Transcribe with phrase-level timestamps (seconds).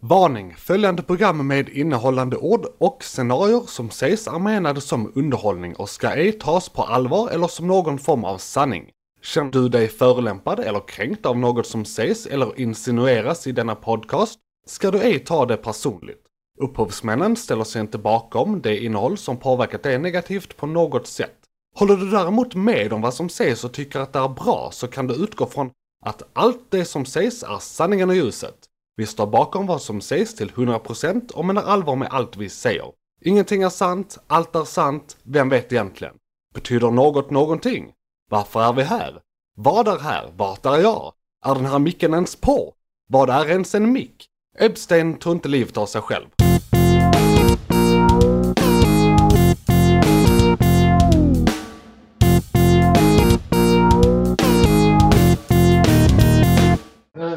[0.00, 0.54] Varning!
[0.54, 6.10] Följande program med innehållande ord och scenarier som sägs är menade som underhållning och ska
[6.10, 8.90] ej tas på allvar eller som någon form av sanning.
[9.22, 14.38] Känner du dig förolämpad eller kränkt av något som sägs eller insinueras i denna podcast
[14.66, 16.22] ska du ej ta det personligt.
[16.58, 21.36] Upphovsmännen ställer sig inte bakom det innehåll som påverkat dig negativt på något sätt.
[21.76, 24.88] Håller du däremot med om vad som sägs och tycker att det är bra så
[24.88, 25.70] kan du utgå från
[26.04, 28.65] att allt det som sägs är sanningen och ljuset.
[28.98, 32.92] Vi står bakom vad som sägs till 100% och menar allvar med allt vi säger.
[33.20, 36.14] Ingenting är sant, allt är sant, vem vet egentligen?
[36.54, 37.92] Betyder något någonting?
[38.30, 39.20] Varför är vi här?
[39.56, 40.32] Vad är här?
[40.36, 41.12] Vart är jag?
[41.46, 42.74] Är den här micken ens på?
[43.08, 44.26] Vad är ens en mick?
[44.58, 46.26] Epstein tog inte livet av sig själv.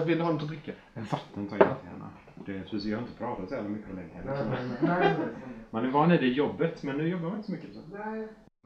[0.09, 0.72] Vill du ha något att dricka?
[0.94, 2.09] Vatten tar jag jättegärna.
[2.45, 4.48] Det är precis, jag har inte pratat så jävla mycket längre.
[5.70, 7.73] Man är van i det jobbet, men nu jobbar man inte så mycket.
[7.73, 7.81] Så.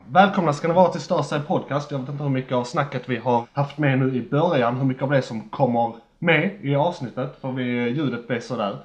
[0.06, 1.92] Välkomna ska ni vara till Starside Podcast.
[1.92, 4.86] Jag vet inte hur mycket av snacket vi har haft med nu i början, hur
[4.86, 8.78] mycket av det som kommer med i avsnittet, för vi, ljudet blev sådär.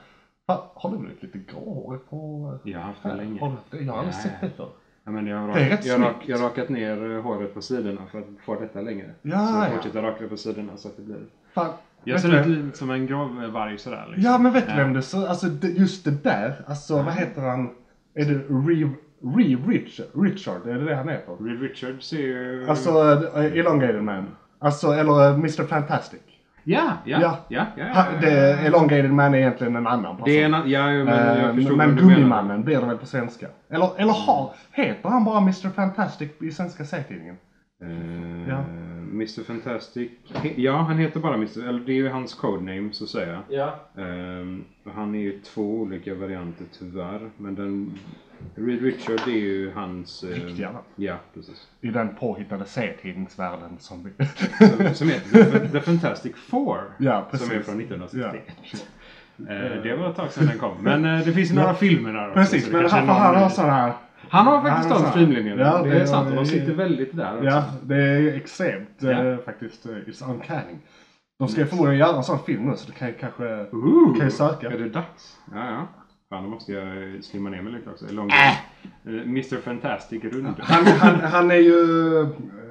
[0.46, 2.58] Fan, Har du blivit lite gråhårig på...
[2.64, 3.40] Jag har haft det länge.
[3.40, 3.84] Har du?
[3.84, 4.70] Jag har aldrig sett det förr.
[5.04, 7.22] Ja, men jag, har Det är rakat, rätt jag, rak, jag har rakat ner eh,
[7.22, 9.14] håret på sidorna för att få detta längre.
[9.22, 9.70] Ja, så jag ja.
[9.70, 11.26] fortsätter raka det på sidorna så att det blir...
[11.54, 11.72] Fan,
[12.08, 14.04] Jag ser ut lite som en gravvarg sådär.
[14.08, 14.32] Liksom.
[14.32, 15.02] Ja men vet du vem det?
[15.02, 17.70] Så, alltså just det där, alltså vad heter han?
[18.14, 18.34] Är det
[18.68, 18.90] Reeve,
[19.36, 20.06] Reeve Richard?
[20.14, 21.44] Richard, är det det han heter?
[21.44, 22.66] Reed Richards är ju...
[22.68, 24.26] Alltså uh, Elongated Man.
[24.58, 26.20] Alltså, eller uh, Mr Fantastic.
[26.64, 27.36] Ja, ja, Ja.
[27.48, 27.66] ja.
[27.76, 28.56] ja, ja, Ha, ja, det, ja.
[28.56, 30.24] Elongated Man är egentligen en annan person.
[30.24, 30.70] Det är en.
[30.70, 31.96] Ja, men jag Eh, men.
[31.96, 33.46] Gummimannen blir det väl på svenska?
[33.70, 37.36] Eller, eller har, heter han bara Mr Fantastic i svenska serietidningen?
[37.82, 38.64] Eh, Ja.
[39.12, 40.10] Mr Fantastic.
[40.56, 41.68] Ja, han heter bara Mr.
[41.68, 43.42] Eller det är ju hans codename så att säga.
[43.48, 43.74] Ja.
[43.96, 44.64] Ehm,
[44.94, 47.30] han är ju två olika varianter tyvärr.
[47.36, 47.98] Men den...
[48.54, 50.24] Reed Richard är ju hans...
[50.24, 50.84] eh, Riktiga namn.
[50.96, 51.68] Ja, precis.
[51.80, 54.26] I den påhittade serietidningsvärlden som vi...
[54.68, 56.78] Som, som heter The, Fantastic Four.
[56.98, 57.48] Ja, precis.
[57.48, 58.40] Som är från 1963.
[59.36, 59.54] Ja.
[59.54, 60.76] Eh, det var ett tag sedan den kom.
[60.80, 63.70] Men eh, det finns ju några filmer där också, Precis, men han, han har sån
[63.70, 63.92] här...
[64.30, 65.62] Han har faktiskt han så- streamlinjerna.
[65.62, 66.28] Ja, det det- är sant.
[66.30, 67.44] Och de sitter väldigt där också.
[67.44, 69.10] Ja, det är extremt Ja.
[69.24, 69.86] eh, faktiskt.
[69.86, 70.74] eh, It's uncanny.
[71.38, 73.44] De ska förmodligen göra en sån film nu så det kan kanske...
[73.72, 74.70] Ooh, Kan söka?
[74.70, 75.36] Är det dags?
[75.54, 75.88] Ja, ja.
[76.30, 78.04] Fan, då måste jag eh, slimma ner mig lite också.
[78.10, 79.12] Lång Äh.
[79.22, 80.54] Mr Fantastic rund.
[80.58, 81.80] Han, han, han är ju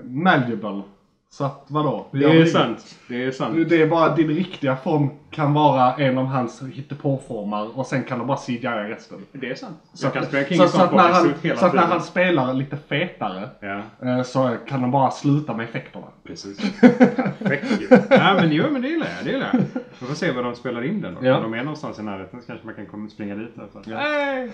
[0.04, 0.82] malleable.
[1.30, 2.08] Så att vadå?
[2.12, 2.96] Det är sant.
[3.08, 3.70] Det är sant.
[3.70, 8.18] Det är bara din riktiga form kan vara en av hans hittepåformar och sen kan
[8.18, 9.18] de bara CGI resten.
[9.32, 9.78] Det är sant.
[9.94, 13.82] Så att, så, så att när han, så att när han spelar lite fetare Ja,
[14.10, 16.06] eh, så kan de bara sluta med effekterna.
[16.24, 16.80] precis.
[16.82, 17.88] Perfekt ju.
[18.10, 19.26] Ja, men jo, men det gillar jag.
[19.26, 19.62] Det gillar jag.
[20.00, 21.26] Vi får se var de spelar in den då.
[21.28, 21.38] Ja.
[21.38, 23.56] Om de är någonstans i närheten så kanske man kan komma springa dit.
[23.56, 23.68] där.
[23.74, 23.92] Så.
[23.92, 24.50] Hey!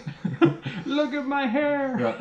[0.96, 1.98] Look at my hair!
[2.00, 2.14] Ja.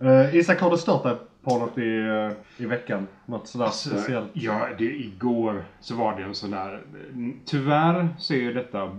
[0.00, 1.16] Eh, Isak, har du stört dig
[1.48, 3.06] på något i, eh, i veckan?
[3.26, 4.30] Något sådär Alltså, speciellt?
[4.32, 6.80] Ja, det, igår så var det en sån där...
[7.46, 8.90] Tyvärr så är ju detta...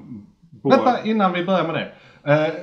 [0.51, 1.91] Både, Vänta, innan vi börjar med det.
[2.33, 2.53] Eh,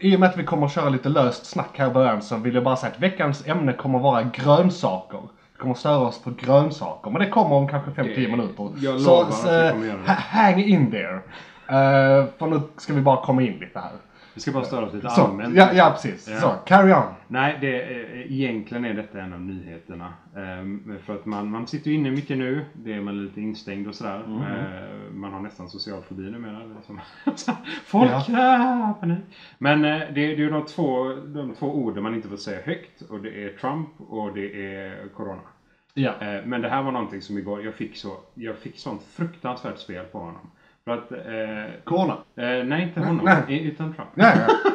[0.00, 2.36] I och med att vi kommer att köra lite löst snack här i början så
[2.36, 5.20] vill jag bara säga att veckans ämne kommer att vara grönsaker.
[5.52, 8.68] Vi kommer att störa oss på grönsaker, men det kommer om kanske 5-10 Det- minuter.
[8.76, 10.06] jag så, lovar att så, vi kommer göra det.
[10.08, 11.14] ha- hang in there.
[11.14, 13.90] Uh, för nu ska vi bara komma in lite här.
[14.34, 15.56] Vi ska bara störa oss lite Så, allmänt.
[15.56, 16.28] ja, ja, precis.
[16.28, 16.40] Ja.
[16.40, 17.02] Så, carry on.
[17.28, 20.12] Nej, det, är- egentligen är detta en av nyheterna.
[20.36, 22.64] Ehm, för att man, man sitter ju inne mycket nu.
[22.72, 24.24] Det är man lite instängd och sådär.
[24.26, 24.42] Mm.
[24.42, 26.60] Ehm, man har nästan social fobi numera.
[26.76, 27.00] Liksom.
[27.84, 28.96] Folk Ja.
[29.00, 29.18] panik.
[29.58, 32.62] Men eh, det, det är ju de två, de två orden man inte får säga
[32.64, 33.02] högt.
[33.02, 35.40] Och det är Trump och det är Corona.
[35.94, 36.12] Ja.
[36.20, 39.78] Eh, Men det här var någonting som igår, jag fick så, jag fick sånt fruktansvärt
[39.78, 40.50] spel på honom.
[40.84, 42.12] För att, eh, Corona.
[42.36, 43.42] eh, nej inte honom, Nej.
[43.48, 44.08] i- utan Trump.
[44.14, 44.70] Ja, ja.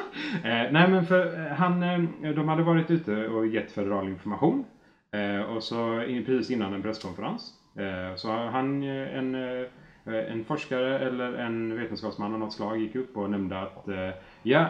[0.49, 1.99] Eh, nej men för eh, han, eh,
[2.35, 4.65] de hade varit ute och gett federal information.
[5.15, 7.53] Eh, och så in, precis innan en presskonferens.
[8.15, 9.35] Så han, en,
[10.05, 13.85] en forskare eller en vetenskapsman av något slag gick upp och nämnde att
[14.43, 14.65] ja,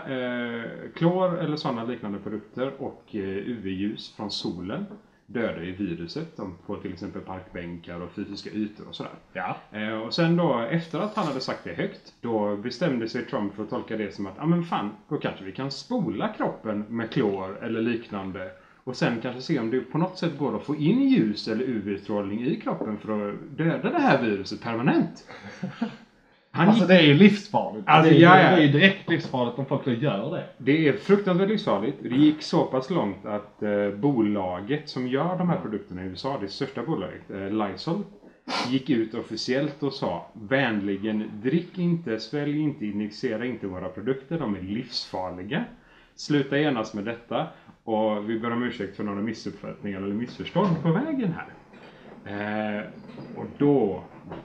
[0.96, 4.86] klor eller sådana liknande produkter och UV-ljus från solen
[5.32, 9.12] dödar ju viruset de på till exempel parkbänkar och fysiska ytor och sådär.
[9.34, 9.58] ja.
[9.72, 13.56] Eh, och sen då efter att han hade sagt det högt, då bestämde sig Trump
[13.56, 16.28] för att tolka det som att, ja ah, men fan, då kanske vi kan spola
[16.28, 18.52] kroppen med klor eller liknande.
[18.84, 21.64] Och sen kanske se om det på något sätt går att få in ljus eller
[21.64, 25.28] UV-strålning i kroppen för att döda det här viruset permanent.
[26.52, 27.88] Han Alltså gick, det är ju livsfarligt.
[27.88, 30.44] Alltså, det, är, ja, det är ju direkt livsfarligt om folk gör det.
[30.58, 31.98] det är fruktansvärt livsfarligt.
[32.02, 36.38] Det gick så pass långt att eh, bolaget som gör de här produkterna i USA,
[36.42, 38.04] det största bolaget, eh, Lysol,
[38.70, 44.56] gick ut officiellt och sa vänligen drick inte, svälj inte, injicera inte våra produkter, de
[44.56, 45.64] är livsfarliga.
[46.16, 47.48] Sluta genast med detta
[47.84, 51.48] och vi ber om ursäkt för några missuppfattningar eller missförstånd på vägen här.
[52.26, 52.84] Eh,
[53.36, 54.04] och då,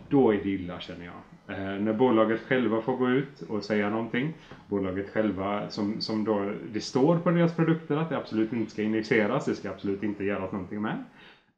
[0.08, 1.14] då är det illa känner jag.
[1.48, 4.32] Eh, när bolaget själva får gå ut och säga någonting.
[4.68, 8.82] Bolaget själva, som, som då det står på deras produkter att det absolut inte ska
[8.82, 11.04] injiceras, det ska absolut inte göras någonting med.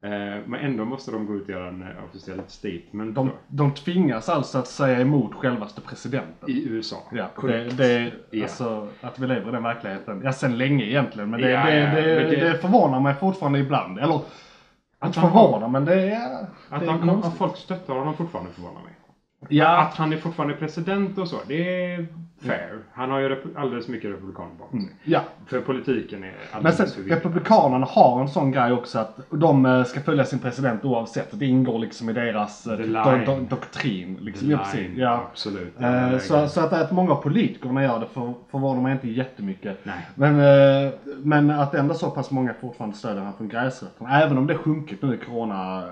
[0.01, 3.31] Eh, men ändå måste de gå ut och göra en eh, officiell statement De, då,
[3.47, 6.49] de tvingas alltså att säga emot självaste presidenten.
[6.49, 6.95] i USA.
[7.11, 7.77] Ja, det, Korrekt.
[7.77, 8.43] det, Ja.
[8.43, 10.21] alltså att vi lever i den verkligheten.
[10.23, 11.29] Ja, sen länge egentligen.
[11.29, 13.99] Men det, Ja, det, det, men det- det förvånar mig fortfarande ibland.
[13.99, 14.19] Eller,
[15.05, 16.41] inte han förvånar, men det är...
[16.69, 18.93] Att, det är han, att folk stöttar honom fortfarande förvånar mig.
[19.49, 22.05] Ja, Att han är fortfarande president och så, det
[22.41, 22.79] fair.
[22.93, 24.89] Han har ju alldeles mycket republikaner bakom sig.
[25.03, 25.21] ja.
[25.45, 27.15] För politiken är Men alldeles sen, för viktig.
[27.15, 31.39] Republikanerna har en sån grej också att de eh, ska följa sin president oavsett.
[31.39, 34.17] Det ingår liksom i deras eh, do, do, doktrin.
[34.21, 34.49] Liksom.
[34.51, 35.27] Ja, Ja.
[35.31, 35.81] Absolut.
[35.81, 39.79] Eh, Så, så att, att många av politikerna gör det för, förvånar mig inte jättemycket.
[39.83, 40.07] Nej.
[40.15, 40.35] Men,
[41.23, 44.21] men att ändå så pass många fortfarande stödjer han från gräsrötterna.
[44.21, 45.83] Även om det sjunkit nu i corona.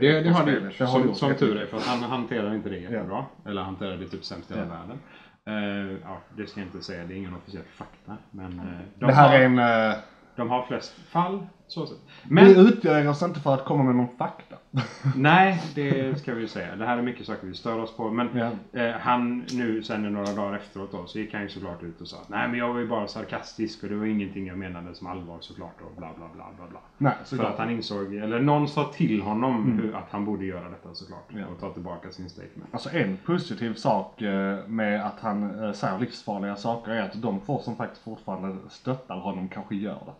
[0.00, 0.60] Det, det har det.
[0.78, 1.66] Det har som, gjort som tur är.
[1.66, 3.24] För att han hanterar inte det jättebra.
[3.46, 4.72] Eller hanterar det typ sämst i hela Ja.
[4.74, 4.98] världen.
[5.46, 7.04] Eh, ja, det ska jag inte säga.
[7.04, 8.16] Det är ingen officiell fakta.
[8.30, 8.56] Men
[8.98, 9.58] de, Det här har, är en...
[9.90, 9.96] eh,
[10.36, 11.46] de har flest fall.
[11.68, 11.96] Så sett.
[12.22, 14.56] Vi Men utger oss inte för att komma med någon fakta.
[15.16, 16.76] nej, det ska vi ju säga.
[16.76, 18.10] Det här är mycket saker vi stör oss på.
[18.10, 18.80] Men Ja.
[18.80, 22.08] eh, han nu sen några dagar efteråt då, så gick han ju såklart ut och
[22.08, 24.94] sa att nej men jag var ju bara sarkastisk och det var ingenting jag menade
[24.94, 26.80] som allvar såklart och bla bla bla bla bla.
[26.98, 27.52] Nej, För såklart.
[27.52, 31.28] att han insåg, eller någon sa till honom hur, att han borde göra detta såklart.
[31.28, 31.46] Ja.
[31.54, 32.68] Och ta tillbaka sin statement.
[32.72, 37.40] Alltså en positiv sak eh, med att han eh, säger livsfarliga saker är att de
[37.40, 40.12] få som faktiskt fortfarande stöttar honom kanske gör det.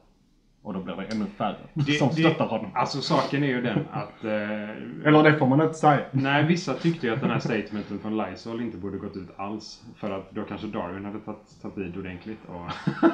[0.66, 1.56] Och då blir det ännu färre
[1.98, 2.70] som stöttar honom.
[2.74, 4.24] Alltså saken är ju den att...
[4.24, 6.00] Eh, Eller det får man inte säga.
[6.12, 9.82] Nej, vissa tyckte ju att den här statementen från Lysol inte borde gått ut alls.
[9.96, 12.70] För att då kanske Darwin hade tagit, tagit vid ordentligt och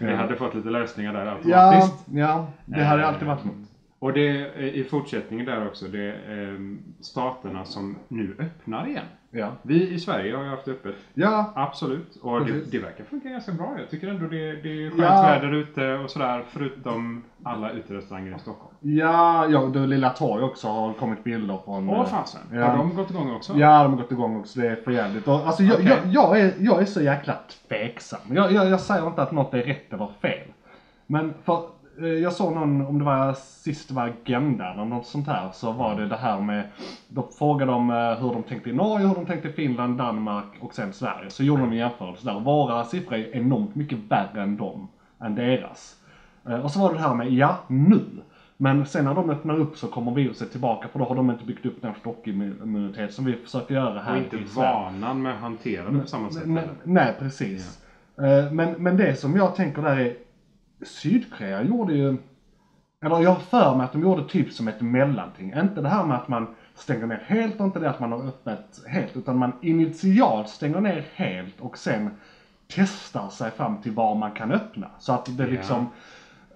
[0.00, 0.16] vi Ja.
[0.16, 2.06] hade fått lite lösningar där Ja, automatiskt.
[2.12, 3.54] ja, det hade alltid varit något.
[3.98, 6.58] Och det eh, i fortsättningen där också, det är eh,
[7.00, 9.04] staterna som nu öppnar igen.
[9.34, 9.48] Ja.
[9.62, 12.16] Vi i Sverige har ju haft öppet, Ja, absolut.
[12.22, 13.74] Och det, det verkar funka ganska bra.
[13.78, 15.22] Jag tycker ändå det, det är skönt Ja.
[15.22, 18.74] väder ute och sådär, förutom alla uterestauranger i Stockholm.
[18.80, 21.90] ja, ja, du Lilla Torg också har kommit bilder från...
[21.90, 22.64] Åh fasen, Ja.
[22.66, 23.52] har de gått igång också?
[23.56, 24.60] Ja, de har gått igång också.
[24.60, 25.28] Det är för jävligt.
[25.28, 25.86] Och, alltså, jag, Okej.
[26.04, 27.34] jag, jag, är, jag är så jäkla
[27.68, 28.20] tveksam.
[28.30, 30.48] Jag, jag, jag säger inte att något är rätt eller fel.
[31.06, 31.62] Men för,
[32.22, 35.72] jag såg någon, om det var sist det var Agenda eller något sånt här, så
[35.72, 36.62] var det det här med,
[37.08, 40.44] då frågade de eh, hur de tänkte i Norge, hur de tänkte i Finland, Danmark
[40.60, 41.30] och sen Sverige.
[41.30, 42.40] Så gjorde de en jämförelse där.
[42.40, 44.88] Våra siffror är enormt mycket värre än dem,
[45.20, 45.96] än deras.
[46.48, 48.00] Eh, Och så var det det här med, ja, nu.
[48.56, 51.44] Men sen när de öppnar upp så kommer viruset tillbaka för då har de inte
[51.44, 54.72] byggt upp den stockimmunitet som vi försöker göra här Och inte i Sverige.
[54.72, 56.42] vanan med att hantera det på samma sätt.
[56.46, 57.82] Nej, nej, precis.
[58.18, 60.14] Eh, Men, men det som jag tänker där är,
[60.82, 62.18] Sydkorea gjorde ju,
[63.04, 65.54] eller jag har för mig att de gjorde typ som ett mellanting.
[65.56, 68.28] Inte det här med att man stänger ner helt och inte det att man har
[68.28, 69.16] öppet helt.
[69.16, 72.10] Utan man initialt stänger ner helt och sen
[72.68, 74.88] testar sig fram till var man kan öppna.
[74.98, 75.86] Så att det liksom,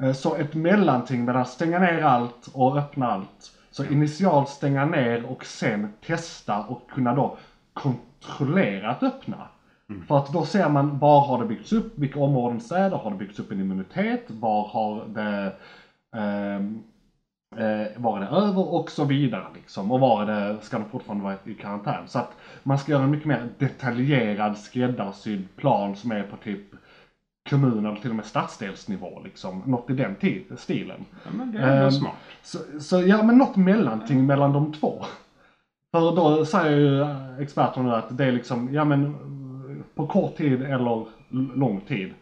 [0.00, 3.52] eh, så ett mellanting mellan att stänga ner allt och öppna allt.
[3.70, 7.36] Så initialt stänga ner och sen testa och kunna då
[7.72, 9.02] kontrollera att
[9.90, 10.04] öppna.
[10.06, 13.16] För att då ser man var har det byggts upp, vilka områden städer har det
[13.16, 15.52] byggts upp en immunitet, var har det
[16.16, 16.82] ehm,
[17.56, 19.90] eh, var är det över och så vidare liksom.
[19.90, 22.08] Och var är det, ska de fortfarande vara i karantän.
[22.08, 26.60] Så att man ska göra en mycket mer detaljerad skräddarsydd plan som är på typ
[27.50, 29.62] kommun eller till och med stadsdelsnivå liksom.
[29.66, 31.04] Något i den ti- stilen.
[31.24, 32.14] Ja, men det är Ehm, smart.
[32.42, 35.04] Så, så ja, men något mellanting mellan de två.
[35.94, 39.10] För då säger ju eh, experterna att det är liksom, ja men eh,
[39.96, 41.06] på kort tid eller
[41.56, 42.14] lång tid.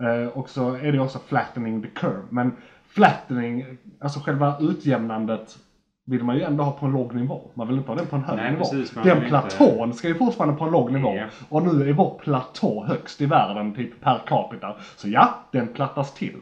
[0.00, 2.22] Eh, och så är det också flattening the curve.
[2.30, 2.52] Men
[2.88, 3.64] flattening,
[4.00, 5.58] alltså själva utjämnandet
[6.06, 7.50] vill man ju ändå ha på en låg nivå.
[7.54, 8.64] Man vill inte ha den på en hög Nej, nivå.
[8.64, 11.14] precis, den vill inte- platån ska ju fortfarande på en låg nivå.
[11.16, 11.24] Ja.
[11.48, 14.76] Och nu är vår platå högst i världen, typ per capita.
[14.96, 16.36] Så ja, den plattas till.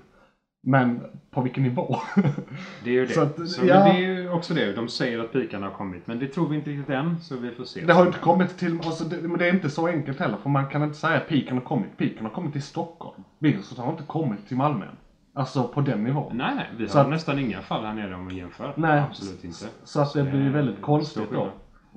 [0.69, 1.97] Men på vilken nivå?
[2.85, 3.13] Det är ju det.
[3.13, 3.75] Så Så att, men ja.
[3.85, 4.73] det är ju också det.
[4.73, 6.07] De säger att pikarna har kommit.
[6.07, 7.21] Men det tror vi inte riktigt än.
[7.21, 7.85] Så vi får se.
[7.85, 10.37] Det har ju inte kommit till, alltså det, men det är inte så enkelt heller.
[10.43, 11.97] För man kan inte säga att piken har kommit.
[11.99, 13.23] Piken har kommit till Stockholm.
[13.39, 14.97] Viruset har inte kommit till Malmö än.
[15.35, 16.37] Alltså på den nivån.
[16.37, 16.67] Nej, nej.
[16.79, 18.73] Vi Så har att- nästan inga fall här nere om vi jämför.
[18.77, 19.01] Nej.
[19.11, 19.65] Absolut inte.
[19.85, 21.49] Så att det blir är väldigt konstigt då.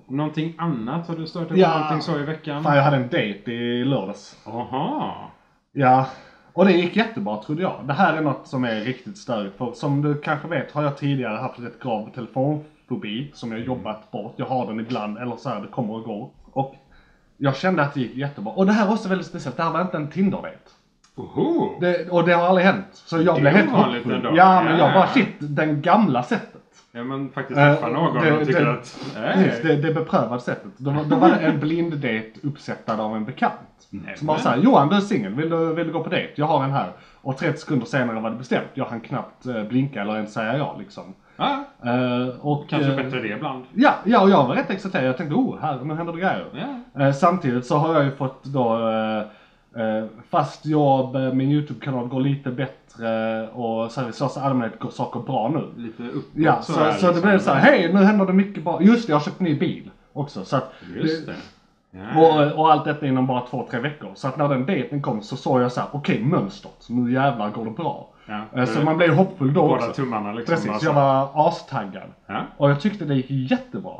[0.09, 1.07] Någonting annat?
[1.07, 1.79] Har du stört dig på Ja.
[1.79, 2.63] någonting så i veckan?
[2.63, 4.37] Fan, jag hade en dejt i lördags.
[4.47, 5.31] Aha.
[5.71, 6.07] Ja.
[6.53, 7.79] Och det gick jättebra trodde jag.
[7.83, 9.57] Det här är något som är riktigt störigt.
[9.57, 12.09] För som du kanske vet har jag tidigare haft ett grav
[12.89, 14.33] fobi som jag jobbat bort.
[14.35, 16.29] Jag har den ibland, eller så här, det kommer och går.
[16.51, 16.75] Och
[17.37, 18.53] jag kände att det gick jättebra.
[18.53, 20.69] Och det här var också väldigt speciellt, det här var inte en Tinder-date.
[21.79, 22.85] Det, och det har aldrig hänt.
[22.91, 24.31] Så jag Det blev helt hoppfull.
[24.35, 24.93] Ja, men jag Ja.
[24.93, 26.58] bara shit, den gamla sättet.
[26.91, 28.99] Ja men faktiskt Eh, träffa någon det- och tycker det- att...
[29.15, 29.75] Precis, Nej.
[29.77, 30.71] det, det beprövade sättet.
[30.77, 33.53] Då, var- då var det en blind-date uppsättad av en bekant.
[33.89, 36.33] Nej, Som bara såhär, Johan du är singel, vill du, vill du gå på dejt?
[36.35, 36.91] Jag har en här.
[37.21, 38.67] Och 30 sekunder senare var det bestämt.
[38.73, 41.03] Jag hann knappt eh, blinka eller ens säga ja liksom.
[41.37, 43.65] Ja, Eh, och, kanske eh, bättre det ibland.
[43.73, 45.05] Ja, ja, och jag var rätt exalterad.
[45.05, 46.45] Jag tänkte, oh, här, nu händer det grejer.
[46.95, 47.03] Ja.
[47.05, 48.77] Eh, samtidigt så har jag ju fått då
[50.29, 54.89] fast jobb, eh, min YouTube-kanal går lite bättre och så här, i största allmänhet går
[54.89, 55.83] saker bra nu.
[55.83, 57.21] Lite uppåt Ja, så, så, här, det liksom.
[57.21, 58.81] blev så här, hej nu händer det mycket bra.
[58.81, 60.45] Just det, jag har köpt ny bil också.
[60.45, 61.35] Så att, Just det.
[61.91, 62.19] Ja.
[62.21, 64.11] och, och allt detta inom bara två, tre veckor.
[64.15, 67.49] Så att när den dejten kom så såg jag så här, okej mönstret, nu jävlar
[67.49, 68.07] går det bra.
[68.27, 69.93] Ja, Eh, Så det- man blev hoppfull då Båda också.
[70.01, 70.55] tummarna liksom.
[70.55, 70.85] Precis, bara så.
[70.85, 72.03] jag var astaggad.
[72.27, 72.41] Ja.
[72.57, 73.93] Och jag tyckte det gick jättebra.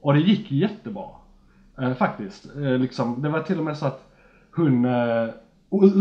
[0.00, 1.04] Och det gick jättebra.
[1.80, 2.46] Eh, faktiskt.
[2.56, 4.10] Eh, liksom, det var till och med så att
[4.56, 5.28] hon, eh,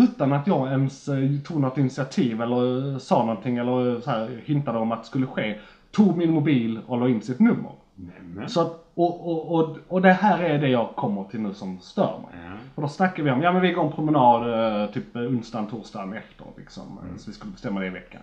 [0.03, 4.41] utan att jag ens eh, tog något initiativ eller eh, sa någonting eller så här,
[4.45, 5.59] hintade om att det skulle ske,
[5.91, 7.71] tog min mobil och la in sitt nummer.
[7.95, 8.49] Nämen.
[8.49, 11.79] Så att, och, och, och, och det här är det jag kommer till nu som
[11.79, 12.41] stör mig.
[12.45, 12.51] Ja.
[12.75, 16.45] Och då snackar vi om, ja men vi går en promenad typ onsdagen, torsdagen efter
[16.57, 16.99] liksom.
[17.03, 17.17] Mm.
[17.17, 18.21] Så vi skulle bestämma det i veckan.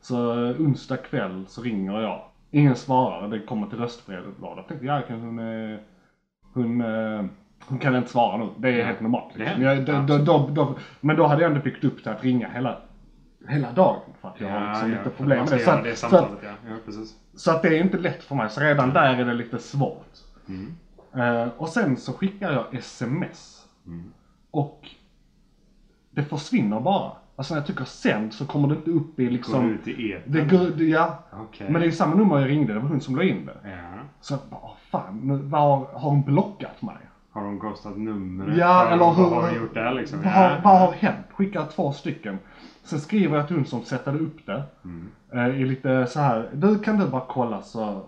[0.00, 0.16] Så
[0.58, 2.22] onsdag kväll så ringer jag.
[2.50, 4.34] Ingen svarar, det kommer till röstbrevet.
[4.40, 5.78] Jag tänkte, ja kan hon, eh,
[6.52, 6.80] hon,
[7.66, 8.48] hon kan inte svara nu.
[8.56, 8.84] Det är Ja.
[8.86, 9.34] helt normalt.
[9.34, 9.62] Det Liksom.
[9.62, 12.78] Jag, då, då, då, men då hade jag ändå byggt upp till att ringa hela,
[13.48, 14.00] hela dagen.
[14.20, 15.58] För att jag har liksom lite problem med det.
[15.64, 16.30] Så att, det så, att,
[17.34, 18.50] så att det är inte lätt för mig.
[18.50, 20.06] Så redan där är det lite svårt.
[20.48, 20.74] Mm.
[21.14, 23.66] Eh, och sen så skickar jag sms.
[23.86, 24.12] Mm.
[24.50, 24.88] Och
[26.10, 27.12] det försvinner bara.
[27.36, 29.70] Alltså när jag trycker sänd så kommer det inte upp i Går liksom...
[29.70, 30.32] ut i etern.
[30.32, 31.18] Det går, det- ja.
[31.32, 31.66] Okej.
[31.70, 33.56] Men det är samma nummer jag ringde, det var hon som la in det.
[33.70, 33.98] Ja.
[34.20, 36.96] Så jag bara, "Åh, fan, nu, var, har hon blockat mig?
[37.50, 38.56] De ghostat numret?
[38.58, 40.22] Ja, Vad- eller Vad hur- har de gjort där liksom?
[40.22, 41.26] Vad har, vad har hänt?
[41.34, 42.38] Skickar två stycken.
[42.84, 44.62] Sen skriver jag till hon som sättade upp det.
[44.84, 45.08] Mm.
[45.32, 48.00] Eh, I lite så här, du kan du bara kolla så,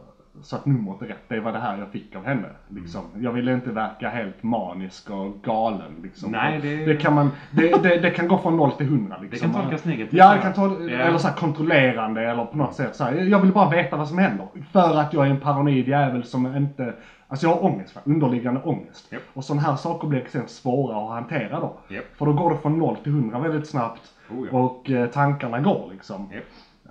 [0.42, 1.22] så att numret är rätt.
[1.28, 2.48] Det var det här jag fick av henne.
[2.68, 3.00] Liksom.
[3.20, 5.92] Jag ville inte verka helt manisk och galen.
[6.02, 6.30] Liksom.
[6.32, 9.16] Nej, det- det kan man, det, det, det kan gå från 0 till 100.
[9.22, 9.48] Liksom.
[9.48, 10.98] Det kan tolkas negativt, Ja, det kan ta, Ja.
[10.98, 13.12] eller så här kontrollerande eller på något sätt så här.
[13.14, 14.46] Jag vill bara veta vad som händer.
[14.72, 16.94] För att jag är en paranoid jävel som inte,
[17.32, 19.12] alltså jag har ångest, underliggande ångest.
[19.12, 19.22] Japp.
[19.34, 21.76] Och sådana här saker blir extremt svåra att hantera då.
[21.88, 22.04] Japp.
[22.16, 24.00] För då går det från 0 till 100 väldigt snabbt.
[24.30, 24.58] Oh, ja.
[24.58, 26.28] Och eh, tankarna går liksom.
[26.32, 26.44] Japp.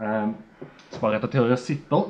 [0.06, 0.34] Ehm,
[0.90, 2.04] så bara rätta till hur jag sitter.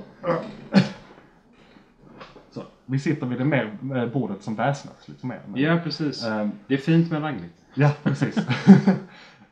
[2.52, 5.40] Så, vi sitter vid det mer eh, bordet som väsnas lite mer.
[5.48, 6.26] Men, Ja, precis.
[6.26, 7.54] ehm, Det är fint men raggligt.
[7.74, 8.36] ja, precis.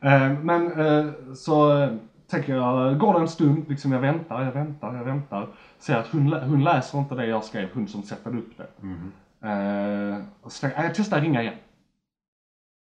[0.02, 1.90] Ehm, men eh, så eh,
[2.30, 5.46] tänker jag, går det en stund, liksom jag väntar, jag väntar, jag väntar.
[5.80, 8.66] Ser att hon, lä- hon läser inte det jag skrev, hon som sätter upp det.
[8.80, 9.12] Mhm.
[9.44, 11.54] Uh, och så tänker jag, jag testar ringa igen.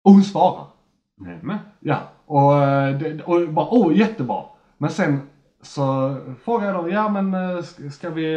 [0.04, 0.66] Och hon svarar.
[1.18, 1.58] Nämen.
[1.80, 4.44] Ja, och, eh, det, och bara åh jättebra.
[4.78, 5.22] Men sen
[5.62, 7.62] så frågade jag då, ja men eh,
[7.92, 8.36] ska- vi,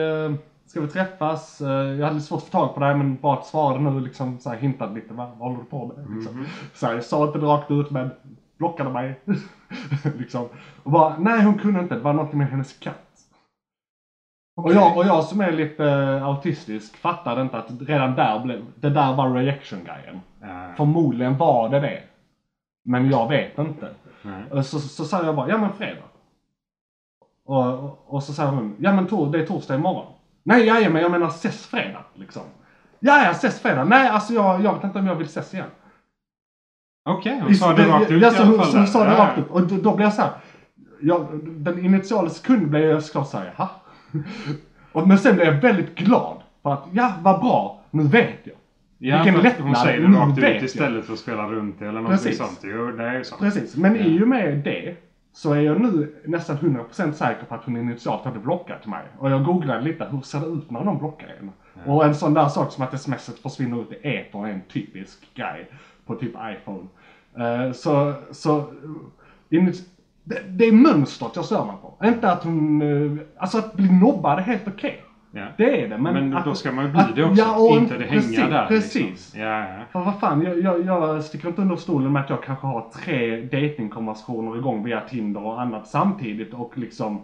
[0.67, 1.61] ska vi träffas?
[1.61, 4.51] Jag hade lite svårt att få tag på dig men bara svarade nu liksom så
[4.51, 6.17] här, hintade lite, vad, vad håller du på med?
[6.17, 6.35] Liksom.
[6.37, 6.47] Mhm.
[6.75, 8.11] Så här, jag sa inte det rakt ut men
[8.59, 9.21] blockade mig.
[10.19, 10.49] liksom.
[10.83, 13.06] Och bara, nej hon kunde inte, det var något med hennes katt.
[14.57, 18.65] Och, jag, och jag som är lite eh, autistisk fattade inte att redan där blev,
[18.75, 20.21] det där var reaction-grejen.
[20.41, 20.73] Ja.
[20.77, 22.03] Förmodligen var det det.
[22.85, 23.89] Men jag vet inte.
[24.23, 24.43] Nej.
[24.51, 26.03] Och Så, så sa jag bara, ja men fredag.
[27.45, 30.07] Och, och, så sa hon, ja men tor, det är torsdag imorgon.
[30.43, 32.43] Nej, ja, men jag menar ses fredag liksom.
[32.99, 33.85] Ja, ja, ses fredag.
[33.85, 35.71] Nej, alltså jag, jag vet inte om jag vill ses igen.
[37.09, 38.67] Okej, hon sa det rakt ut i så, alla hon, fall.
[38.67, 39.51] så hon sa det rakt ut.
[39.51, 40.31] Och då, då blev jag så här.
[41.01, 43.69] Jag, den initiala sekunden blev jag såklart såhär, jaha.
[44.93, 46.37] Och, men sen blev jag väldigt glad.
[46.63, 48.55] För att, ja vad bra, nu vet jag.
[48.99, 50.63] Ja, Vilken att hon lättnad, säger det rakt ut jag.
[50.63, 52.39] istället för att spela runt eller någonting Precis.
[52.39, 52.61] sånt.
[52.63, 53.41] Jo, det är sant.
[53.43, 54.01] Precis, men Ja.
[54.05, 54.97] i och med det
[55.33, 59.03] så är jag nu nästan 100% säker på att hon initialt hade blockat mig.
[59.19, 61.51] Och jag googlade lite, hur ser det ut när de blockar en?
[61.87, 65.35] Och en sån där sak som att smset försvinner ut i etern är en typisk
[65.35, 65.71] grej
[66.07, 66.87] på typ iPhone.
[67.39, 68.71] Eh, så, så,
[70.27, 72.07] det, det är mönstret jag stör mig på.
[72.07, 75.03] Inte att hon, eh, alltså att bli nobbad är helt okej.
[75.33, 75.47] Ja.
[75.57, 77.43] Det är det, men, Men, att, då ska man ju bli att- det också.
[77.43, 78.67] ja, inte det hänga precis, där.
[78.67, 78.95] Precis.
[79.07, 79.41] Liksom.
[79.41, 79.85] Ja, ja.
[79.93, 82.81] För vad fan, jag, jag, jag sticker inte under stolen med att jag kanske har
[82.81, 87.21] tre datingkonversationer igång via Tinder och annat samtidigt och liksom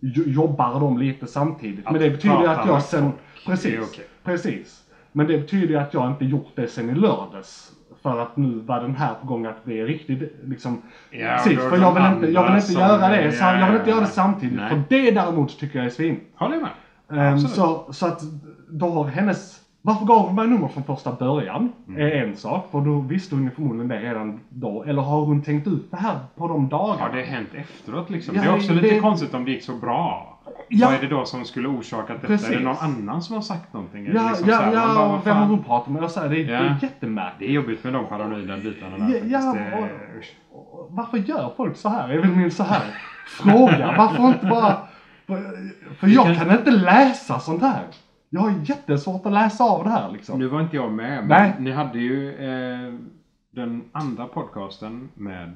[0.00, 1.84] jo- jobbar dem lite samtidigt.
[1.84, 3.12] Men Att det betyder ju att jag sen...
[3.46, 3.80] Precis.
[3.92, 4.04] okej.
[4.24, 4.80] Precis.
[5.12, 7.72] Men det betyder ju att jag inte gjort det sen i lördags.
[8.04, 10.82] För att nu var den här på gång att bli riktigt liksom...
[11.10, 13.32] Ja, precis, för jag vill inte, jag vill inte göra det.
[13.32, 14.58] Så ja, jag vill inte göra det samtidigt.
[14.58, 14.68] Nej.
[14.68, 16.20] För det däremot tycker jag är svin.
[16.34, 16.68] Håller med.
[17.10, 17.54] Ehm, Absolut.
[17.54, 18.20] så, så att
[18.70, 19.60] då har hennes...
[19.82, 21.72] Varför gav hon mig nummer från första början?
[21.88, 22.00] Mm.
[22.00, 24.82] Är en sak, för då visste hon ju förmodligen det redan då.
[24.86, 27.02] Eller har hon tänkt ut det här på de dagarna?
[27.02, 28.36] Har det hänt efteråt liksom?
[28.36, 30.33] Ja, det är också lite det- konstigt om det gick så bra.
[30.68, 30.86] Ja.
[30.86, 32.26] Vad är det då som skulle orsakat detta?
[32.26, 32.50] Precis.
[32.50, 34.04] Är det någon annan som har sagt någonting?
[34.04, 36.02] Det Ja, liksom så ja, här, bara, ja, vad och vem har hon pratat med?
[36.02, 36.58] Jag säger, det, är- det Ja.
[36.58, 37.38] är jättemärkligt.
[37.38, 39.78] Det är jobbigt med de paranoida bitarna där Ja, Det-
[40.52, 42.08] och- Och Varför gör folk så här?
[42.08, 42.82] är väl min så här
[43.26, 43.94] fråga.
[43.98, 44.76] Varför inte bara...
[45.98, 47.82] För, jag kan- inte läsa sånt här.
[48.30, 50.38] Jag har jättesvårt att läsa av det här liksom.
[50.38, 51.54] Nu var inte jag med, men Nej.
[51.58, 52.94] ni hade ju eh,
[53.50, 55.52] den andra podcasten med...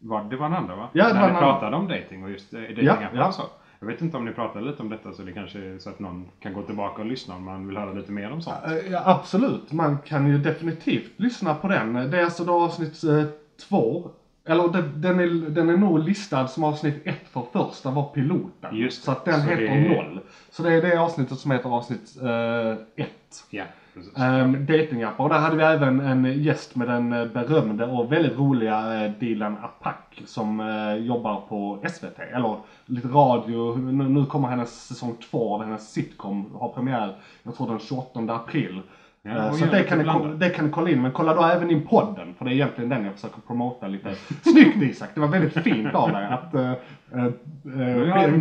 [0.00, 0.88] Var, det var den andra va?
[0.92, 3.26] Ja, det Där var ni pratade om dating och just eh, Ja, datingappar ja.
[3.28, 3.42] och så.
[3.86, 5.98] Jag vet inte om ni pratade lite om detta så det kanske är så att
[5.98, 8.56] någon kan gå tillbaka och lyssna om man vill höra lite mer om sånt.
[8.90, 11.92] Ja, absolut, man kan ju definitivt lyssna på den.
[11.92, 13.22] Det är alltså då avsnitt eh,
[13.68, 14.10] två.
[14.48, 18.76] Eller det, den, är, den är nog listad som avsnitt ett för första var piloten.
[18.76, 20.20] Just så att den så heter det- noll.
[20.50, 23.44] Så det är det avsnittet som heter avsnitt eh, ett.
[23.50, 23.64] Ja.
[23.96, 25.24] Um, ehm, datingappar.
[25.24, 29.10] Och där hade vi även en gäst med den eh, berömde och väldigt roliga eh,
[29.10, 32.18] uh, Dilan Apak som uh, jobbar på SVT.
[32.18, 33.76] Eller lite radio.
[33.76, 36.56] Nu, nu kommer hennes säsong två av hennes sitcom.
[36.60, 38.82] Har premiär, jag tror den 28 april.
[39.26, 41.02] Ja, Eh, så det kan, ni, det kan ni kolla in.
[41.02, 42.34] Men kolla då även in podden.
[42.38, 44.14] För det är egentligen den jag försöker promota lite.
[44.42, 45.10] Snyggt Isak!
[45.14, 46.52] Det var väldigt fint av dig att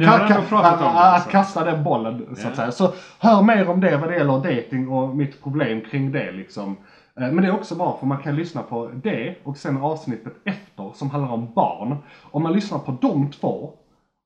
[0.06, 1.30] har ändå pratat om det, att alltså.
[1.30, 2.56] kasta den bollen så att Ja.
[2.56, 2.72] säga.
[2.72, 6.78] Så hör mer om det vad det gäller dating och mitt problem kring det liksom.
[7.16, 10.92] Men det är också bra för man kan lyssna på det och sen avsnittet efter
[10.94, 11.98] som handlar om barn.
[12.32, 13.72] Om man lyssnar på de två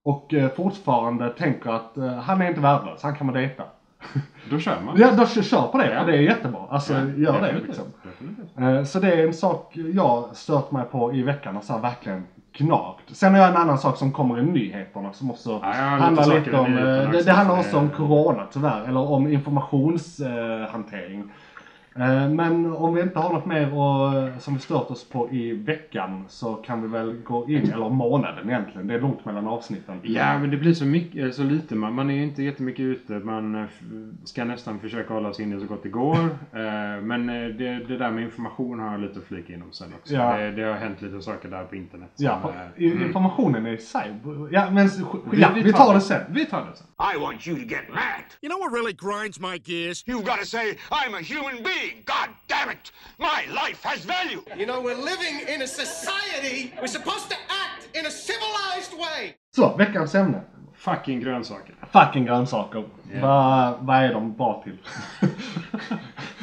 [0.06, 3.64] och fortfarande tänker att han är inte värdelös, han kan man dejta.
[4.50, 4.96] Då kör man.
[5.00, 6.04] Ja, då kör- på det, Ja.
[6.04, 6.60] det är jättebra.
[6.70, 7.86] Alltså, Ja, gör det definitivt, liksom.
[8.04, 8.58] definitivt.
[8.60, 11.80] Eh, Så det är en sak jag stört mig på i veckan och så här
[11.80, 12.26] verkligen
[12.58, 13.16] gnagt.
[13.16, 16.36] Sen har jag en annan sak som kommer i nyheterna som också Ja, lite handlar
[16.40, 19.28] lite i om, eh, det, det handlar så också det- om corona tyvärr, eller om
[19.28, 21.32] informationshantering.
[22.00, 25.52] Eh, Men om vi inte har något mer och, som vi stört oss på i
[25.54, 30.00] veckan så kan vi väl gå in, eller månaden egentligen, det är långt mellan avsnitten.
[30.04, 31.76] Ja, men det blir så, mycket, eh, så lite.
[31.76, 33.14] Man, man är inte jättemycket ute.
[33.14, 33.66] Man eh,
[34.24, 36.16] ska nästan försöka hålla sig inne så gott det går.
[36.54, 39.72] Eh, Men eh, det, det där med information har jag lite att flika in om
[39.72, 40.14] sen också.
[40.14, 40.38] Ja.
[40.38, 42.10] Det, det har hänt lite saker där på internet.
[42.18, 44.14] Ja, eh, för i- informationen är i sig.
[44.52, 44.90] Ja, men
[45.34, 45.98] ja, vi vi tar tar det.
[46.00, 46.22] det sen.
[46.30, 46.88] Vi tar det sen.
[47.16, 48.26] I want you to get mad.
[48.42, 50.06] You know what really grinds my gears?
[50.08, 50.66] You've got to say,
[51.00, 51.89] I'm a human being.
[52.06, 52.86] God damn it.
[53.18, 54.42] My life has value.
[54.58, 56.72] You know, we're living in a society.
[56.82, 59.34] We're supposed to act in a civilized way.
[59.56, 60.42] Så, veckans ämne.
[60.76, 61.76] Fucking grönsaker.
[61.92, 62.84] Fucking grönsaker.
[63.14, 63.20] Ja.
[63.22, 64.78] Vad vad är de bra till?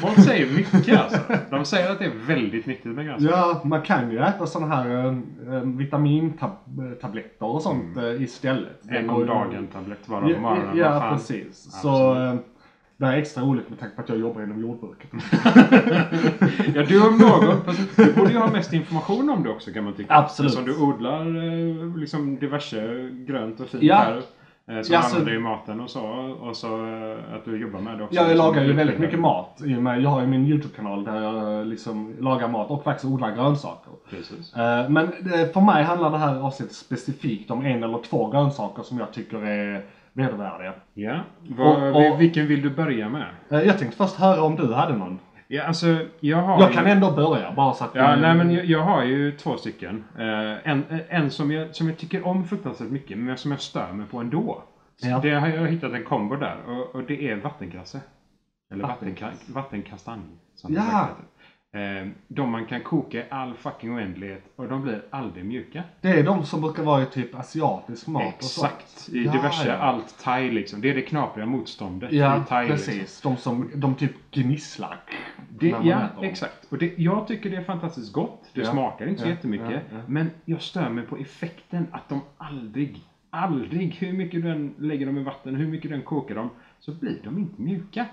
[0.01, 1.19] Folk säger mycket alltså.
[1.51, 3.37] De säger att det är väldigt nyttigt med grönsaker.
[3.37, 8.79] ja, man kan ju äta sådana här äh, vitamintabletter och sånt äh, istället.
[8.83, 10.77] Det En om ju- dagen tablett var det Ja, på morgonen.
[10.77, 11.17] ja, fan.
[11.17, 11.71] precis.
[11.83, 12.35] Så Absolut.
[12.35, 12.41] äh,
[12.97, 15.11] det här är extra roligt med tanke på att jag jobbar inom jordbruket.
[16.75, 17.65] Ja, du om någon.
[17.65, 20.15] fast Du borde ju ha mest information om det också kan man tycka.
[20.15, 20.53] Absolut.
[20.53, 23.95] Som du odlar eh, liksom diverse grönt och fint Ja.
[23.97, 24.17] här.
[24.77, 26.03] eh, Som Ja, använder i maten och så.
[26.41, 28.17] Och så eh, att du jobbar med det också.
[28.17, 29.07] Jag liksom, lagar ju väldigt utvecklar.
[29.07, 29.63] mycket mat.
[29.65, 33.13] I och med, jag har ju min YouTube-kanal där jag liksom lagar mat och faktiskt
[33.13, 33.93] odlar grönsaker.
[34.11, 34.53] Precis.
[34.89, 35.09] Men
[35.53, 39.45] för mig handlar det här avsnittet specifikt om en eller två grönsaker som jag tycker
[39.47, 39.85] är
[40.17, 40.73] vedervärdiga.
[40.95, 41.21] Ja.
[41.49, 43.27] Vad, Och- och- vilken vill du börja med?
[43.51, 45.19] Eh, Jag tänkte först höra om du hade någon.
[45.49, 45.87] Ja, alltså,
[46.21, 46.75] jag har Jag ju...
[46.77, 49.57] kan ändå börja bara så att Ja, vi- nej men jag, jag har ju två
[49.57, 50.05] stycken.
[50.19, 53.93] Eh, en en som, jag, som jag tycker om fruktansvärt mycket, men som jag stör
[53.93, 54.63] mig på ändå.
[54.97, 55.19] Så Ja.
[55.23, 58.01] Det har jag hittat en kombo där och, och det är vattenkrasse.
[58.73, 58.85] Eller
[59.55, 60.21] vattenkastanj.
[60.69, 61.09] Det Ja.
[61.77, 65.83] Eh, de man kan koka i all fucking oändlighet och de blir aldrig mjuka.
[66.01, 68.73] Det är de som brukar vara i typ asiatisk mat och sånt.
[68.73, 69.09] Exakt.
[69.15, 69.75] I Ja, diverse ja.
[69.75, 70.81] allt thai liksom.
[70.81, 72.67] Det är det knapriga motståndet Ja, i thai.
[72.69, 72.95] precis.
[72.99, 73.33] Liksom.
[73.35, 75.01] De som de typ gnisslar.
[75.49, 76.67] Det, ja, exakt.
[76.73, 78.45] Och det, jag tycker det är fantastiskt gott.
[78.53, 78.67] Det Ja.
[78.73, 79.83] smakar inte så Ja, jättemycket.
[80.07, 85.07] Men jag stör mig på effekten att de aldrig, aldrig, hur mycket du än lägger
[85.07, 88.07] dem i vatten, hur mycket du än kokar dem, så blir de inte mjuka.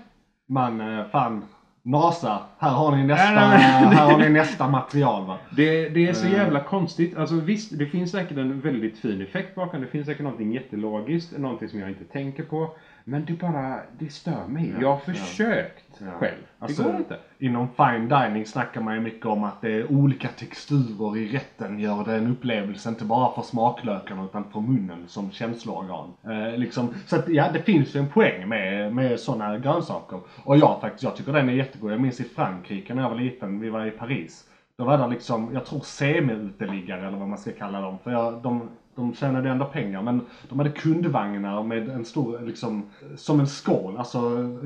[0.48, 1.44] Man, eh, fan.
[1.86, 5.38] NASA, här har ni nästa, Nej, nej, men- här har ni nästa material va.
[5.50, 6.32] Det, det är så Eh.
[6.32, 7.16] jävla konstigt.
[7.16, 9.80] Alltså visst, det finns säkert en väldigt fin effekt bakom.
[9.80, 12.70] Det finns säkert någonting jättelogiskt, någonting som jag inte tänker på.
[13.06, 14.70] Men det bara, det stör mig.
[14.74, 16.10] Ja, jag har försökt Ja.
[16.10, 16.36] själv.
[16.58, 17.18] Alltså, det går inte.
[17.38, 21.78] Inom fine dining snackar man ju mycket om att det är olika texturer i rätten
[21.78, 26.12] gör det en upplevelse inte bara för smaklökarna utan för munnen som känsloorgan.
[26.24, 30.20] Eh, liksom, så att ja, det finns ju en poäng med, med sådana grönsaker.
[30.44, 31.92] Och jag faktiskt, jag tycker den är jättegod.
[31.92, 34.44] Jag minns i Frankrike när jag var liten, vi var i Paris.
[34.78, 37.98] Då var det liksom, jag tror semi-uteliggare eller vad man ska kalla dem.
[38.04, 42.82] För jag, de De tjänade ändå pengar men de hade kundvagnar med en stor, liksom,
[43.16, 44.20] som en skål, alltså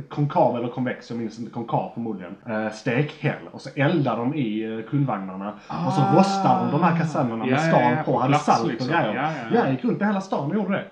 [0.08, 2.36] konkav eller konvex, jag minns inte, konkav förmodligen.
[2.46, 3.48] Eh, stekhäll.
[3.52, 5.52] Och så eldade de i eh, kundvagnarna.
[5.86, 8.34] och så rostade de de här kasernerna med Ja, ja, stan ja, på, på hade
[8.38, 8.88] salt liksom.
[8.90, 9.14] och grejer.
[9.14, 9.56] Ja, ja, ja.
[9.64, 10.84] Jag gick runt i hela stan och gjorde det.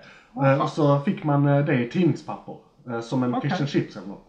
[0.47, 2.55] Eh, och så fick man eh, det i tidningspapper.
[2.89, 3.49] eh, Som en Okej.
[3.49, 4.23] fish and chips eller något.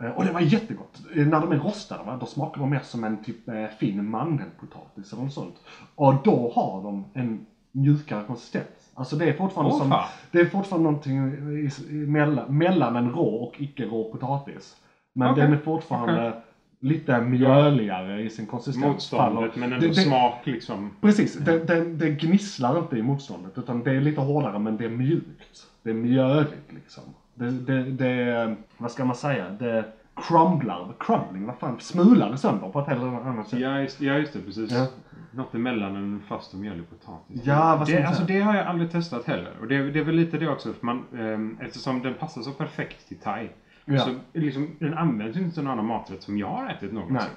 [0.00, 1.00] Eh, Och det var jättegott.
[1.14, 3.36] När de är rostade va, då smakar de mer som en typ
[3.78, 5.54] fin mandelpotatis eller något sånt.
[5.94, 8.90] Och då har de en mjukare konsistens.
[8.94, 10.08] Alltså det är fortfarande Åh, som, fan.
[10.30, 11.16] det är fortfarande någonting
[11.58, 14.76] i, i, mellan, mellan en rå och icke rå potatis.
[15.12, 16.42] Men Okej, den är fortfarande
[16.80, 18.84] lite mjöligare i sin konsistens.
[18.86, 20.90] Motståndet men ändå Det- det- smak liksom.
[21.00, 24.84] Precis, det, det, det gnisslar inte i motståndet utan det är lite hårdare men det
[24.84, 25.66] är mjukt.
[25.82, 27.02] Det är mjöligt liksom.
[27.34, 29.84] Det, det, det vad ska man säga, det
[30.28, 33.60] crumblar, crumbling, vad fan, smular sönder på ett helt annat sätt.
[33.60, 34.70] Ja just, ja, just det, precis.
[34.72, 34.86] Ja.
[35.30, 37.40] Något emellan en fast och mjölig potatis.
[37.44, 39.52] Ja, vad det, alltså, det har jag aldrig testat heller.
[39.60, 42.52] Och det, det är väl lite det också, för man, ehm, eftersom den passar så
[42.52, 43.48] perfekt till thai.
[43.84, 43.98] Ja.
[43.98, 47.16] Så liksom, den används ju inte som någon annan maträtt som jag har ätit någonsin.
[47.16, 47.28] Nej.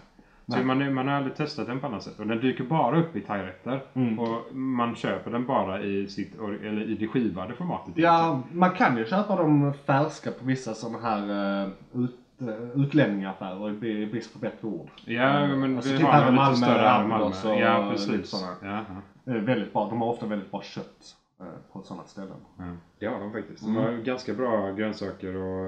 [0.47, 0.65] Så Nej.
[0.65, 2.19] man, man har aldrig testat den på annat sätt.
[2.19, 3.83] Och den dyker bara upp i thairätter.
[3.93, 4.19] Mm.
[4.19, 7.93] Och man köper den bara i, sitt, eller i det skivade formatet.
[7.97, 11.65] Ja, man kan ju köpa dem färska på vissa sådana här
[11.97, 12.07] uh,
[12.75, 14.89] utlänningaffärer i brist på bättre ord.
[15.05, 17.25] Ja, men Alltså vi typ har här i nog lite Malmö, större här Malmö.
[17.25, 18.29] Och Ja, precis.
[18.29, 18.55] sådana.
[18.61, 18.85] Ja,
[19.25, 19.89] Det är väldigt bra.
[19.89, 22.37] De har ofta väldigt bra kött eh, på sådana ställen.
[22.57, 22.63] ja.
[22.99, 23.63] det har de faktiskt.
[23.63, 23.75] Mm.
[23.75, 25.67] De har ganska bra grönsaker och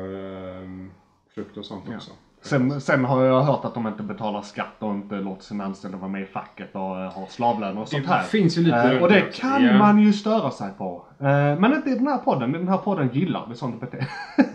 [0.64, 0.92] ehm,
[1.36, 2.12] frukt och sånt också.
[2.42, 5.98] Sen, sen har jag hört att de inte betalar skatt och inte låter sina anställda
[5.98, 8.24] vara med i facket och eh, ha slavlöner och sånt här.
[8.24, 9.42] finns ju lite Eh, och det det också.
[9.42, 9.78] kan Ja.
[9.78, 11.06] man ju störa sig på.
[11.20, 11.26] Eh,
[11.60, 12.52] men inte i den här podden.
[12.52, 14.08] Den här podden gillar vi sånt beteende.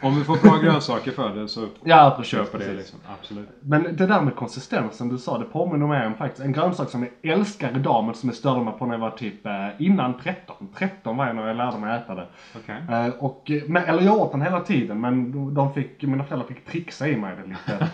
[0.00, 2.30] Om vi får bra grönsaker för det så ja, precis.
[2.30, 2.76] köper det precis.
[2.76, 2.98] liksom.
[3.18, 3.48] Absolut.
[3.60, 7.06] Men det där med konsistensen du sa, det påminner mig om faktiskt en grönsak som
[7.20, 10.18] jag älskar idag men som jag störde mig på när jag var typ eh, innan
[10.18, 10.68] 13.
[10.78, 12.26] 13 var jag när jag lärde mig äta det.
[12.56, 12.76] Okej.
[12.90, 16.48] Eh, och, eh, men, eller jag åt den hela tiden men de- fick, mina föräldrar
[16.48, 17.88] fick trixa i mig det lite.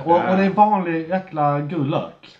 [0.04, 2.38] Och, och det är vanlig jäkla gul lök.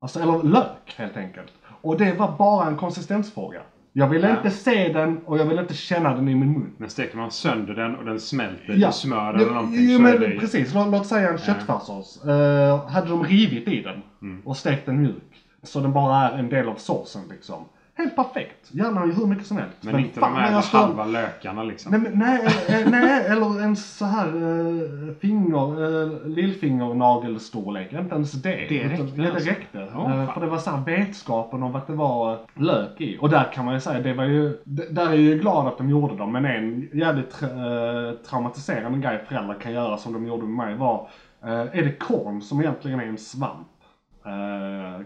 [0.00, 1.52] Alltså, eller lök helt enkelt.
[1.82, 3.60] Och det var bara en konsistensfråga.
[3.92, 4.36] Jag ville Ja.
[4.36, 6.72] inte se den och jag ville inte känna den i min mun.
[6.76, 10.14] Men steker man sönder den och den smälter i smör eller någonting jo, så men
[10.14, 10.74] är det precis.
[10.74, 12.24] Låt, låt säga en köttfärssås.
[12.24, 14.42] Eh, hade de rivit i den Mm.
[14.44, 15.22] och stekt den mjuk.
[15.62, 17.64] Så den bara är en del av såsen liksom.
[18.00, 18.70] Helt perfekt.
[18.74, 19.76] Gärna hur mycket som helst.
[19.80, 21.92] Men inte fan de här stör- halva lökarna liksom.
[21.92, 27.92] Nej, men, nej, eller, eh, nej, eller en så här uh, finger, uh, lillfingernagelstorlek.
[27.92, 28.50] Inte ens det.
[28.68, 29.48] Det räckte Utan- ja, det alltså?
[29.50, 29.80] räckte.
[29.82, 30.34] Eh, fan.
[30.34, 33.18] för det var så här vetskapen om att det var lök i.
[33.20, 35.78] Och där kan man ju säga, det var ju, där är jag ju glad att
[35.78, 36.32] de gjorde dem.
[36.32, 40.76] Men en jävligt tra- eh, traumatiserande grej föräldrar kan göra som de gjorde med mig
[40.76, 41.08] var,
[41.44, 43.66] eh, är det korn som egentligen är en svamp?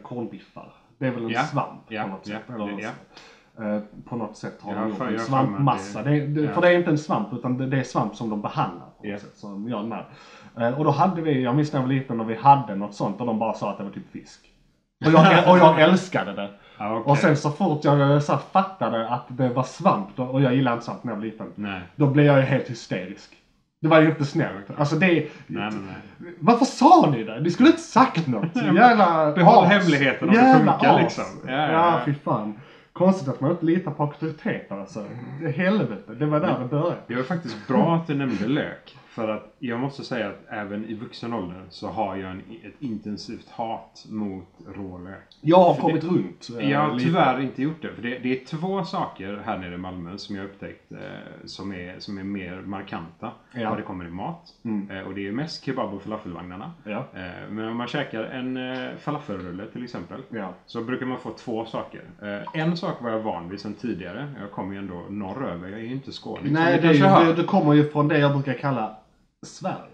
[0.02, 0.72] Kornbiffar.
[1.04, 2.42] Det är väl en Ja, svamp ja, på något sätt.
[2.54, 6.02] eller eh, på något sätt har de gjort för- en svampmassa.
[6.02, 6.48] det- Det.
[6.48, 8.86] För det är inte en svamp utan det, det är svamp som de behandlar.
[9.00, 10.06] På något sätt, som gör den här.
[10.58, 12.94] Eh, och då hade vi, jag minns när jag var liten och vi hade något
[12.94, 14.40] sånt och de bara sa att det var typ fisk.
[15.06, 16.50] Och jag, och jag älskade det.
[16.78, 16.88] Okej.
[17.12, 20.54] Och sen så fort jag eh, så fattade att det var svamp, då, och jag
[20.54, 21.52] gillade inte svamp när jag var liten.
[21.54, 21.80] Nej.
[21.96, 23.36] Då blev jag ju helt hysterisk.
[23.84, 24.66] Det var ju inte snällt.
[24.78, 25.06] Alltså det...
[25.06, 25.70] Nej, nej,
[26.18, 26.32] nej.
[26.38, 27.40] Varför sa ni det?
[27.40, 28.56] Ni skulle inte sagt något.
[28.74, 31.02] Jävla Behåll hemligheten om det Jävla funkar, as.
[31.02, 31.24] liksom.
[31.46, 32.54] Ja, Ja, ja, fy fan.
[32.92, 35.04] Konstigt att man inte litar på auktoriteter alltså.
[35.42, 36.96] Det- Helvete, det var där det började.
[37.06, 38.96] Det var faktiskt bra att du nämnde lök.
[39.14, 42.74] För att jag måste säga att även i vuxen ålder så har jag en, ett
[42.79, 45.22] intensivt hat mot rålök.
[45.40, 46.48] Jag har För kommit runt.
[46.61, 47.05] eh, Jag har lite.
[47.05, 47.92] tyvärr inte gjort det.
[47.94, 50.98] För det, det är två saker här nere i Malmö som jag upptäckt eh,
[51.44, 53.68] som, är, som är mer markanta Ja.
[53.68, 54.53] vad det kommer i mat.
[54.64, 54.90] Mm.
[54.90, 56.72] Eh, och det är mest kebab och falafelvagnarna.
[56.85, 57.05] Ja.
[57.14, 60.20] Eh, men om man käkar en eh, falafelrulle till exempel.
[60.31, 60.53] Ja.
[60.66, 62.03] Så brukar man få två saker.
[62.22, 64.35] Eh, en sak var jag van vid sedan tidigare.
[64.40, 65.68] Jag kommer ju ändå norröver.
[65.68, 66.53] Jag är ju inte skåning.
[66.53, 68.96] Nej, det, det, det kommer ju från det jag brukar kalla
[69.44, 69.90] Sverige.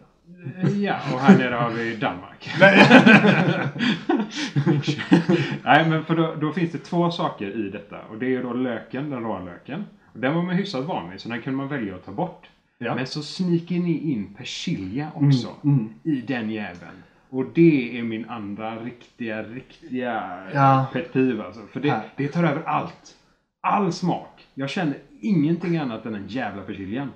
[0.76, 2.50] Ja, och här nere har vi Danmark.
[5.64, 7.98] Nej, men för då, då finns det två saker i detta.
[8.10, 9.84] Och det är då löken, den råa löken.
[10.12, 12.48] Och den var man hyfsat van vid, så den kunde man välja att ta bort.
[12.78, 12.94] Ja.
[12.94, 15.94] Men så sniker ni in persilja också mm.
[16.02, 17.02] i den jäveln.
[17.30, 20.86] Och det är min andra riktiga, riktiga Ja.
[20.92, 21.60] pet peeve alltså.
[21.72, 23.16] För det, det tar över allt.
[23.60, 24.46] All smak.
[24.54, 27.10] Jag känner ingenting annat än den jävla persiljan.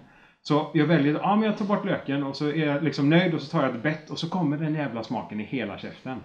[0.49, 3.35] Så jag väljer, ja men jag tar bort löken och så är jag liksom nöjd
[3.35, 6.19] och så tar jag ett bett och så kommer den jävla smaken i hela käften.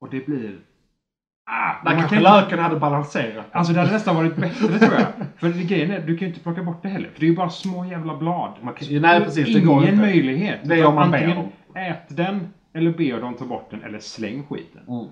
[0.00, 0.58] Och det blir...
[1.50, 3.46] Ah, Där kanske kan- löken hade balanserat.
[3.52, 5.06] Alltså det hade nästan varit bättre tror jag.
[5.36, 7.08] För det- grejen är, du kan ju inte plocka bort det heller.
[7.12, 8.52] För det är ju bara små jävla blad.
[8.62, 9.96] Man kan- nej, precis, det Ingen går inte.
[9.96, 10.60] möjlighet.
[10.64, 14.42] Det är om man ber ät den, eller be dem ta bort den, eller släng
[14.46, 14.82] skiten.
[14.88, 15.06] Mm.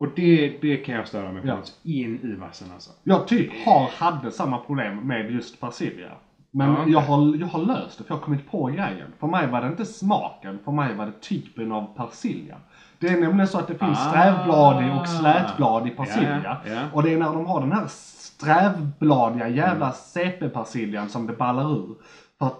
[0.00, 1.54] Och det, det kan jag störa mig på Ja.
[1.56, 2.90] något in i vassen alltså.
[3.04, 6.08] Jag typ har, hade samma problem med just persilja.
[6.50, 9.12] Men Ja, jag, har, jag har löst det för jag har kommit på grejen.
[9.20, 12.56] För mig var det inte smaken, för mig var det typen av persilja.
[12.98, 14.10] Det är nämligen så att det finns Ah.
[14.10, 16.40] strävbladig och slätbladig persilja.
[16.64, 16.80] Ja, ja.
[16.92, 21.94] Och det är när de har den här strävbladiga jävla CP-persiljan som det ballar ur.
[22.40, 22.54] För att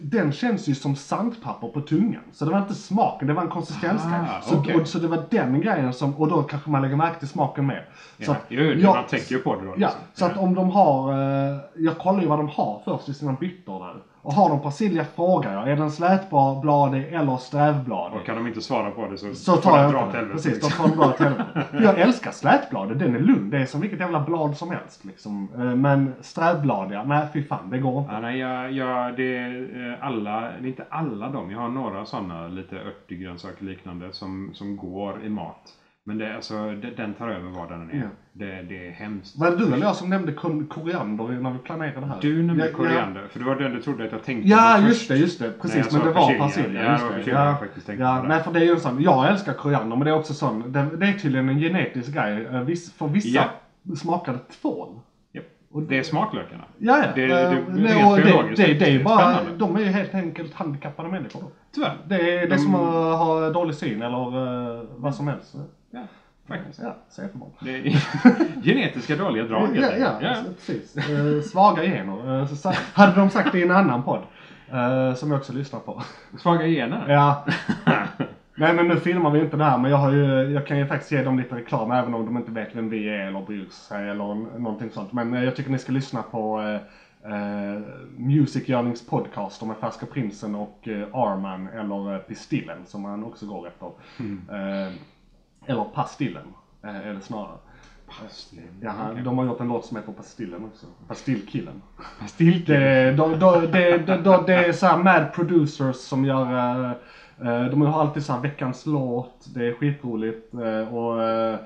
[0.00, 2.22] den känns ju som sandpapper på tungan.
[2.32, 4.20] Så det var inte smaken, det var en konsistensgrej.
[4.28, 4.74] Ah, så, okej.
[4.74, 7.66] och, så det var den grejen som, och då kanske man lägger märke till smaken
[7.66, 7.88] mer.
[8.18, 8.32] Så Ja.
[8.32, 9.70] att Jo, det, jag- man tänker ju på det då.
[9.70, 10.00] Ja, liksom.
[10.14, 13.32] så att om de har, eh, jag kollar ju vad de har först i sina
[13.32, 13.96] byttor där.
[14.24, 18.20] Och har de persilja frågar jag, är den slätbladig eller strävbladig?
[18.20, 20.60] Och kan de inte svara på det så, Så tar jag dra åt helvete, Precis,
[20.60, 20.70] då liksom.
[20.70, 21.64] får de dra åt helvete.
[21.82, 23.50] Jag älskar slätbladet, den är lugn.
[23.50, 25.48] Det är som vilket jävla blad som helst liksom.
[25.54, 28.12] Eh, Men strävbladiga, nej fy fan, det går inte.
[28.12, 31.50] Ja, nej, jag, jag, det är eh, alla, det är inte alla de.
[31.50, 35.72] Jag har några sådana lite örtgrönsaker liknande som, som går i mat.
[36.04, 37.96] Men det, alltså, det, den tar över vad den är.
[37.96, 38.02] Ja.
[38.32, 39.38] Det, det är hemskt.
[39.38, 40.32] Var det du eller jag som nämnde
[40.68, 42.18] koriander när vi planerade det här?
[42.20, 42.76] Du nämnde Ja, ja.
[42.76, 45.08] koriander, för det var den du trodde att jag tänkte Ja, på just först.
[45.08, 45.52] det, just det.
[45.62, 46.84] Precis, men det var persilja.
[46.84, 47.14] Ja, just det det.
[47.16, 48.28] persilja faktiskt tänkte ja, på där.
[48.28, 49.02] nej, för det är ju sån.
[49.02, 50.72] Jag älskar koriander, men det är också sån.
[50.72, 52.44] Det, det är tydligen en genetisk grej.
[52.44, 52.64] Eh,
[52.98, 53.44] för vissa
[53.96, 55.00] smakar det tvål.
[55.74, 55.88] Japp.
[55.88, 56.64] Det är smaklökarna.
[56.78, 57.08] Ja, ja.
[57.14, 60.54] Det- det- Eh, det- och det, det, det är bara, de är ju helt enkelt
[60.54, 61.40] handikappade människor.
[61.40, 61.50] då.
[61.74, 61.96] Tyvärr.
[62.08, 65.54] Det är, De- som att ha dålig syn eller eh, vad som helst.
[65.90, 66.00] Ja,
[66.48, 66.80] faktiskt.
[66.82, 66.96] Ja,
[67.76, 69.60] är genetiska dåliga drag.
[69.62, 70.00] Ja, enkelt.
[70.22, 70.96] ja, alltså, precis.
[70.96, 72.46] Eh, svaga gener.
[72.94, 74.22] Hade de sagt det i en annan podd.
[75.14, 76.02] som jag också lyssnar på.
[76.38, 77.04] Svaga gener.
[77.08, 77.44] Ja.
[78.54, 80.86] Nej men nu filmar vi inte det här men jag, har ju, jag kan ju
[80.86, 83.68] faktiskt ge dem lite reklam även om de inte vet vem vi är eller bryr
[83.68, 85.12] sig eller någonting sånt.
[85.12, 87.80] Men eh, jag tycker ni ska lyssna på eh, eh,
[88.16, 93.46] Music Yearnings podcast med Färska Prinsen och eh, Arman eller eh, Pistillen som han också
[93.46, 93.86] går efter.
[94.50, 94.92] Eh,
[95.66, 97.14] eller Pastillen eh, är
[98.28, 98.68] snarare.
[98.80, 100.86] Ja, han, de har gjort en låt som heter Pastillen också.
[102.20, 102.74] Pastillkillen.
[102.76, 106.90] Det, de, de, de, det är så här mad producers som gör eh,
[107.48, 111.58] eh, de har alltid så här veckans låt, det är skitroligt eh, och eh,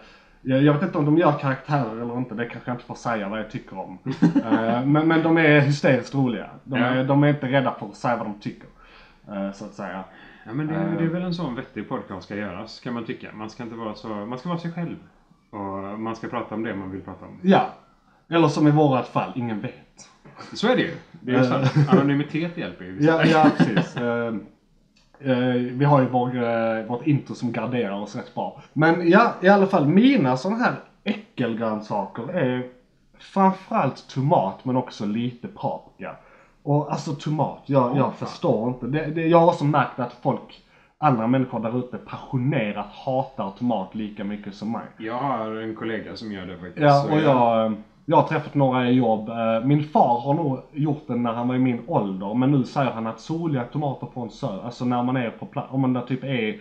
[0.42, 3.28] jag, vet inte om de gör karaktärer eller inte, det kanske jag inte får säga
[3.28, 3.98] vad jag tycker om.
[4.52, 6.50] Eh, men, men de är hysteriskt roliga.
[6.64, 8.68] De är, de är inte rädda för att säga vad de tycker.
[9.28, 10.04] eh, Så att säga.
[10.46, 10.92] Ja, men det, Eh.
[10.98, 13.28] det är väl en sån vettig podcast ska göras, kan man tycka.
[13.34, 14.08] Man ska inte vara så...
[14.08, 14.96] Man ska vara sig själv.
[15.56, 17.38] Och man ska prata om det man vill prata om.
[17.42, 17.66] Ja.
[18.28, 20.08] Eller som i vårat fall, ingen vet.
[20.54, 20.94] Så är det ju.
[21.20, 21.48] Det är ju Eh.
[21.50, 21.88] sant.
[21.88, 22.96] Anonymitet hjälper ju.
[23.00, 23.96] Ja, ja precis.
[23.96, 24.34] Eh,
[25.20, 28.62] eh, vi har ju vår, eh, vårt intro som garderar oss rätt bra.
[28.72, 32.66] Men ja, i alla fall mina sådana här äckelgrönsaker är
[33.18, 36.16] framförallt tomat men också lite paprika.
[36.62, 38.86] Och alltså tomat, jag, jag förstår inte.
[38.86, 40.62] Det, det, jag har också märkt att folk,
[40.98, 44.84] andra människor där ute passionerat hatar tomat lika mycket som mig.
[44.98, 46.78] Jag har en kollega som gör det faktiskt.
[46.86, 49.28] Ja, och jag, jag har träffat några i jobb.
[49.28, 52.34] Eh, Min far har nog gjort det när han var i min ålder.
[52.34, 55.68] Men nu säger han att soliga tomater från söder, alltså när man är på plats,
[55.70, 56.54] om man där typ är eh,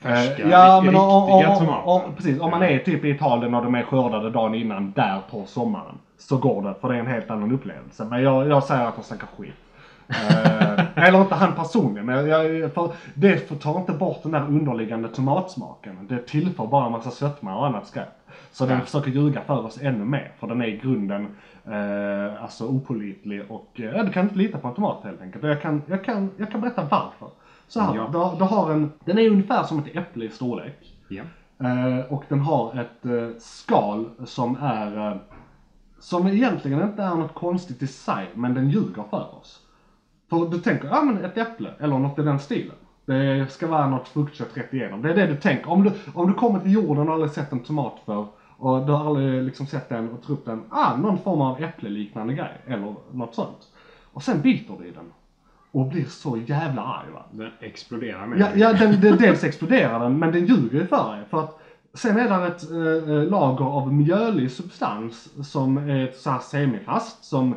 [0.00, 1.88] Färska, ja, men om, om, riktiga om, tomater.
[1.88, 2.40] om, precis.
[2.40, 5.98] Om man är typ i Italien och de är skördade dagen innan där på sommaren.
[6.18, 8.04] Så går det, för det är en helt annan upplevelse.
[8.04, 9.54] Men jag, jag säger att de snackar skit.
[10.10, 15.08] Eh, eller inte han personligen, men jag, för det tar inte bort den där underliggande
[15.08, 16.06] tomatsmaken.
[16.08, 18.08] Det tillför bara en massa sötma och annat skräp.
[18.52, 18.84] Så den Ja.
[18.84, 21.28] försöker ljuga för oss ännu mer, för den är i grunden
[21.66, 25.44] eh, alltså opålitlig och eh, du kan inte lita på en tomat helt enkelt.
[25.44, 27.28] Jag kan, jag kan, jag kan berätta varför.
[27.68, 28.08] Så här, Ja.
[28.12, 30.94] du, du har en, den är ungefär som ett äpple i storlek.
[31.08, 31.22] Ja.
[31.66, 35.16] Eh, och den har ett eh, skal som är eh,
[36.00, 39.60] som egentligen inte är något konstigt i sig, men den ljuger för oss.
[40.30, 42.76] För du tänker, ja men ett äpple, eller något i den stilen.
[43.06, 45.02] Det ska vara något fruktkött rätt igenom.
[45.02, 45.70] Det är det du tänker.
[45.70, 48.26] Om du, om du kommer till jorden och aldrig sett en tomat för
[48.60, 52.34] och du har aldrig liksom sett den och trott den, ah, någon form av äppleliknande
[52.34, 53.68] grej, eller något sånt.
[54.12, 55.12] Och sen biter du i den.
[55.70, 57.22] Och blir så jävla arg va.
[57.30, 61.12] Den exploderar med Ja, ja den, den, dels exploderar den, men den ljuger ju för
[61.12, 61.24] dig.
[61.30, 61.60] För att
[61.94, 67.54] sen är det ett eh, lager av mjölig substans som är så här semifast som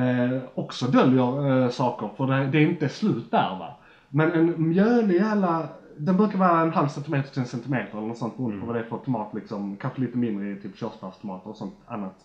[0.00, 2.10] eh, också döljer eh, saker.
[2.16, 3.76] För det, det är inte slut där va.
[4.08, 8.18] Men en mjölig jävla, den brukar vara en halv centimeter till en centimeter eller något
[8.18, 9.76] sånt beroende på vad det är för tomat liksom.
[9.76, 12.24] Kanske lite mindre i typ körsbärstomater och sånt annat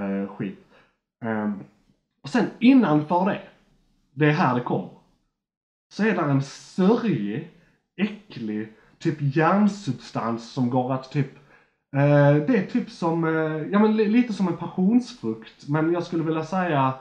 [0.00, 0.66] eh, skit.
[1.24, 1.60] Ehm,
[2.22, 3.40] och sen innanför det,
[4.14, 4.88] det är här det kommer
[5.92, 7.50] så är det en sörjig,
[7.96, 11.30] äcklig, typ järnsubstans som går att typ
[12.46, 16.24] det är typ som, eh, ja men li- lite som en passionsfrukt men jag skulle
[16.24, 16.92] vilja säga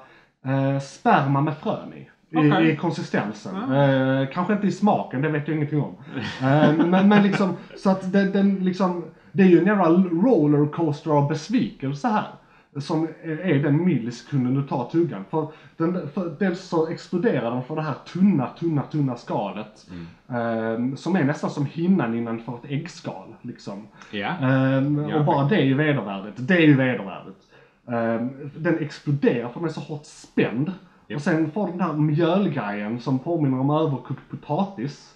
[0.46, 2.08] eh, sperma med frön i.
[2.34, 2.70] I, Okej.
[2.72, 3.56] i konsistensen.
[3.74, 5.96] Eh, kanske inte i smaken, det vet jag ingenting om.
[6.42, 11.12] Eh, men, men liksom, så att den, den liksom, det är ju en jävla rollercoaster
[11.12, 12.28] av besvikelse här.
[12.80, 15.26] Som är den millisekunden du tar tuggan.
[15.30, 19.88] För, den, för dels så exploderar den för det här tunna, tunna, tunna skalet.
[20.30, 23.36] ehm, som är nästan som hinnan innanför ett äggskal.
[23.42, 23.88] Liksom.
[24.12, 24.28] Ja.
[24.28, 25.20] Ehm, Ja.
[25.20, 26.36] och bara det är ju vedervärdigt.
[26.48, 27.38] Det är ju vedervärdigt.
[27.88, 30.72] Ehm, den exploderar för den är så hårt spänd.
[31.08, 31.16] Japp.
[31.18, 35.14] Och sen får den här mjölgrejen som påminner om överkokt potatis.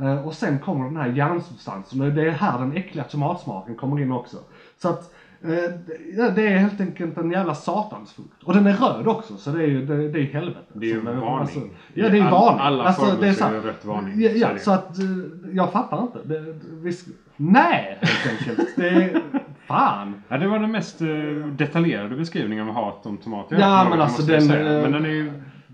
[0.00, 4.00] Eh, och sen kommer den här järnsubstansen och det är här den äckliga tomatsmaken kommer
[4.00, 4.36] in också.
[4.76, 5.08] Så att eh,
[5.40, 8.42] det- det är helt enkelt en jävla satansfrukt.
[8.44, 10.60] Och den är röd också så det är ju det, det är helvete.
[10.72, 11.38] Det är ju en eh, varning.
[11.40, 11.60] Alltså,
[11.94, 12.60] ja det är ju All- varning.
[12.60, 14.20] alla alltså, former det är så är rött varning.
[14.20, 15.04] Ja, ja så att eh,
[15.52, 16.18] jag fattar inte.
[16.24, 18.68] Det, det, vi, sk- nej helt enkelt.
[18.76, 19.22] Det är,
[19.66, 20.22] fan.
[20.28, 21.08] Ja, det var den mest eh,
[21.56, 24.76] detaljerade beskrivningen av hat om tomater Ja, men alltså den, säga.
[24.76, 25.32] eh, Men den är ju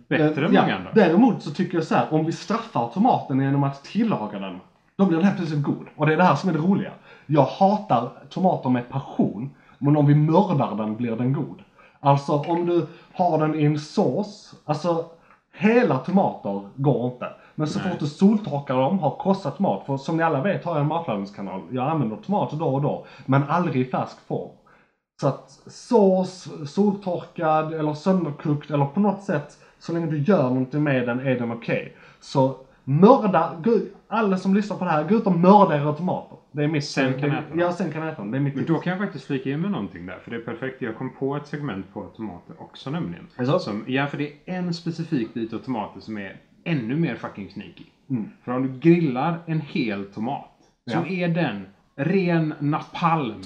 [0.09, 0.91] bättre än Ja, många andra.
[0.95, 4.59] Däremot så tycker jag så här, om vi straffar tomaten genom att tillaga den,
[4.97, 5.87] då blir den helt plötsligt god.
[5.97, 6.91] Och det är det här som är det roliga.
[7.27, 11.63] Jag hatar tomater med passion, men om vi mördar den blir den god.
[12.01, 15.05] Alltså om du har den i en sås, alltså
[15.53, 17.29] hela tomater går inte.
[17.55, 17.91] Men så Nej.
[17.91, 20.89] fort du soltorkar dem, har krossat tomat, för som ni alla vet har jag en
[20.89, 21.63] matlagningskanal.
[21.71, 24.51] Jag använder tomater då och då, men aldrig i färsk form.
[25.21, 30.83] Så att sås, soltorkad eller sönderkokt eller på något sätt, så länge du gör någonting
[30.83, 31.97] med den är den okej.
[32.21, 33.51] Så mörda,
[34.09, 36.39] alla som lyssnar på det här, gå ut och mörda era tomater.
[36.55, 36.85] Det är mitt...
[36.85, 37.59] Sen kan äta dem.
[37.59, 38.31] Ja, sen kan äta dem.
[38.31, 38.75] Det är mitt Men tips.
[38.75, 40.19] då kan jag faktiskt flika in med någonting där.
[40.19, 40.83] För det är perfekt.
[40.83, 43.27] Jag kom på ett segment på tomater också nämligen.
[43.61, 47.51] Som, ja, för det är en specifik bit av tomater som är ännu mer fucking
[47.51, 47.85] sneaky.
[48.11, 48.31] Mm.
[48.45, 50.51] För om du grillar en hel tomat
[50.91, 51.07] så Ja.
[51.07, 53.43] är den ren napalm.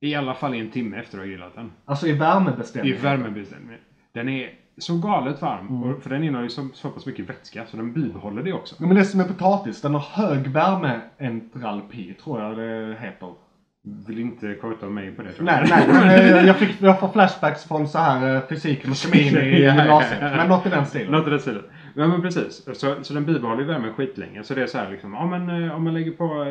[0.00, 1.72] I alla fall i en timme efter att du har grillat den.
[1.84, 2.96] Alltså i I värmebestämning.
[3.02, 3.78] värmebestämning.
[4.12, 5.66] Den är så galet varm.
[5.68, 5.82] Mm.
[5.82, 8.74] Och för den innehåller ju så, så pass mycket vätska så den bibehåller det också.
[8.78, 13.34] Ja, men det som är potatis, den har hög värmeentralpi, tror jag det heter.
[14.08, 15.88] Vill inte quota mig på det tror Nej, jag.
[15.88, 19.36] nej, men eh, jag, fick, jag får flashbacks från så här eh, fysiken och kemin
[19.36, 20.20] i gymnasiet.
[20.20, 21.12] Men något i den stilen.
[21.12, 21.62] Något i den stilen.
[21.96, 22.64] Ja men precis.
[22.74, 24.42] Så, så den bibehåller ju värmen skitlänge.
[24.44, 26.44] Så det är så här liksom, ja men eh, om man lägger på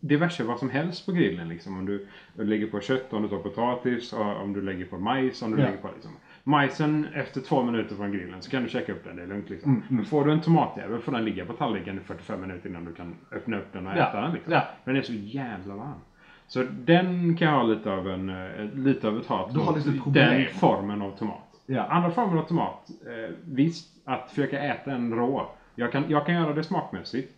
[0.00, 1.78] diverse vad som helst på grillen liksom.
[1.78, 2.06] Om du
[2.44, 4.12] lägger på kött, om du tar potatis,
[4.42, 5.64] om du lägger på majs, om du Ja.
[5.64, 6.10] lägger på liksom.
[6.46, 9.50] Majsen efter två minuter från grillen så kan du käka upp den, det är lugnt
[9.50, 9.70] liksom.
[9.72, 12.84] Mm, Men får du en tomatjävel får den ligga på tallriken i 45 minuter innan
[12.84, 14.08] du kan öppna upp den och Ja.
[14.08, 14.52] äta den liksom.
[14.52, 14.62] Ja.
[14.84, 16.00] Den är så jävla varm.
[16.46, 20.14] Så den kan jag ha lite av en, eh, lite av ett hat mot.
[20.14, 21.60] Den formen av tomat.
[21.66, 21.82] Ja.
[21.84, 25.46] Andra former av tomat, eh, visst, att försöka äta en rå.
[25.74, 27.33] Jag kan, jag kan göra det smakmässigt.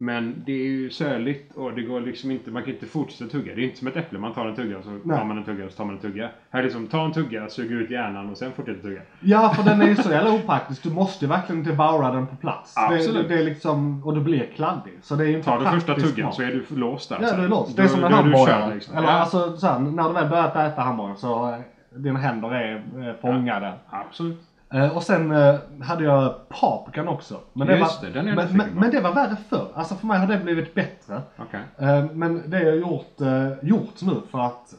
[0.00, 3.54] Men det är ju söligt och det går liksom inte, man kan inte fortsätta tugga.
[3.54, 5.18] Det är inte som ett äpple, man tar en tugga och så Nej.
[5.18, 6.30] tar man en tugga och så tar man en tugga.
[6.50, 9.00] Här är liksom, ta en tugga, suger ut hjärnan och sen fortsätter tugga.
[9.20, 10.82] Ja, för den är ju så jävla opraktisk.
[10.82, 12.74] Du måste verkligen devoura den på plats.
[12.76, 13.28] Absolut.
[13.28, 14.92] Det, det är liksom, och du blir kladdig.
[15.02, 16.34] Så det är ju inte Tar du första tuggan mat.
[16.34, 17.18] så är du låst där.
[17.22, 17.76] Ja, du är låst.
[17.76, 18.74] Det Då- är som en då är du hamburgare.
[18.74, 18.96] liksom.
[18.96, 21.58] Eller ja, alltså så här, när du väl börjat äta hamburgare så eh,
[21.98, 23.72] dina händer är eh, fångade.
[23.90, 24.40] Absolut.
[24.74, 27.40] Eh, och sen eh, hade jag paprikan också.
[27.52, 29.68] Men Just var, det, är jag men, men, men det var värre förr.
[29.74, 31.22] Alltså för mig har det blivit bättre.
[31.36, 31.60] Okej.
[31.78, 33.16] Eh, men det har gjort,
[33.62, 34.74] gjort nu för att,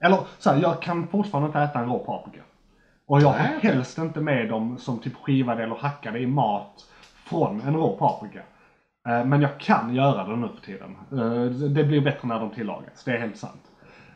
[0.00, 2.40] eller så här, jag kan fortfarande inte äta en rå paprika.
[3.06, 6.84] Och jag har helst inte med dem som typ skivade eller hackade i mat
[7.24, 8.42] från en rå paprika.
[9.04, 10.96] Men jag kan göra det nu för tiden.
[11.74, 13.62] Det blir bättre när de tillagas, det är helt sant.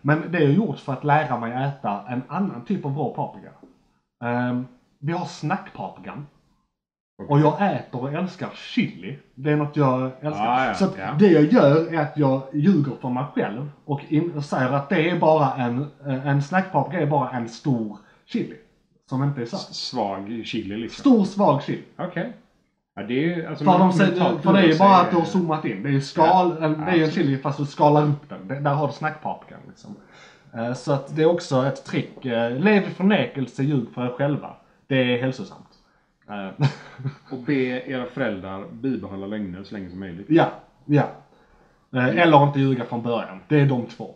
[0.03, 3.51] Men det är gjort för att lära mig äta en annan typ av rå paprika.
[5.07, 6.27] Eh, vi har snackpaprikan.
[7.29, 9.19] Och jag äter och älskar chili.
[9.35, 10.47] Det är något jag älskar.
[10.47, 11.14] Ah, ja, så ja.
[11.19, 14.88] det jag gör är att jag ljuger för mig själv och, in, och säger att
[14.88, 18.57] det är bara en, en snackpaprika är bara en stor chili.
[19.09, 19.62] Som inte är sant.
[19.62, 21.01] Svag chili liksom.
[21.01, 21.83] Stor svag chili.
[21.97, 22.33] Okej.
[22.95, 23.64] Ja, det är alltså...
[23.64, 25.83] För, de säger, för det är ju bara att du har zoomat in.
[25.83, 28.49] Det är ju skal, en, det är en chili fast du skalar upp den.
[28.49, 29.97] Det, där har du snackpaprikan liksom.
[30.55, 32.25] Eh, Så att det är också ett trick.
[32.25, 34.57] Eh, Lev i förnekelse, ljug för er själva.
[34.87, 35.68] Det är hälsosamt.
[36.29, 36.66] Eh,
[37.33, 37.53] Och be
[37.90, 40.27] era föräldrar bibehålla lögner så länge som möjligt.
[40.29, 40.51] ja,
[40.85, 41.09] ja.
[41.94, 43.40] Eh, Eller inte ljuga från början.
[43.49, 44.14] Det är de två.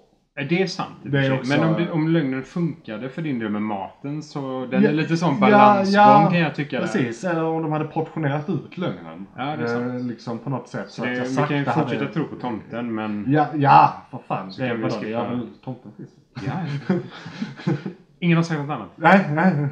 [0.49, 3.49] Det är sant Det är också- Men om, det- om lögnen funkade för din del
[3.51, 6.81] med maten så den Ja, är lite sån ja, balansgång ja, kan jag tycka.
[6.81, 9.27] Precis, eller om de hade portionerat ut lögnen.
[9.37, 9.95] Ja, det är sant.
[10.01, 10.91] Eh, liksom på något sätt.
[10.91, 12.07] Så Det, att jag vi kan ju fortsätta hade...
[12.15, 13.25] tro på tomten men...
[13.29, 14.53] Ja, ja, för fan.
[14.53, 16.11] Så det skippa- gör väl tomten finns.
[16.47, 16.53] Ja.
[18.19, 18.91] Ingen har sagt något annat.
[18.97, 19.69] Nej, nej.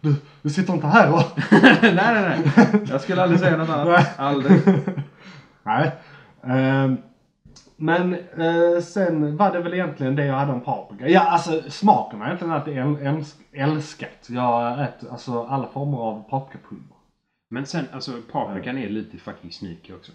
[0.00, 1.22] Du, du sitter inte här och...
[1.82, 2.82] nej, nej, nej.
[2.90, 4.18] Jag skulle aldrig säga något annat.
[4.18, 4.60] Aldrig.
[5.62, 5.92] Nej.
[6.42, 6.96] Ehm,
[7.76, 11.08] men eh, sen var det väl egentligen det jag hade om paprika.
[11.08, 14.26] Ja, alltså smaken har jag egentligen alltid äl- äls- älskat.
[14.28, 16.96] Jag äter alltså alla former av paprikapulver.
[17.50, 20.12] Men sen, alltså paprikan är lite fucking sneaky också.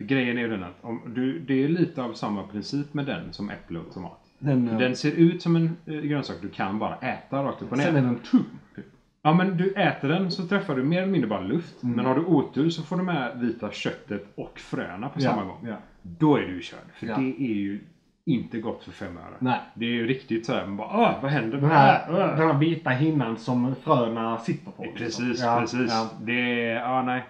[0.00, 3.06] För grejen är ju den att om du, det är lite av samma princip med
[3.06, 4.18] den som äpple och tomat.
[4.38, 7.72] Den, eh, Den ser ut som en eh, grönsak du kan bara äta rakt upp
[7.72, 7.84] och ner.
[7.84, 8.44] sen är den tung.
[8.76, 8.84] Typ.
[9.22, 11.82] Ja men du äter den så träffar du mer eller mindre bara luft.
[11.82, 11.96] Mm.
[11.96, 15.68] Men har du otur så får du med vita köttet och fröna på samma gång.
[16.02, 16.78] Då är du körd.
[16.94, 17.80] För det är ju
[18.24, 19.36] inte gott för fem öre.
[19.38, 19.60] Nej.
[19.74, 21.58] Det är ju riktigt så här, man bara Åh, vad händer?
[21.58, 24.82] Den här, Åh, åh." den här vita hinnan som fröna sitter på.
[24.82, 24.96] liksom.
[25.24, 25.92] Precis, Ja, precis.
[26.20, 27.24] Det är, ja nej.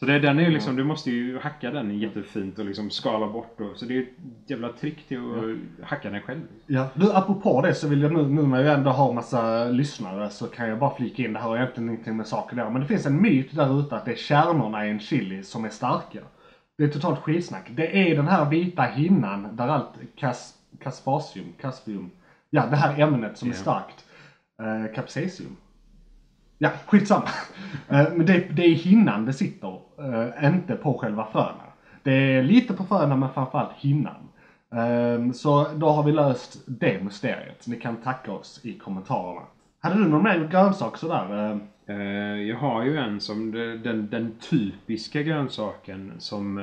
[0.00, 3.28] Så det, den är ju liksom, du måste ju hacka den jättefint och liksom skala
[3.28, 3.60] bort.
[3.60, 4.08] Och, så det är ett
[4.46, 6.40] jävla trick till att hacka den själv.
[6.66, 6.88] Ja.
[6.94, 10.46] Du, apropå det så vill jag nu, nu när jag ändå har massa lyssnare så
[10.46, 12.72] kan jag bara flika in, det här har egentligen ingenting med saker att.
[12.72, 15.64] Men det finns en myt där ute att det är kärnorna i en chili som
[15.64, 16.18] är starka.
[16.78, 17.70] Det är totalt skitsnack.
[17.70, 22.10] Det är den här vita hinnan där allt kas, kaspasium, kaspium,
[22.50, 23.58] ja det här ämnet som är Ja.
[23.60, 24.04] starkt.
[24.62, 25.56] Eh, capsaicum.
[26.58, 27.24] Ja, skitsamma.
[27.88, 29.78] Eh, Men det, det är hinnan det sitter,
[30.38, 31.62] eh, inte på själva fröna.
[32.02, 34.28] Det är lite på fröna men framförallt hinnan.
[34.72, 37.66] Eh, Så då har vi löst det mysteriet.
[37.66, 39.40] Ni kan tacka oss i kommentarerna.
[39.80, 41.60] Hade du någon mer grönsak sådär?
[41.86, 41.96] eh,
[42.42, 43.50] jag har ju en som
[43.84, 46.60] den, den typiska grönsaken som,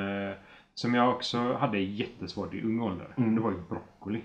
[0.76, 3.08] som jag också hade jättesvårt i ung ålder.
[3.18, 3.36] Mm.
[3.36, 4.22] Det var ju broccoli.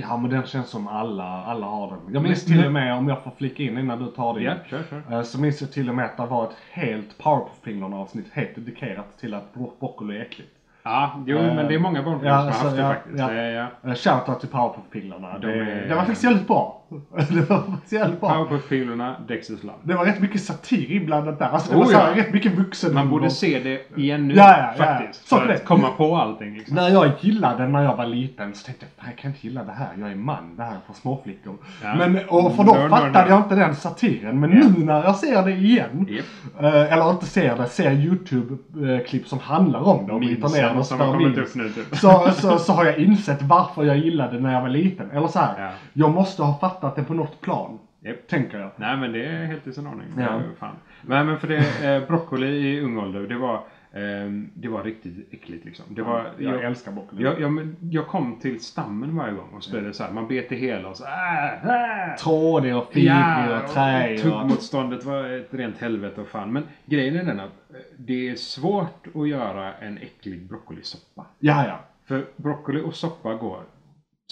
[0.00, 2.14] Ja men den känns som alla, alla har den.
[2.14, 4.42] Jag minns till och med, om jag får flika in innan du tar din.
[4.42, 5.16] Ja, kör, kör.
[5.16, 8.54] eh, Så minns jag till och med att det var ett helt Powerpuff-fingrarna avsnitt helt
[8.54, 10.50] dedikerat till att bro- broccoli är äckligt.
[10.82, 13.18] Ja, jo, Eh, men det är många barnfilmer ja, som har haft det ja, faktiskt.
[13.18, 13.32] ja.
[13.32, 13.68] Ja.
[13.82, 15.38] Ja, Uh, Shoutout till Powerpuff-pinglarna.
[15.38, 16.77] De Det, är- det var faktiskt jävligt bra.
[17.30, 18.28] det var jävligt bra.
[18.30, 19.78] Powerpuff-pilorna, Dexters Love.
[19.82, 21.46] Det var rätt mycket satir inblandat där.
[21.48, 22.22] Alltså det Oh, var så här, ja.
[22.22, 24.84] rätt mycket vuxen Man borde se det igen nu Ja, ja, ja.
[24.84, 25.28] faktiskt.
[25.28, 25.64] Så För att det.
[25.64, 26.54] komma på allting.
[26.54, 26.76] Liksom.
[26.76, 29.72] När jag gillade när jag var liten så tänkte jag, jag kan inte gilla det
[29.72, 31.54] här, jag är man, det här är för småflickor.
[31.82, 31.94] Ja.
[31.94, 33.28] Men, och för då No, no, fattade no.
[33.30, 34.68] jag inte den satiren, men Ja.
[34.78, 36.64] nu när jag ser det igen, Japp.
[36.64, 41.40] eh, eller inte ser det, ser YouTube-klipp som handlar om det och bryter ner det
[41.40, 41.96] och nu typ.
[41.96, 45.10] Så, så, så har jag insett varför jag gillade när jag var liten.
[45.10, 45.70] Eller så här, Ja.
[45.92, 48.26] jag måste ha fattat det på något plan, Japp.
[48.28, 48.70] tänker jag.
[48.76, 50.06] Nej men det är helt i sin ordning.
[50.16, 50.22] Ja.
[50.22, 50.40] Ja.
[50.58, 50.76] Fan.
[51.02, 53.54] Men, men för det, eh, broccoli i ung ålder, det var,
[53.92, 55.84] eh, det var riktigt äckligt liksom.
[55.88, 57.24] Det var, Jag älskar broccoli.
[57.24, 60.28] jag, jag, jag kom till stammen varje gång och så blev det så här, man
[60.28, 62.16] bet det hela och så äh, äh.
[62.16, 64.22] Trådig och fibrig och träig.
[64.22, 66.52] tuggmotståndet var ett rent helvete och fan.
[66.52, 71.26] Men grejen är den att eh, det är svårt att göra en äcklig broccolisoppa.
[71.38, 71.80] Ja, ja.
[72.04, 73.60] För broccoli och soppa går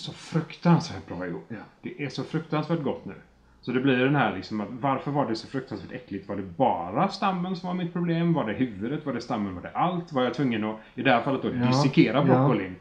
[0.01, 1.45] så fruktansvärt bra ihop.
[1.49, 1.57] Ja.
[1.83, 3.15] Det är så fruktansvärt gott nu.
[3.61, 6.29] Så det blir den här liksom att varför var det så fruktansvärt äckligt?
[6.29, 8.33] Var det bara stammen som var mitt problem?
[8.33, 9.07] Var det huvudet?
[9.07, 9.55] Var det stammen?
[9.55, 10.13] Var det allt?
[10.13, 11.67] Var jag tvungen att, i det här fallet då, Ja.
[11.67, 12.25] dissekera Ja.
[12.25, 12.77] broccolin?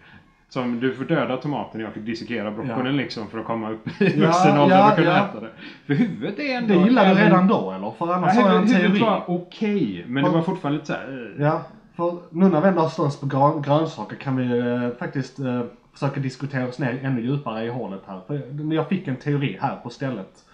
[0.49, 3.01] Som du får döda tomaten och jag fick dissekera broccolin Ja.
[3.01, 5.25] liksom för att komma upp i Ja, vuxen ålder ja, och kunna ja.
[5.29, 5.49] äta det.
[5.87, 6.73] För huvudet är ändå...
[6.73, 7.91] Det gillade du redan då eller?
[7.91, 8.81] För annars Ja, har jag en teori.
[8.81, 11.35] huvudet var okej, men För- det var fortfarande lite såhär...
[11.39, 11.61] Ja,
[11.95, 15.61] för nu när vi ändå har stått på grön, grönsaker kan vi eh, faktiskt eh,
[15.99, 18.21] försöka diskutera oss ner ännu djupare i hålet här.
[18.27, 20.45] För jag fick en teori här på stället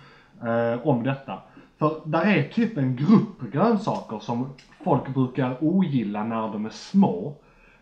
[0.43, 1.37] eh, om detta.
[1.79, 4.49] För där är typ en grupp grönsaker som
[4.83, 7.33] folk brukar ogilla när de är små.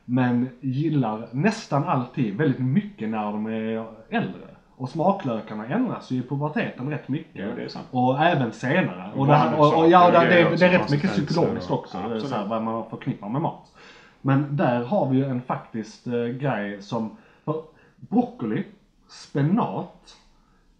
[0.05, 4.41] Men gillar nästan alltid väldigt mycket när de är äldre.
[4.75, 7.47] Och smaklökarna ändras ju i puberteten rätt mycket.
[7.47, 7.87] Ja, det är sant.
[7.91, 9.11] Och även senare.
[9.13, 11.79] Och, Och det, här, och, och ja, det, det, det är rätt mycket psykologiskt och-
[11.79, 12.19] också.
[12.19, 13.71] Så här, vad man förknippar med mat.
[14.21, 17.17] Men där har vi ju en faktiskt eh, grej som,
[17.53, 17.61] för
[18.09, 18.63] broccoli,
[19.07, 20.17] spenat,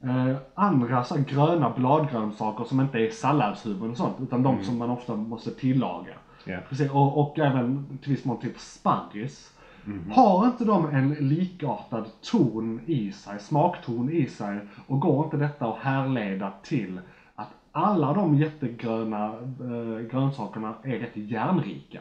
[0.04, 4.58] eh, andra så här gröna bladgrönsaker som inte är salladshuvuden och sånt, utan Mm.
[4.58, 6.14] de som man ofta måste tillaga.
[6.46, 6.58] Ja.
[6.70, 9.54] Precis, och, och även till viss mån typ sparris.
[9.86, 10.12] Mhm.
[10.12, 14.60] Har inte de en likartad ton i sig, smakton i sig?
[14.88, 17.00] Och går inte detta att härleda till
[17.36, 22.00] att alla de jättegröna eh, grönsakerna är rätt järnrika?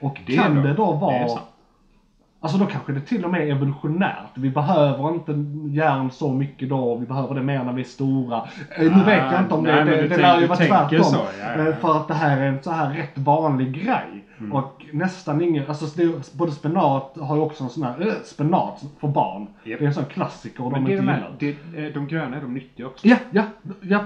[0.00, 1.40] Och Det kan då, det då vara...
[2.40, 4.30] Alltså då kanske det till och med är evolutionärt.
[4.34, 5.32] Vi behöver inte
[5.70, 8.36] järn så mycket då, vi behöver det mer när vi är stora.
[8.76, 11.04] Eh, Nu Ah, vet jag inte om nej, det, det, det lär ju vara tvärtom.
[11.04, 11.24] så, ja,
[11.56, 11.68] ja, ja.
[11.68, 14.24] Eh, För att det här är en så här rätt vanlig grej.
[14.38, 14.52] Mm.
[14.52, 18.84] Och nästan ingen, alltså det, både spenat har ju också en sån här, äh, spenat
[19.00, 19.46] för barn.
[19.64, 19.78] Japp.
[19.78, 21.02] Det är en sån klassiker och de är inte
[21.38, 21.92] de, gillar.
[21.94, 23.06] de gröna är de nyttiga också.
[23.08, 23.42] Ja, ja,
[23.80, 24.00] ja,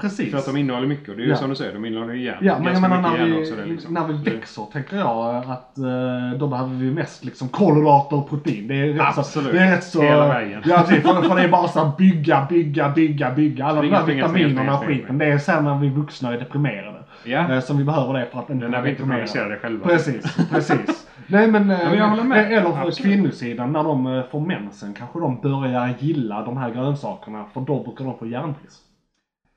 [0.00, 0.30] precis.
[0.30, 1.36] För att de innehåller mycket och det är ju Ja.
[1.36, 2.38] som du säger, de innehåller ju järn.
[2.40, 3.94] Ja, men jag menar när vi, också, liksom.
[3.94, 8.68] när vi växer tänker jag att eh, då behöver vi mest liksom kolhydrater och protein.
[8.68, 9.20] Det är rätt så...
[9.20, 9.52] Absolut.
[9.52, 10.62] Det är rätt så Hela vägen.
[10.64, 13.64] Ja, precis, för, för det är bara så här bygga, bygga, bygga, bygga.
[13.66, 15.18] Alla de där vitaminerna och skiten.
[15.18, 16.98] Det är sen när vi vuxna är deprimerade.
[17.24, 17.54] Ja.
[17.54, 19.86] Eh, som vi behöver det för att inte när vi inte producerar det själva.
[19.86, 21.06] Precis, precis.
[21.26, 22.52] Nej men, eh, men jag håller med.
[22.52, 22.96] eller för Absolut.
[22.98, 27.82] kvinnosidan när de eh, får mensen kanske de börjar gilla de här grönsakerna för då
[27.82, 28.82] brukar de få järnbrist.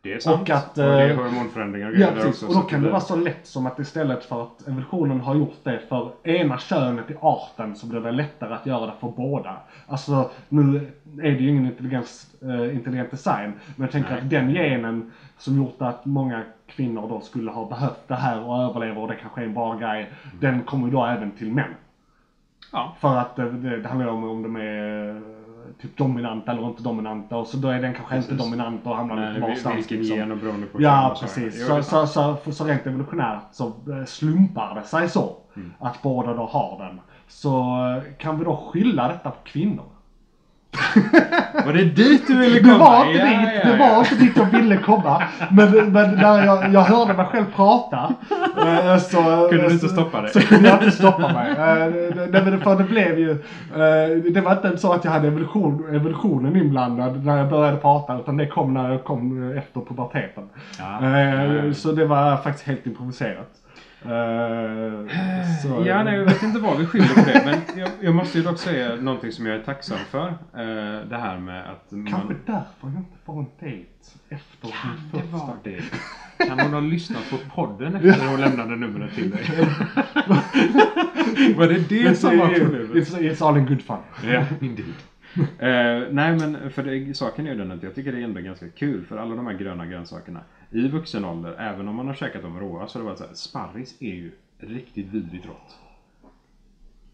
[0.04, 0.42] Det är sant.
[0.42, 2.90] Och att, och det är eh, hormonförändringar och Ja precis, också, och då kan det
[2.90, 7.12] vara så lätt som att istället för att evolutionen har gjort det för ena könet
[7.12, 9.58] i arten så blir det lättare att göra det för båda.
[9.88, 10.92] Alltså nu
[11.22, 14.20] är det ju ingen intelligens, eh, intelligent design, men jag tänker Nej.
[14.20, 18.64] att den genen som gjort att många kvinnor då skulle ha behövt det här och
[18.64, 21.76] överleva och det kanske är en bra grej, den kommer ju då även till män.
[22.72, 22.96] Ja.
[23.00, 25.43] För att eh, det, det handlar ju om om de är
[25.82, 28.44] typ dominanta eller inte dominanta och så då är den kanske inte Precis.
[28.46, 29.76] dominant och hamnar lite varstans.
[29.78, 30.18] vilken liksom.
[30.18, 31.22] gen och beroende på Ja, så.
[31.22, 31.68] precis.
[31.68, 32.40] Så, så, sant.
[32.44, 35.38] så, så rent evolutionärt så eh, slumpar det sig så.
[35.56, 35.74] Mm.
[35.80, 37.00] Att båda då har den.
[37.28, 39.86] Så eh, kan vi då skylla detta på kvinnor?
[41.66, 42.78] Var det dit du ville Det komma?
[42.78, 43.90] var inte Ja, dit, ja, det ja.
[43.90, 45.24] var inte dit jag ville komma.
[45.52, 48.14] Men, men när jag, jag hörde mig själv prata
[48.58, 49.48] eh, så...
[49.50, 50.32] Kunde du inte stoppa dig?
[50.32, 51.52] Så kunde jag inte stoppa mig.
[51.52, 53.32] Eh, det- det- men För det blev ju...
[53.32, 58.18] eh, Det var inte så att jag hade evolution, evolutionen inblandad när jag började prata
[58.18, 60.44] utan det kom när jag kom eh, efter puberteten.
[60.80, 61.74] Eh, Ja.
[61.74, 63.50] Så det var faktiskt helt improviserat.
[64.06, 65.08] Eh,
[65.64, 67.42] så- Ja, nej, jag vet inte vad vi skyller på det.
[67.46, 70.28] Men jag, jag måste ju dock säga någonting som jag är tacksam för.
[70.28, 72.36] Eh, det här med att Kanske man...
[72.46, 73.90] därför jag inte får en dejt
[74.30, 75.58] efter Kan min det första.
[75.64, 75.82] det?
[76.48, 79.42] Kan hon ha lyssnat på podden efter hon lämnade numret till dig?
[81.58, 82.92] Var det det som var problemet?
[82.92, 83.98] It's, it's all in good fun.
[84.24, 84.86] Ja, indeed.
[85.60, 88.42] Eh, nej men för det, saken är ju den att jag tycker det är ändå
[88.42, 90.40] ganska kul för alla de här gröna grönsakerna
[90.74, 93.26] i vuxen ålder, även om man har käkat dem råa så har det varit så
[93.26, 95.80] här, sparris är ju riktigt vidrigt rått.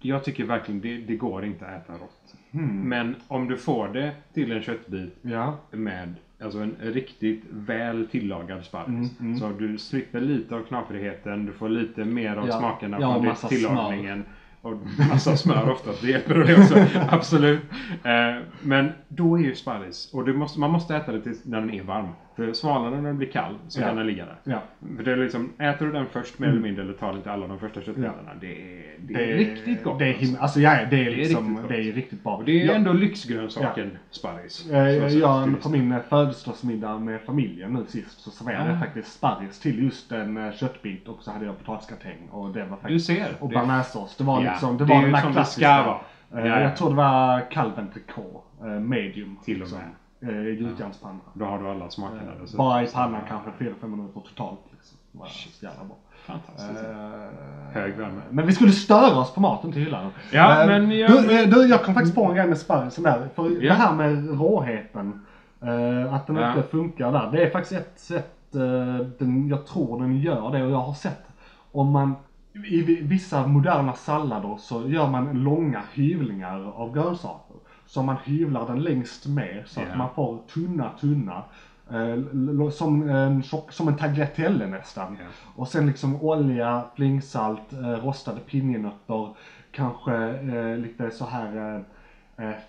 [0.01, 2.35] Jag tycker verkligen det, det går inte att äta rått.
[2.83, 5.57] Men om du får det till en köttbit Ja.
[5.71, 9.11] med alltså en riktigt väl tillagad sparris.
[9.39, 12.59] Så du slipper lite av knaprigheten, du får lite mer av Ja.
[12.59, 14.25] smakerna Ja, från tillagningen.
[14.61, 14.77] Och
[15.09, 16.75] massa smör ofta, det hjälper det också.
[17.09, 17.61] Absolut.
[18.03, 21.69] Eh, men då är ju sparris, och måste, man måste äta det tills när den
[21.73, 22.07] är varm.
[22.45, 23.87] För svalnar den när den blir kall så Ja.
[23.87, 24.35] kan den ligga där.
[24.43, 24.61] Ja.
[24.97, 27.47] För det är liksom, äter du den först mer eller mindre eller tar inte alla
[27.47, 28.15] de första köttbitarna.
[28.41, 29.99] Det, är, det, är riktigt gott.
[29.99, 30.25] Det är, alltså.
[30.25, 32.35] him- alltså ja, det är är liksom, riktigt det är riktigt bra.
[32.35, 34.69] Och det är jag, ändå lyxgrönsaken sparris.
[34.71, 39.59] eh, jag, på min eh, födelsedagsmiddag med familjen nu sist så serverade jag faktiskt sparris
[39.59, 43.05] till just en eh, köttbit och så hade jag potatisgratäng och det var Du faktiskt...
[43.05, 43.27] ser.
[43.39, 44.15] Och det- bearnaisesås.
[44.17, 45.61] Det var Ja, liksom, det det var ju den där som det klassiska.
[45.75, 45.95] ska vara.
[46.43, 46.61] Eh, Ja, ja.
[46.61, 49.37] Jag tror det var kalv entrecote, eh, medium.
[49.45, 49.77] Till och liksom.
[49.77, 49.87] med.
[50.21, 51.19] Eh, Gjutjärnspanna.
[51.33, 52.31] Då har du alla smakerna.
[52.41, 52.57] dessutom.
[52.65, 54.59] Bara i pannan kanske 4-5 minuter totalt.
[54.71, 54.97] Liksom.
[55.11, 55.27] Var
[55.61, 55.95] jävla bra.
[56.25, 56.83] Fantastiskt.
[56.83, 58.21] Eh, Hög värme.
[58.29, 60.11] Men vi skulle störa oss på maten till hyllan.
[60.31, 63.03] Ja, Eh, men jag- Du, eh, du, jag kom faktiskt på en grej med sparrisen
[63.03, 63.29] där.
[63.35, 63.59] För Ja.
[63.61, 65.25] det här med råheten.
[65.61, 66.47] eh, att den Ja.
[66.55, 67.31] inte funkar där.
[67.31, 70.93] Det är faktiskt ett sätt eh, den, jag tror den gör det och jag har
[70.93, 71.23] sett.
[71.71, 72.15] Om man
[72.53, 77.48] i vi- vissa moderna sallader så gör man långa hyvlingar av grönsaker.
[77.89, 79.85] Så man hyvlar den längst med så Ja.
[79.87, 81.43] att man får tunna, tunna.
[81.91, 85.17] eh, som, en som en tagliatelle nästan.
[85.19, 85.25] Ja.
[85.55, 89.33] Och sen liksom olja, flingsalt, eh, rostade pinjenötter,
[89.71, 91.83] kanske eh, lite så här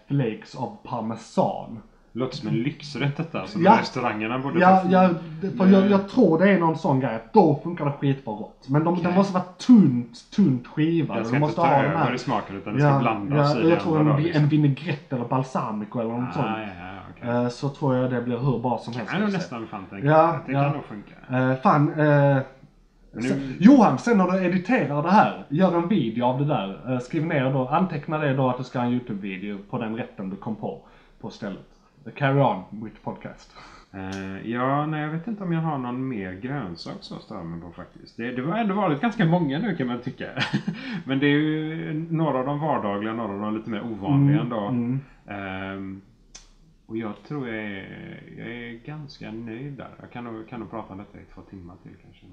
[0.07, 1.79] flakes av parmesan.
[2.13, 3.77] Låter som en lyxrätt detta som Ja.
[3.81, 4.89] restaurangerna borde Ja, ta.
[4.91, 5.09] ja,
[5.41, 8.35] det- för jag, jag tror det är någon sån grej att då funkar det skitbra
[8.35, 8.67] gott.
[8.69, 11.17] Men de, den måste vara tunt, tunt skivad.
[11.17, 13.55] Den ska de inte måste ta ha den över i smaken utan det ska blandas
[13.55, 14.43] ja, i det jag tror en, vi- liksom.
[14.43, 16.47] en vinägrett eller balsamico eller något sånt.
[16.47, 17.31] Ah, ja, ja, okej.
[17.45, 19.11] Eh, Så tror jag det blir hur bra som helst.
[19.11, 20.63] Det kan nog nästan fan tänka Ja, Det ja.
[20.65, 21.51] kan nog funka.
[21.51, 22.39] Eh, fan, eh,
[23.13, 26.45] Men sen, nu- Johan, sen när du editerar det här, gör en video av det
[26.45, 26.99] där.
[27.01, 30.31] Skriv ner då, anteckna det då att du ska ha en YouTube-video på den rätten
[30.31, 30.79] du kom på,
[31.21, 31.67] på stället.
[32.07, 33.57] Eh, Carry on with podcast.
[33.93, 37.43] Eh, ja, nej, jag vet inte om jag har någon mer grönsak så jag stör
[37.43, 38.17] mig på faktiskt.
[38.17, 40.27] Det, det har ändå varit ganska många nu kan man tycka.
[41.05, 44.61] Men det är ju några av de vardagliga, några av de lite mer ovanliga ändå.
[44.61, 45.01] mm.
[45.27, 46.01] Ehm,
[46.91, 49.91] och jag tror jag är, jag är ganska nöjd där.
[50.01, 52.27] Jag kan nog, kan nog prata om detta i två timmar till kanske.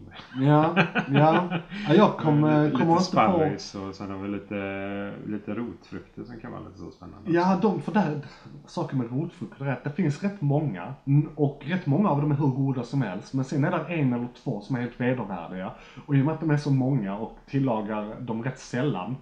[0.46, 0.76] Ja,
[1.10, 1.60] ja.
[1.88, 3.00] ja jag kom, lite, kommer lite inte på...
[3.00, 7.32] sparris och sen har vi lite, lite rotfrukter som kan vara lite så spännande.
[7.32, 8.22] Ja, de, för där,
[8.66, 10.94] saker med rotfrukter är att det finns rätt många.
[11.06, 13.34] mm, Och rätt många av dem är hur goda som helst.
[13.34, 15.72] Men sen är det en eller två som är helt vedervärdiga.
[16.06, 19.16] Och i och med att de är så många och tillagar dem rätt sällan.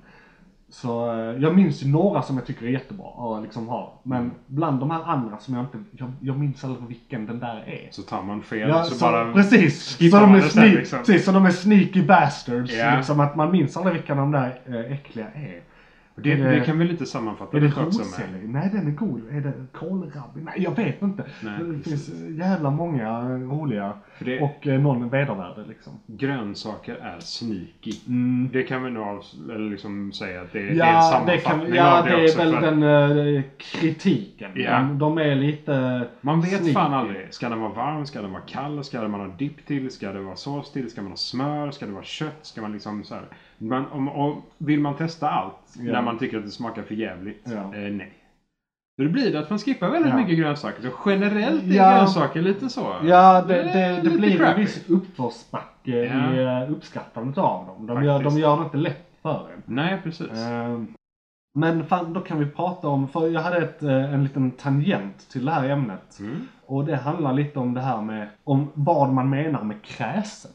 [0.70, 3.08] Så eh, jag minns ju några som jag tycker är jättebra
[3.38, 4.00] att liksom ha.
[4.04, 7.56] Men bland de här andra som jag inte, jag, jag minns aldrig vilken den där
[7.68, 7.88] är.
[7.92, 9.98] Så tar man fel Ja, så, så, bara precis.
[10.12, 11.00] Så de, är sneak, liksom.
[11.00, 12.74] precis, så de är sneaky bastards.
[12.74, 12.96] Ja.
[12.96, 15.62] Liksom att man minns aldrig vilka de där eh, äckliga är.
[16.18, 18.26] Det, det- det kan vi lite sammanfatta Är det rouxel?
[18.44, 19.22] Nej, den är god.
[19.32, 20.42] Är det kålrabbi?
[20.42, 21.24] Nej, jag vet inte.
[21.44, 23.94] Nej, det finns jävla många roliga.
[24.20, 25.94] Det- Och eh, någon vedervärde liksom.
[26.08, 27.92] Grönsaker är sneaky.
[28.08, 28.50] Mm.
[28.54, 29.24] Det kan vi nog
[29.72, 31.02] liksom säga att det, det är en Ja, det,
[31.42, 32.40] sammanfattning kan, ja, av det, det också.
[32.42, 34.52] är väl för den eh, kritiken.
[34.56, 34.78] Ja.
[34.80, 36.08] De, de är lite...
[36.22, 36.74] Man vet sneaky.
[36.74, 37.34] fan aldrig.
[37.34, 38.06] Ska den vara varm?
[38.06, 38.84] Ska den vara kall?
[38.84, 39.92] Ska man ha dipp till?
[39.92, 40.90] Ska det vara sås till?
[40.92, 41.72] Ska man ha smör?
[41.72, 42.40] Ska det vara kött?
[42.42, 43.24] Ska man liksom så här.
[43.58, 45.92] Man, om, om, vill man testa allt Ja.
[45.94, 47.42] när man tycker att det smakar för jävligt?
[47.44, 47.76] Ja.
[47.76, 48.12] Eh, nej.
[48.98, 50.18] Det blir det att man skippar väldigt Ja.
[50.18, 50.82] mycket grönsaker.
[50.82, 51.98] Så generellt är Ja.
[51.98, 52.96] grönsaker lite så.
[53.04, 54.62] Ja, det, Det det, det blir en crappy.
[54.62, 56.34] viss uppförsbacke Ja.
[56.34, 57.88] i eh, uppskattandet av dem.
[57.88, 59.62] De gör, de gör det inte lätt för en.
[59.66, 60.32] Nej, precis.
[60.32, 60.88] Ehm,
[61.58, 65.30] Men fan, då kan vi prata om, för jag hade ett, eh, en liten tangent
[65.30, 66.20] till det här ämnet.
[66.20, 66.48] Mm.
[66.66, 70.52] Och det handlar lite om det här med, om vad man menar med kräsen.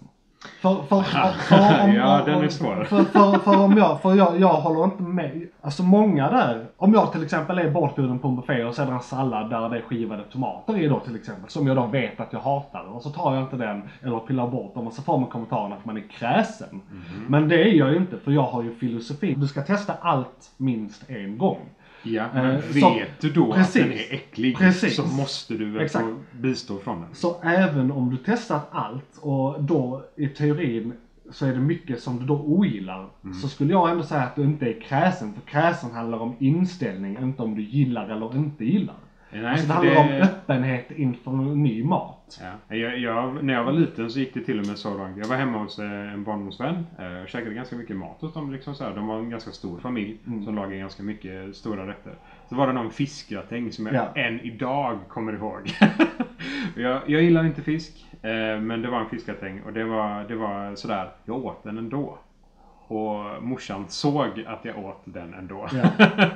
[0.61, 2.85] För, för, för, om, Ja, den är svår.
[2.85, 5.49] För, för, för om jag, för jag, jag håller inte med.
[5.61, 9.01] Alltså många där, om jag till exempel är bortbjuden på en buffé och det en
[9.01, 12.33] sallad där det är skivade tomater i då till exempel, som jag då vet att
[12.33, 12.85] jag hatar.
[12.95, 15.73] Och så tar jag inte den, eller pillar bort dem och så får man kommentaren
[15.73, 16.69] att man är kräsen.
[16.91, 17.25] Mhm.
[17.29, 19.35] Men det är jag ju inte, för jag har ju filosofi.
[19.35, 21.59] Du ska testa allt minst en gång.
[22.03, 23.83] Ja, men Eh, vet så- du då precis.
[23.83, 24.97] att den är äcklig Precis.
[24.97, 26.05] så måste du väl Exakt.
[26.05, 27.15] få bistå från den.
[27.15, 30.93] Så även om du testat allt och då i teorin
[31.31, 33.09] så är det mycket som du då ogillar.
[33.25, 33.35] Mm.
[33.35, 35.33] Så skulle jag ändå säga att du inte är kräsen.
[35.35, 38.95] För kräsen handlar om inställning, inte om du gillar eller inte gillar.
[39.33, 42.41] Nej, alltså det handlar det- om öppenhet inför ny mat.
[42.69, 42.77] Ja.
[42.77, 45.17] Jag, jag, när jag var liten så gick det till och med så långt.
[45.19, 48.53] Jag var hemma hos eh, en barndomsvän eh, och käkade ganska mycket mat hos dem.
[48.53, 48.95] Liksom så här.
[48.95, 50.45] De var en ganska stor familj Mm.
[50.45, 52.15] som lagade ganska mycket stora rätter.
[52.49, 54.21] Så var det någon fiskgratäng som jag Ja.
[54.23, 55.61] än idag kommer ihåg.
[56.77, 60.35] jag, jag gillar inte fisk, eh, men det var en fiskgratäng och det var, det
[60.37, 62.19] var sådär, jag åt den ändå.
[62.91, 65.69] Och morsan såg att jag åt den ändå.
[65.73, 66.07] Ja.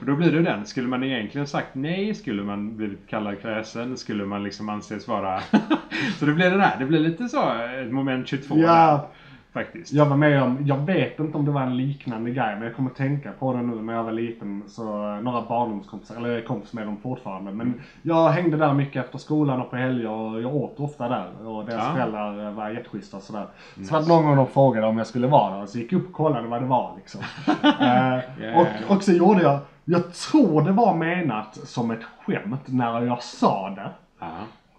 [0.00, 0.66] och då blir det den.
[0.66, 5.40] Skulle man egentligen sagt nej, skulle man blivit kallad kräsen, skulle man liksom anses vara...
[6.18, 6.76] så det blir det där.
[6.78, 9.10] Det blir lite så, ett moment 22 Ja.
[9.52, 9.92] Faktiskt.
[9.92, 12.76] Jag var med om, jag vet inte om det var en liknande grej men jag
[12.76, 14.62] kommer tänka på det nu när jag var liten.
[14.68, 14.82] Så
[15.14, 17.52] eh, några barndomskompisar, eller jag är kompis med dem fortfarande.
[17.52, 21.46] Men jag hängde där mycket efter skolan och på helger och jag åt ofta där.
[21.48, 21.94] Och deras Ja.
[21.94, 23.46] föräldrar eh, var jätteschyssta och sådär.
[23.88, 25.66] Så var det någon gång de frågade om jag skulle vara där.
[25.66, 27.20] Så gick jag upp och kollade vad det var liksom.
[27.80, 28.20] Ja.
[28.56, 33.22] och, och så gjorde jag, jag tror det var menat som ett skämt när jag
[33.22, 33.90] sa det.
[34.20, 34.26] Ja.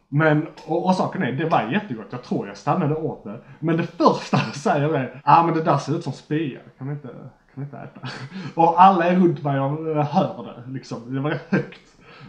[0.10, 2.08] Men, och, och saken är, det var jättegott.
[2.10, 3.40] Jag tror jag stannade åt det.
[3.60, 6.60] Men det första jag säger är, ah, men det där ser ut som spya.
[6.78, 8.08] Kan vi inte, kan vi inte äta?
[8.62, 11.14] Och alla är runt mig och hör det liksom.
[11.14, 11.80] Det var rätt högt.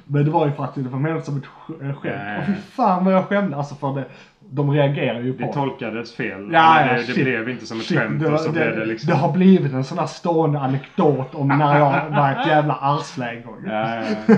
[0.05, 1.45] Men det var ju för att det var menat som ett
[1.83, 2.39] eh, skämt.
[2.41, 3.57] Och fy fan vad jag skämde.
[3.57, 4.05] Alltså för det,
[4.51, 6.49] de reagerar ju på Det tolkades fel.
[6.53, 8.77] Ja, ja, det, det blev inte som ett Shit, skämt det, och så det, blev
[8.77, 9.11] det liksom...
[9.11, 13.31] det har blivit en sån där stående anekdot om när jag var ett jävla arsle
[13.31, 13.57] en gång.
[13.67, 14.35] Ja, ja.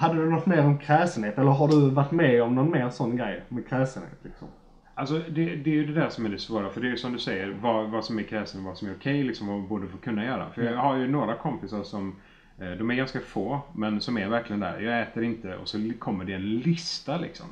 [0.00, 1.38] Hade du något mer om kräsenhet?
[1.38, 4.48] Eller har du varit med om någon mer sån grej med kräsenhet liksom?
[4.94, 6.70] Alltså det, det är ju det där som är det svåra.
[6.70, 8.88] För det är ju som du säger, vad, vad som är kräsen och vad som
[8.88, 10.50] är okej liksom och borde få kunna göra.
[10.50, 12.16] För jag har ju några kompisar som,
[12.58, 14.80] eh, de är ganska få, men som är verkligen där.
[14.80, 17.46] Jag äter inte och så kommer det en lista liksom.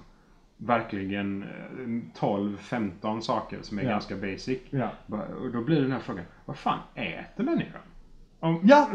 [0.57, 3.89] Verkligen eh, 12-15 saker som är Ja.
[3.91, 4.59] ganska basic.
[4.71, 4.89] Ja.
[5.43, 7.81] Och då blir den här frågan, vad fan äter människan?
[8.41, 8.89] Om, Ja,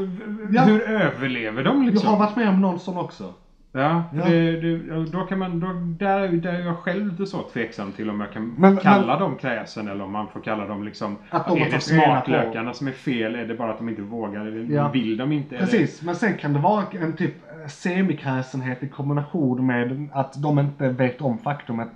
[0.51, 0.63] ja.
[0.63, 2.05] Hur överlever de liksom?
[2.09, 3.33] Jag har varit med om någon sån också.
[3.75, 4.23] Ja, Ja.
[4.25, 5.67] Det, det, då kan man, då,
[6.05, 9.35] där, där är jag själv lite så tveksam till om jag kan Men- kalla dem
[9.35, 11.17] kräsen eller om man får kalla dem liksom...
[11.29, 13.35] Att de är det reda på- smaklökarna som är fel?
[13.35, 14.41] Är det bara att de inte vågar?
[14.45, 14.87] Eller Ja.
[14.89, 15.57] Vill de inte?
[15.57, 20.59] Precis, men sen kan det vara en typ eh, semikräsenhet i kombination med att de
[20.59, 21.87] inte vet om faktumet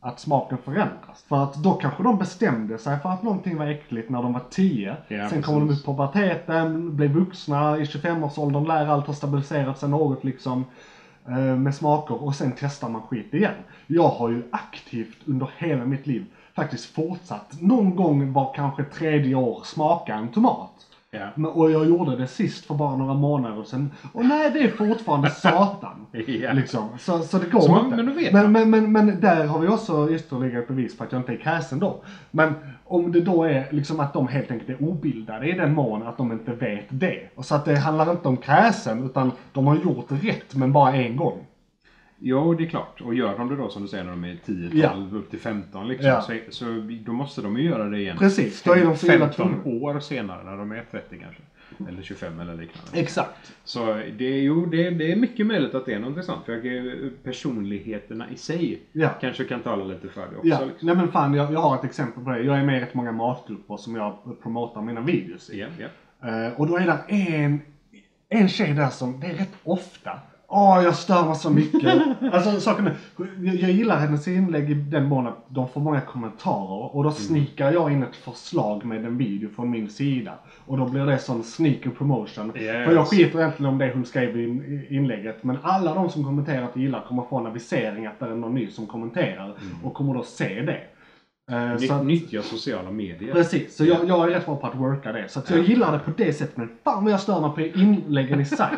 [0.00, 1.24] att smaken förändras.
[1.28, 4.42] För att då kanske de bestämde sig för att någonting var äckligt när de var
[4.50, 4.96] 10.
[5.08, 9.78] Ja, sen kommer de upp på puberteten, blir vuxna, i 25-årsåldern lär allt ha stabiliserat
[9.78, 10.64] sig något liksom.
[11.28, 13.54] Eh, med smaker och sen testar man skit igen.
[13.86, 19.34] Jag har ju aktivt under hela mitt liv faktiskt fortsatt någon gång var kanske tredje
[19.34, 20.86] år smaka en tomat.
[21.14, 21.26] Ja.
[21.34, 23.90] Men, och jag gjorde det sist för bara några månader sedan.
[24.12, 26.06] Och nej, det är fortfarande satan.
[26.12, 26.52] Ja.
[26.52, 26.88] Liksom.
[26.98, 27.96] Så, så det går Så man- inte.
[27.96, 31.12] men vet men, men, men, men där har vi också ytterligare ett bevis på att
[31.12, 32.02] jag inte är kräsen då.
[32.30, 32.54] Men
[32.84, 36.16] om det då är liksom att de helt enkelt är obildade i den mån att
[36.16, 37.28] de inte vet det.
[37.34, 40.92] Och så att det handlar inte om kräsen utan de har gjort rätt men bara
[40.94, 41.38] en gång.
[42.18, 43.00] Jo, det är klart.
[43.00, 45.18] Och gör de det då som du säger när de är 10, 12, Ja.
[45.18, 46.06] upp till 15 liksom.
[46.08, 46.20] Ja.
[46.20, 46.64] Så, så
[47.04, 48.16] då måste de ju göra det igen.
[48.18, 49.84] Precis, då är de så jävla 15 tvungna.
[49.86, 51.42] år senare när de är 30 kanske.
[51.88, 52.90] Eller 25 eller liknande.
[53.00, 53.52] Exakt.
[53.64, 53.86] Så
[54.18, 56.44] det är, jo, det, det är mycket möjligt att det är något sånt.
[56.46, 56.94] För jag,
[57.24, 59.08] personligheterna i sig Ja.
[59.20, 60.48] kanske kan tala lite för det också.
[60.48, 60.86] Ja, liksom.
[60.86, 62.38] nej men fan jag, jag har ett exempel på det.
[62.40, 65.60] Jag är med i rätt många matgrupper som jag promotar mina videos i.
[65.60, 66.46] Ja, ja.
[66.46, 67.60] Eh, och då är det en,
[68.28, 70.18] en tjej där som, det är rätt ofta,
[70.56, 72.02] Åh, jag stör mig så mycket.
[72.32, 72.94] alltså saken är,
[73.42, 77.72] jag, gillar hennes inlägg i den mån att de får många kommentarer och då snikar
[77.72, 80.32] jag in ett förslag med en video från min sida.
[80.66, 82.52] Och då blir det sån sneaker promotion.
[82.56, 82.86] Yes.
[82.88, 85.44] För jag skiter egentligen om det hon skrev i i inlägget.
[85.44, 88.54] Men alla de som kommenterat och gillar kommer få en avisering att det är någon
[88.54, 89.54] ny som kommenterar.
[89.82, 90.80] Och kommer då se det.
[91.86, 93.32] Så att- Nytt, nyttja sociala medier.
[93.32, 95.28] Precis, så jag, jag är rätt bra på att worka det.
[95.28, 96.56] Så jag gillar det på det sättet.
[96.56, 98.68] Men fan vad jag stör mig på inläggen i sig.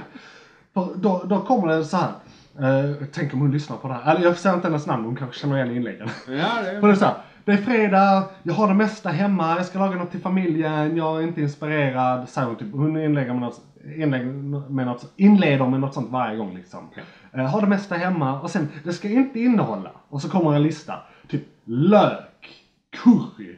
[0.96, 2.10] Då, då kommer det så här.
[2.58, 4.14] Eh, tänk om hon lyssnar på det här.
[4.14, 6.08] Eller jag säger inte hennes namn, hon kanske känner igen inläggen.
[6.28, 7.14] Ja, det För det är så här.
[7.44, 11.18] Det är fredag, jag har det mesta hemma, jag ska laga något till familjen, jag
[11.18, 12.28] är inte inspirerad.
[12.28, 12.72] Säger hon typ.
[12.72, 13.60] Hon inlägger med något,
[13.96, 14.26] inlägger
[14.70, 16.88] med något, inleder med något sånt varje gång liksom.
[17.32, 19.90] Eh, har det mesta hemma och sen, det ska inte innehålla.
[20.08, 20.94] Och så kommer en lista.
[21.28, 22.48] Typ lök,
[23.02, 23.56] curry.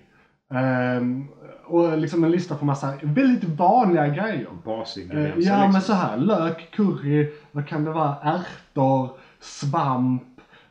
[0.54, 1.28] ehm,
[1.68, 4.46] och liksom en lista på massa väldigt vanliga grejer.
[4.46, 5.80] Eh, Basingredienser Ja men liksom.
[5.80, 9.10] så här, lök, curry, vad kan det vara, ärtor,
[9.40, 10.22] svamp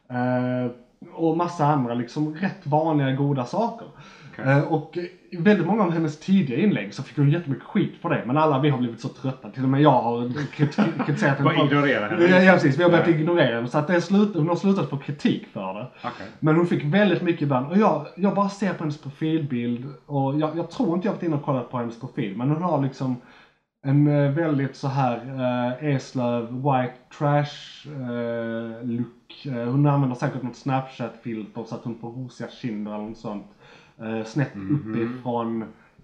[0.10, 0.72] eh,
[1.14, 3.88] och massa andra liksom rätt vanliga goda saker.
[4.46, 4.98] Eh, och
[5.30, 8.24] i väldigt många av hennes tidiga inlägg så fick hon jättemycket skit för det.
[8.26, 10.22] Men alla vi har blivit så trötta, till och med jag har
[10.56, 12.46] krit- kritiserat Bara ignorera henne.
[12.46, 13.14] Ja, precis, vi har börjat Ja.
[13.16, 13.68] ignorera henne.
[13.68, 15.88] Så att det slut, hon har slutat få kritik för det.
[16.04, 16.28] Okej.
[16.40, 17.68] Men hon fick väldigt mycket ibland.
[17.72, 19.86] Och jag, jag bara ser på hennes profilbild.
[20.06, 22.38] Och jag, jag tror inte jag har varit inne och kollat på hennes profil.
[22.38, 23.16] Men hon har liksom
[23.86, 25.16] en eh, väldigt så här
[25.82, 29.46] eh, Eslöv, white trash eh, look.
[29.46, 33.46] Eh, hon använder säkert något snapchat-filter så att hon får rosiga kinder eller något sånt.
[34.02, 35.62] Eh, snett uppifrån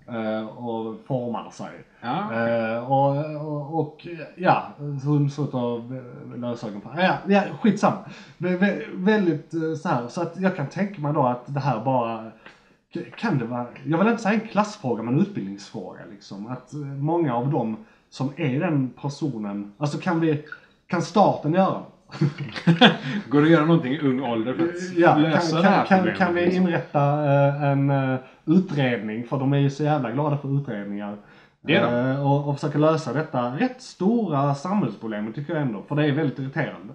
[0.07, 1.71] eh, och formar sig.
[2.01, 2.47] Ja.
[2.47, 4.63] Eh, och, och, och ja,
[5.05, 5.81] hon att ha
[6.35, 6.89] lösögon på.
[6.97, 7.97] Ja, ja, skitsamma.
[8.37, 11.59] Vä- vä- väldigt eh, så här, så att jag kan tänka mig då att det
[11.59, 12.31] här bara
[13.17, 16.47] kan det vara, jag vill inte säga en klassfråga men en utbildningsfråga liksom.
[16.47, 17.77] Att eh, många av dem
[18.09, 20.45] som är den personen, alltså kan vi,
[20.87, 21.83] kan staten göra det?
[23.29, 25.85] Går det att göra någonting i ung ålder för att Ja, lösa kan, det här
[25.85, 26.17] kan, problemet?
[26.19, 30.57] kan vi inrätta eh, en eh, utredning, för de är ju så jävla glada för
[30.61, 31.17] utredningar.
[31.61, 32.11] Det är de.
[32.11, 36.11] Eh, och, och försöka lösa detta rätt stora samhällsproblem tycker jag ändå, för det är
[36.11, 36.93] väldigt irriterande.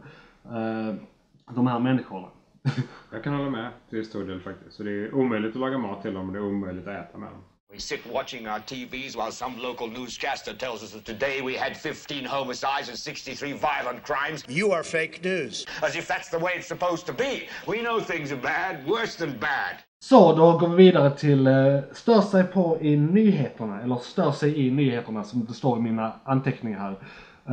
[1.55, 2.27] De här människorna.
[3.13, 4.77] Jag kan hålla med till stor del faktiskt.
[4.77, 7.19] Så det är omöjligt att laga mat till dem och det är omöjligt att äta
[7.19, 7.43] med dem.
[7.73, 11.77] We sit watching our TVs while some local newscaster tells us that today we had
[11.77, 14.43] 15 homicides and 63 violent crimes.
[14.49, 15.67] You are fake news.
[15.83, 17.47] As if that's the way it's supposed to be.
[17.67, 19.77] We know things are bad, worse than bad.
[20.01, 24.67] Så, då går vi vidare till eh, stör sig på i nyheterna, eller stör sig
[24.67, 26.97] i nyheterna som det står i mina anteckningar här.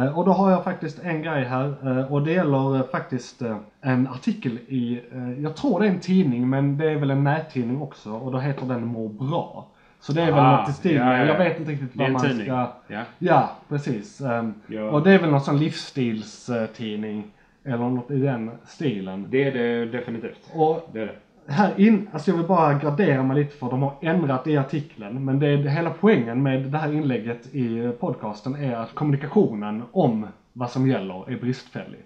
[0.04, 3.42] Eh, och då har jag faktiskt en grej här och och det gäller eh, faktiskt
[3.42, 7.12] eh, en artikel i, eh, jag tror det är en tidning men det är väl
[7.12, 9.72] en nättidning också och då heter den Må bra.
[10.06, 11.38] Så det är väl Ah, något i stil ja, ja, jag ja.
[11.38, 12.46] vet inte riktigt vad man tidning.
[12.46, 12.72] ska...
[12.88, 13.02] Ja.
[13.20, 14.22] Ja, precis.
[14.22, 14.90] Ehm, Ja.
[14.90, 17.24] Och det är väl någon sån livsstilstidning
[17.64, 19.26] eller något i den stilen.
[19.30, 20.52] Det är det definitivt.
[20.54, 21.06] Och Det är
[21.46, 21.54] det.
[21.54, 25.26] här in, alltså jag vill bara gradera mig lite för de har ändrat i artikeln.
[25.26, 30.28] Men det är hela poängen med det här inlägget i podcasten är att kommunikationen om
[30.54, 32.00] vad som gäller är bristfällig.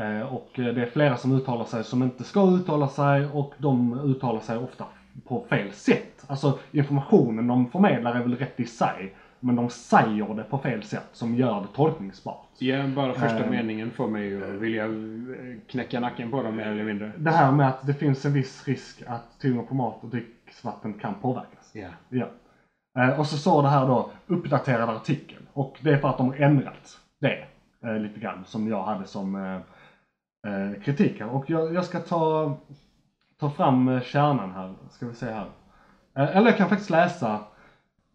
[0.00, 3.52] Eh, och eh, det är flera som uttalar sig som inte ska uttala sig och
[3.58, 4.84] de uttalar sig ofta
[5.24, 6.24] på fel sätt.
[6.26, 9.14] Alltså informationen de förmedlar är väl rätt i sig.
[9.40, 12.46] Men de säger det på fel sätt som gör det tolkningsbart.
[12.58, 13.50] Ja, bara första Ehm.
[13.50, 14.90] meningen får mig ju att vilja eh,
[15.68, 17.12] knäcka nacken på dem mer eller mindre.
[17.18, 20.94] Det här med att det finns en viss risk att tillgång på mat och dricksvatten
[20.94, 21.70] kan påverkas.
[21.72, 21.88] Ja.
[22.08, 22.26] Ja.
[22.98, 25.42] Eh, och så står det här då uppdaterad artikel.
[25.52, 27.44] Och det är för att de har ändrat det
[27.84, 29.54] eh, lite grann som jag hade som eh,
[30.52, 31.28] eh, kritik här.
[31.28, 32.54] Och jag, jag ska ta,
[33.40, 34.74] ta fram eh, kärnan här.
[34.90, 35.46] Ska vi se här.
[36.14, 37.32] Eh, eller jag kan faktiskt läsa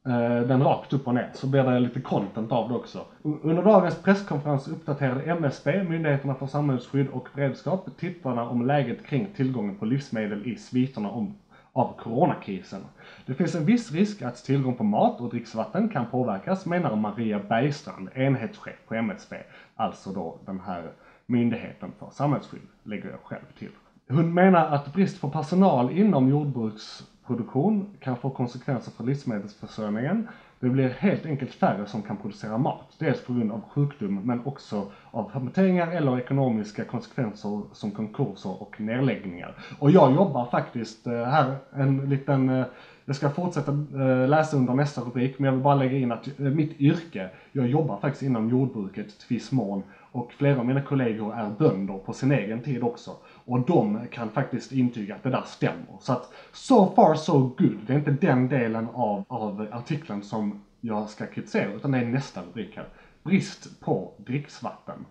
[0.05, 3.05] eh, den rakt upp och ner så blir det lite content av det också.
[3.23, 9.75] Under dagens presskonferens uppdaterade MSB, Myndigheterna för samhällsskydd och beredskap, tittarna om läget kring tillgången
[9.75, 11.35] på livsmedel i sviterna om,
[11.73, 12.81] av coronakrisen.
[13.25, 17.39] Det finns en viss risk att tillgång på mat och dricksvatten kan påverkas, menar Maria
[17.39, 19.35] Bergstrand, enhetschef på MSB,
[19.75, 20.91] alltså då den här
[21.25, 23.71] myndigheten för samhällsskydd, lägger jag själv till.
[24.11, 30.27] Hon menar att brist på personal inom jordbruksproduktion kan få konsekvenser för livsmedelsförsörjningen.
[30.59, 34.45] Det blir helt enkelt färre som kan producera mat, dels på grund av sjukdom men
[34.45, 39.55] också av permitteringar eller ekonomiska konsekvenser som konkurser och nedläggningar.
[39.79, 42.65] Och jag jobbar faktiskt eh, här en liten eh,
[43.09, 46.37] jag ska fortsätta eh, läsa under nästa rubrik, men jag vill bara lägga in att
[46.37, 51.35] mitt yrke, jag jobbar faktiskt inom jordbruket till viss mån och flera av mina kollegor
[51.35, 53.11] är bönder på sin egen tid också.
[53.49, 55.97] Och de kan faktiskt intyga att det där stämmer.
[55.99, 57.77] Så att so far so good.
[57.87, 62.05] Det är inte den delen av, av artikeln som jag ska kritisera, utan det är
[62.05, 62.87] nästa rubrik här.
[63.23, 65.05] Brist på dricksvatten.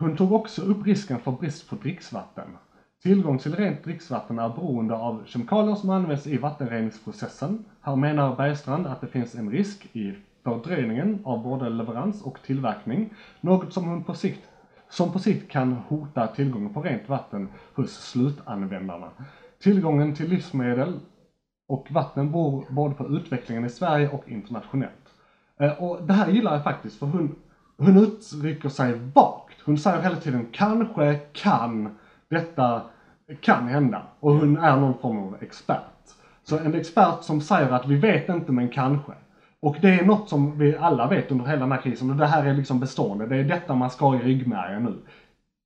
[0.00, 2.56] Hon tog också upp risken för brist på dricksvatten.
[3.02, 7.64] Tillgång till rent dricksvatten är beroende av kemikalier som används i vattenreningsprocessen.
[7.80, 10.14] Här menar Bergstrand att det finns en risk i
[10.44, 13.10] fördröjningen av både leverans och tillverkning,
[13.40, 14.49] något som hon på sikt
[14.90, 19.10] som på sikt kan hota tillgången på rent vatten hos slutanvändarna.
[19.62, 21.00] Tillgången till livsmedel
[21.68, 25.14] och vatten beror både på utvecklingen i Sverige och internationellt.
[25.60, 27.36] Eh, och det här gillar jag faktiskt för hon,
[27.76, 29.60] hon uttrycker sig vagt.
[29.64, 31.96] Hon säger hela tiden kanske kan
[32.28, 32.82] detta
[33.40, 34.02] kan hända.
[34.20, 35.84] Och hon är någon form av expert.
[36.42, 39.12] Så en expert som säger att vi vet inte men kanske.
[39.62, 42.26] Och det är något som vi alla vet under hela den här krisen och det
[42.26, 43.26] här är liksom bestående.
[43.26, 44.98] Det är detta man ska ha i ryggmärgen nu.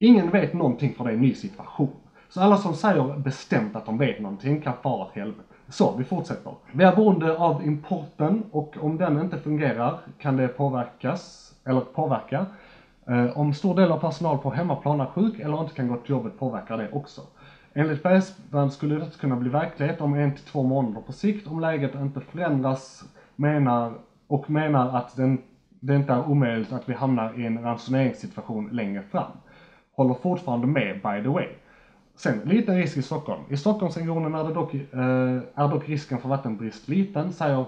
[0.01, 1.90] Ingen vet någonting för det är en ny situation.
[2.28, 5.55] Så alla som säger bestämt att de vet någonting kan fara åt helvete.
[5.68, 6.53] Så, vi fortsätter.
[6.72, 12.47] Vi är beroende av importen och om den inte fungerar kan det påverkas, eller påverka.
[13.07, 16.11] Eh, om stor del av personal på hemmaplan är sjuk eller inte kan gå till
[16.11, 17.20] jobbet påverkar det också.
[17.74, 21.61] Enligt Bergsbrand skulle detta kunna bli verklighet om en till två månader på sikt om
[21.61, 23.05] läget inte förändras
[23.37, 23.93] menar,
[24.26, 25.43] och menar att den,
[25.80, 29.32] det inte är omöjligt att vi hamnar i en ransoneringssituation längre fram.
[29.97, 31.49] Håller fortfarande med by the way.
[32.16, 33.43] Sen, liten risk i Stockholm.
[33.49, 37.64] I Stockholmsregionen är, det dock, eh, är dock risken för vattenbrist liten, säger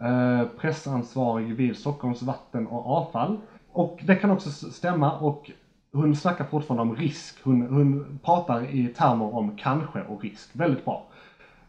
[0.00, 3.38] eh, pressansvarig vid Stockholms vatten och avfall.
[3.72, 5.50] Och det kan också stämma och
[5.92, 7.38] hon snackar fortfarande om risk.
[7.44, 10.50] Hon, hon pratar i termer om kanske och risk.
[10.52, 11.06] Väldigt bra.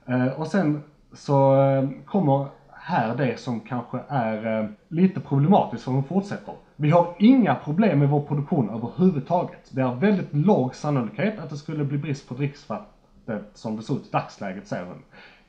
[0.06, 0.84] Eh, och sen
[1.14, 2.48] så eh, kommer
[2.90, 6.54] här det som kanske är eh, lite problematiskt för hon fortsätter.
[6.76, 9.70] Vi har inga problem med vår produktion överhuvudtaget.
[9.72, 13.94] Det är väldigt låg sannolikhet att det skulle bli brist på dricksvattnet som det ser
[13.94, 15.04] ut i dagsläget, säger hon.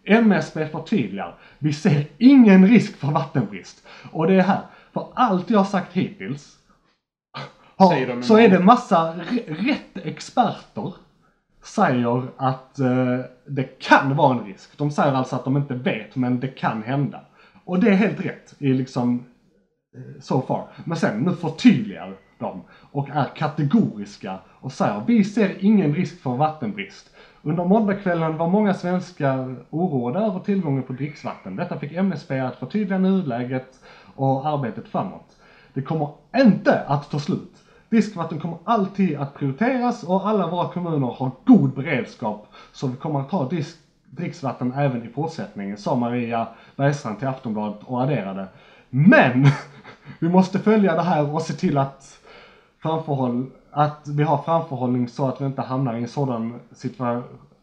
[0.05, 3.87] MSB förtydligar, vi ser ingen risk för vattenbrist.
[4.13, 4.61] Och det är här,
[4.93, 6.57] för allt jag har sagt hittills
[7.77, 9.15] har, så är det massa
[9.47, 10.95] rätt experter
[11.63, 14.79] säger att eh, det kan vara en risk.
[14.79, 17.21] De säger alltså att de inte vet, men det kan hända.
[17.71, 19.25] Och det är helt rätt i liksom
[19.97, 20.69] eh, so far.
[20.85, 22.63] Men sen nu förtydligar de
[22.93, 27.11] och är kategoriska och säger vi ser ingen risk för vattenbrist.
[27.43, 31.57] Under måndagskvällen var många svenskar oroade över tillgången på dricksvatten.
[31.57, 33.81] Detta fick MSB att förtydliga nuläget
[34.15, 35.37] och arbetet framåt.
[35.75, 37.65] Det kommer inte att ta slut.
[37.91, 43.21] Diskvatten kommer alltid att prioriteras och alla våra kommuner har god beredskap så vi kommer
[43.21, 43.79] att ha disk,
[44.11, 48.49] dricksvatten även i fortsättningen, sa Maria Bergstrand till Aftonbladet och adderade.
[48.91, 49.49] Men
[50.19, 52.19] vi måste följa det här och se till att
[52.83, 57.23] framförhåll, att vi har framförhållning så att vi inte hamnar i en sådan, situa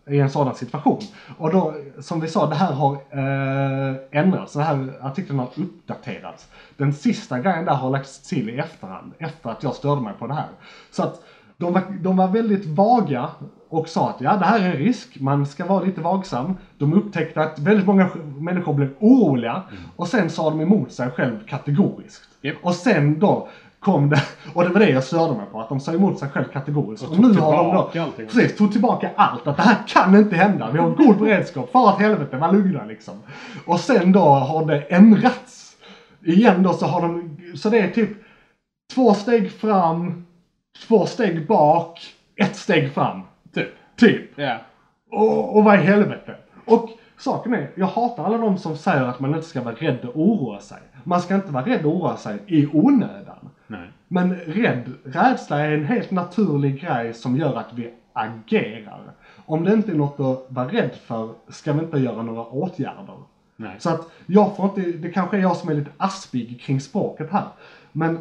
[0.09, 1.01] i en sådan situation.
[1.37, 4.53] Och då, som vi sa, det här har eh, ändrats.
[4.53, 6.47] Den här artikeln har uppdaterats.
[6.77, 10.27] Den sista grejen där har lagts till i efterhand, efter att jag störde mig på
[10.27, 10.49] det här.
[10.91, 11.21] Så att
[11.57, 13.29] de var, de var väldigt vaga
[13.69, 16.57] och sa att ja, det här är en risk, man ska vara lite vagsam.
[16.77, 19.61] De upptäckte att väldigt många människor blev oroliga
[19.95, 22.29] och sen sa de emot sig själv kategoriskt.
[22.41, 22.55] Japp.
[22.61, 23.47] Och sen då
[23.79, 24.21] kom det,
[24.53, 27.05] och det var det jag störde mig på, att de sa emot sig själv kategoriskt.
[27.07, 28.27] Och Och, nu har de då, allting.
[28.27, 29.47] precis, tog tillbaka allt.
[29.47, 30.71] Att det här kan inte hända.
[30.71, 31.71] Vi har god beredskap.
[31.71, 33.15] För att helvete, var lugna liksom.
[33.65, 35.75] Och sen då har det ändrats.
[36.23, 38.09] Igen då så har de, så det är typ
[38.93, 40.25] två steg fram,
[40.87, 41.99] två steg bak,
[42.35, 43.21] ett steg fram.
[43.53, 43.69] Typ.
[43.95, 44.29] Typ.
[44.35, 44.57] Ja.
[45.11, 46.35] Och, och vad i helvete?
[46.65, 50.05] Och saken är, jag hatar alla de som säger att man inte ska vara rädd
[50.05, 50.79] och oroa sig.
[51.03, 53.49] Man ska inte vara rädd och oroa sig i onödan.
[53.67, 53.91] Nej.
[54.07, 59.11] Men rädd, rädsla är en helt naturlig grej som gör att vi agerar.
[59.45, 63.17] Om det inte är något att vara rädd för ska vi inte göra några åtgärder.
[63.55, 63.75] Nej.
[63.79, 67.31] Så att jag får inte, det kanske är jag som är lite aspig kring språket
[67.31, 67.45] här.
[67.91, 68.19] Men,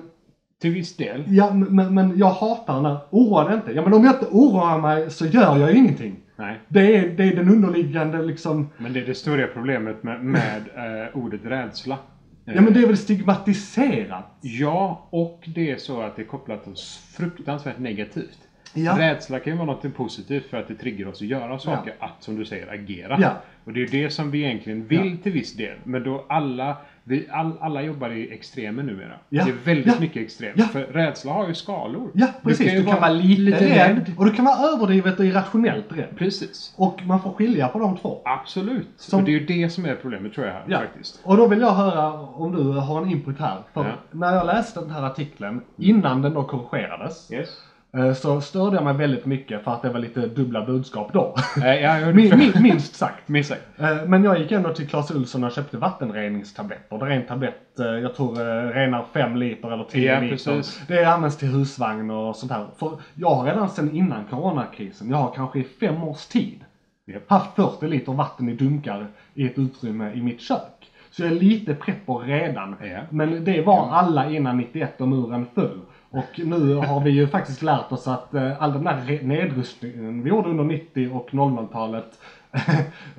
[0.61, 1.25] Till viss del.
[1.29, 3.73] ja, men, men jag hatar när, oroa dig inte.
[3.73, 6.17] Ja men om jag inte oroar mig så gör jag ingenting.
[6.37, 6.61] Nej.
[6.69, 10.63] Det är, det är den underliggande liksom, Men det är det stora problemet med, med
[10.75, 11.99] eh, ordet rädsla.
[12.45, 14.39] ja men det är väl stigmatiserat.
[14.41, 16.75] Ja, och det är så att det är kopplat till
[17.17, 18.39] fruktansvärt negativt.
[18.75, 18.99] Ja.
[18.99, 22.23] Rädsla kan ju vara något positivt för att det triggar oss att göra saker, att
[22.23, 23.19] som du säger agera.
[23.21, 23.31] Ja.
[23.65, 25.79] Och det är det som vi egentligen vill till viss del.
[25.85, 26.77] Men då alla,
[27.09, 29.13] vi, all, alla jobbar i extremer numera.
[29.29, 29.45] Ja.
[29.45, 30.01] Det är väldigt Ja.
[30.01, 30.59] mycket extremt.
[30.59, 30.65] Ja.
[30.65, 32.11] För rädsla har ju skalor.
[32.15, 36.09] Ja precis, du kan, vara lite rädd och du kan vara överdrivet och irrationellt rädd.
[36.19, 36.75] Precis.
[36.77, 38.21] Och man får skilja på de två.
[38.25, 38.89] Absolut.
[38.97, 40.79] Som- Och det är ju det som är problemet tror jag här Ja.
[40.79, 41.21] faktiskt.
[41.25, 43.59] Och då vill jag höra om du har en input här.
[43.75, 47.49] För när jag läste den här artikeln, innan den då korrigerades, Yes.
[47.95, 51.35] Eh, så störde jag mig väldigt mycket för att det var lite dubbla budskap då.
[51.63, 53.23] Eh, ja, jag- min, min, minst sagt.
[53.29, 53.63] Minst sagt.
[53.79, 56.99] Eh, Men jag gick ändå till Clas Ohlson och köpte vattenreningstabletter.
[56.99, 58.35] Där en tablett, jag tror,
[58.73, 60.35] renar 5 liter eller 10 Ja, liter.
[60.53, 60.81] precis.
[60.89, 62.67] Det används till husvagn och sånt här.
[62.79, 66.61] För jag har redan sedan innan coronakrisen, jag har kanske i fem års tid
[67.07, 67.31] Japp.
[67.31, 70.91] haft 40 liter vatten i dunkar i ett utrymme i mitt kök.
[71.11, 72.77] Så jag är lite prepper redan.
[72.83, 72.99] Ja.
[73.11, 75.81] Men det var alla innan 91 och muren föll.
[76.17, 80.31] Och nu har vi ju faktiskt lärt oss att eh, all den där nedrustningen vi
[80.31, 82.21] gjorde under 90 och 00-talet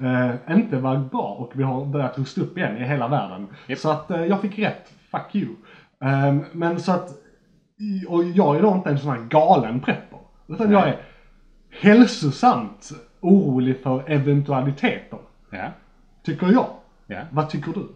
[0.01, 3.47] eh, inte var bra och vi har börjat rusta upp igen i hela världen.
[3.67, 3.79] Japp.
[3.79, 4.93] Så att eh, jag fick rätt.
[5.11, 5.55] Fuck you.
[5.99, 7.09] Ehm, men så att,
[8.07, 10.19] och jag är då inte en sån här galen prepper.
[10.47, 11.01] Utan jag är
[11.81, 15.19] hälsosamt orolig för eventualiteter.
[15.49, 15.71] Ja.
[16.23, 16.67] Tycker jag.
[17.07, 17.21] Ja.
[17.31, 17.87] Vad tycker du?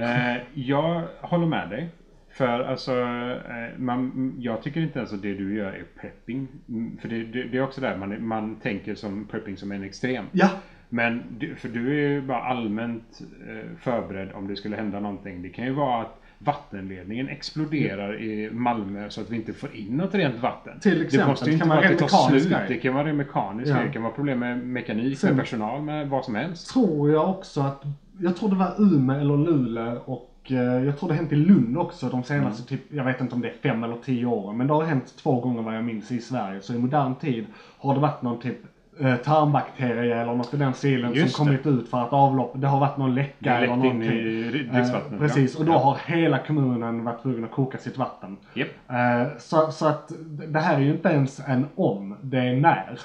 [0.00, 1.90] Eh, jag håller med dig.
[2.32, 6.48] För alltså, eh, man, jag tycker inte ens att det du gör är prepping.
[6.68, 9.82] Mm, För det, det, det är också där man, man tänker som prepping som en
[9.84, 10.24] extrem.
[10.32, 10.48] Ja,
[10.88, 15.42] Men du, för du är ju bara allmänt eh, förberedd om det skulle hända någonting.
[15.42, 19.96] Det kan ju vara att vattenledningen exploderar i Malmö så att vi inte får in
[19.96, 20.80] något rent vatten.
[20.80, 21.18] Till exempel.
[21.18, 22.52] Det måste ju inte vara att det tar slut.
[22.68, 23.76] Det kan vara det mekaniska.
[23.78, 23.82] Ja.
[23.86, 26.72] Det kan vara problem med mekanik, Sen- med personal, med vad som helst.
[26.72, 27.82] tror jag också att,
[28.20, 31.78] jag tror det var Umeå eller Luleå och jag tror det har hänt i Lund
[31.78, 34.66] också de senaste typ, jag vet inte om det är fem eller tio åren, men
[34.66, 36.60] det har hänt två gånger vad jag minns i Sverige.
[36.60, 37.46] Så i modern tid
[37.78, 38.56] har det varit någon typ
[39.00, 42.66] eh, tarmbakterie eller något i den stilen Just som kommit ut för att avlopp, det
[42.66, 44.18] har varit någon läcka eller läckt in någonting.
[44.18, 44.94] i dricksvattnet.
[45.12, 45.18] Eh, ja.
[45.18, 45.78] precis, och då Ja.
[45.78, 48.36] har hela kommunen varit tvungen att koka sitt vatten.
[48.54, 50.12] Eh, så, så att
[50.48, 52.98] det här är ju inte ens en om, det är när.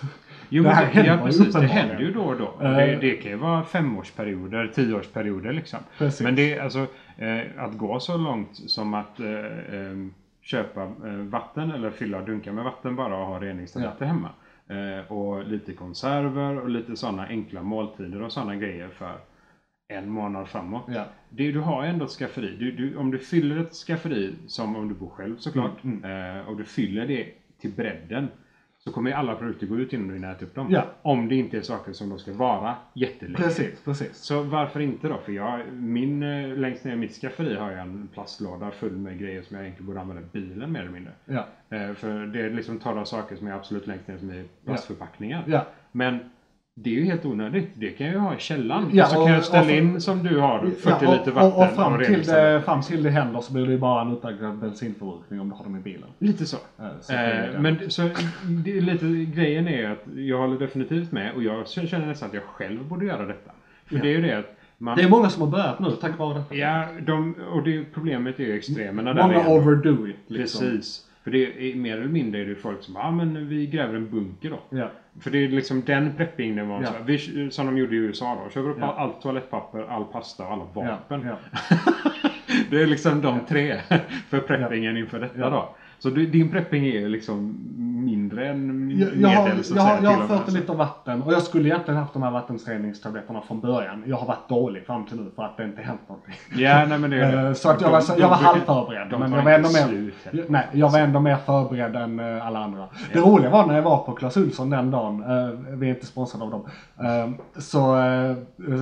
[0.50, 1.54] Jo, Det här det, ja, precis.
[1.54, 2.46] Det händer ju då och då.
[2.46, 2.76] Och Eh.
[2.78, 5.80] det, det kan ju vara femårsperioder, tioårsperioder liksom.
[5.98, 6.22] Precis.
[6.22, 6.88] Men det alltså
[7.18, 9.28] eh, att gå så långt som att eh,
[9.76, 10.08] eh,
[10.42, 10.92] köpa
[11.30, 14.30] vatten eller fylla dunkar med vatten bara och ha reningstabletter hemma.
[14.70, 19.12] Eh, och lite konserver och lite sådana enkla måltider och sådana grejer för
[19.88, 20.84] en månad framåt.
[20.88, 21.06] Ja.
[21.30, 22.56] Det, du har ändå ett skafferi.
[22.60, 26.48] Du, du, om du fyller ett skafferi, som om du bor själv såklart, Mm, eh,
[26.48, 27.26] och du fyller det
[27.62, 28.28] till bredden
[28.88, 30.68] så kommer ju alla produkter gå ut innan du hinner äta upp dem.
[30.72, 30.86] Ja.
[31.02, 33.38] Om det inte är saker som de ska vara jättelänge.
[33.38, 34.18] Precis, precis.
[34.18, 35.18] Så varför inte då?
[35.18, 39.20] För jag, min, eh, längst ner i mitt skafferi har jag en plastlåda full med
[39.20, 41.12] grejer som jag egentligen borde använda bilen mer eller mindre.
[41.26, 41.48] Ja.
[41.70, 45.44] Eh, för det är liksom torra saker som är absolut längst ner som är plastförpackningar.
[45.48, 45.66] Ja.
[45.92, 46.20] Men
[46.78, 47.70] det är ju helt onödigt.
[47.74, 48.90] Det kan jag ju ha i källaren.
[48.94, 51.32] Ja, och så kan och- jag ställa och- in som du har 40 Ja, liter
[51.32, 54.02] vatten och, och fram, till det, fram till det händer så blir det ju bara
[54.02, 56.10] en utökad bensinförbrukning om du har dem i bilen.
[56.20, 56.58] Lite så.
[56.80, 58.10] Eh, så Eh, men så,
[58.66, 59.06] det lite,
[59.36, 63.06] grejen är att jag håller definitivt med och jag känner nästan att jag själv borde
[63.06, 63.52] göra detta.
[63.86, 64.98] För det är ju det att man...
[64.98, 66.56] Det är många som har börjat nu tack vare detta.
[66.56, 70.16] Ja, de, och det, problemet är ju extremerna där Många overdo it.
[70.28, 70.66] Liksom.
[70.66, 71.06] Precis.
[71.24, 73.94] För det är mer eller mindre är det folk som ja ah, men vi gräver
[73.96, 74.78] en bunker då.
[74.78, 74.92] Ja.
[75.22, 76.90] För det är liksom den prepping-nivån Ja.
[77.06, 78.50] vi, som de gjorde i USA då.
[78.50, 78.96] Köper upp Ja.
[78.98, 81.28] allt toalettpapper, all pasta och alla vapen.
[81.28, 81.38] Ja.
[82.70, 83.82] det är liksom de tre
[84.30, 85.76] för preppingen inför detta då.
[86.00, 87.58] Så du, din prepping är liksom
[88.06, 90.56] mindre än Jag, medel jag har, så jag, har, jag har fört alltså.
[90.56, 94.04] lite vatten och jag skulle egentligen haft de här vattenreningstabletterna från början.
[94.06, 96.36] Jag har varit dålig fram till nu för att det inte hänt någonting.
[96.56, 97.54] Ja, nej men det Eh.
[97.54, 99.20] Så att jag var, de jag var halvförberedd.
[99.20, 100.12] Men jag var ändå mer,
[100.48, 102.88] nej, jag var ändå mer förberedd än eh, alla andra.
[103.14, 106.06] Det roliga var när jag var på Clas Ohlson den dagen, eh, vi är inte
[106.06, 106.66] sponsrade av dem,
[107.58, 107.98] så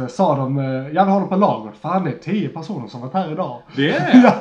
[0.10, 1.72] sa de, eh, ja vi har dem på lager.
[1.82, 3.62] Fan det är tio personer som varit här idag.
[3.76, 4.22] Det är det?
[4.24, 4.36] Ja,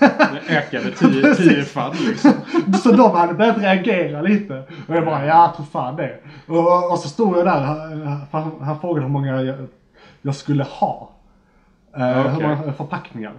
[0.00, 0.08] ja.
[0.32, 2.32] Det ökade tio, tio fall liksom.
[2.82, 4.62] Så de hade börjat reagera lite.
[4.88, 6.18] Och jag bara, ja tror fan det.
[6.46, 7.60] Och, och så stod jag där,
[8.32, 9.66] han, han, frågade hur många jag,
[10.22, 11.10] jag skulle ha.
[11.96, 12.32] Eh, Okej.
[12.32, 13.32] Hur många förpackningar.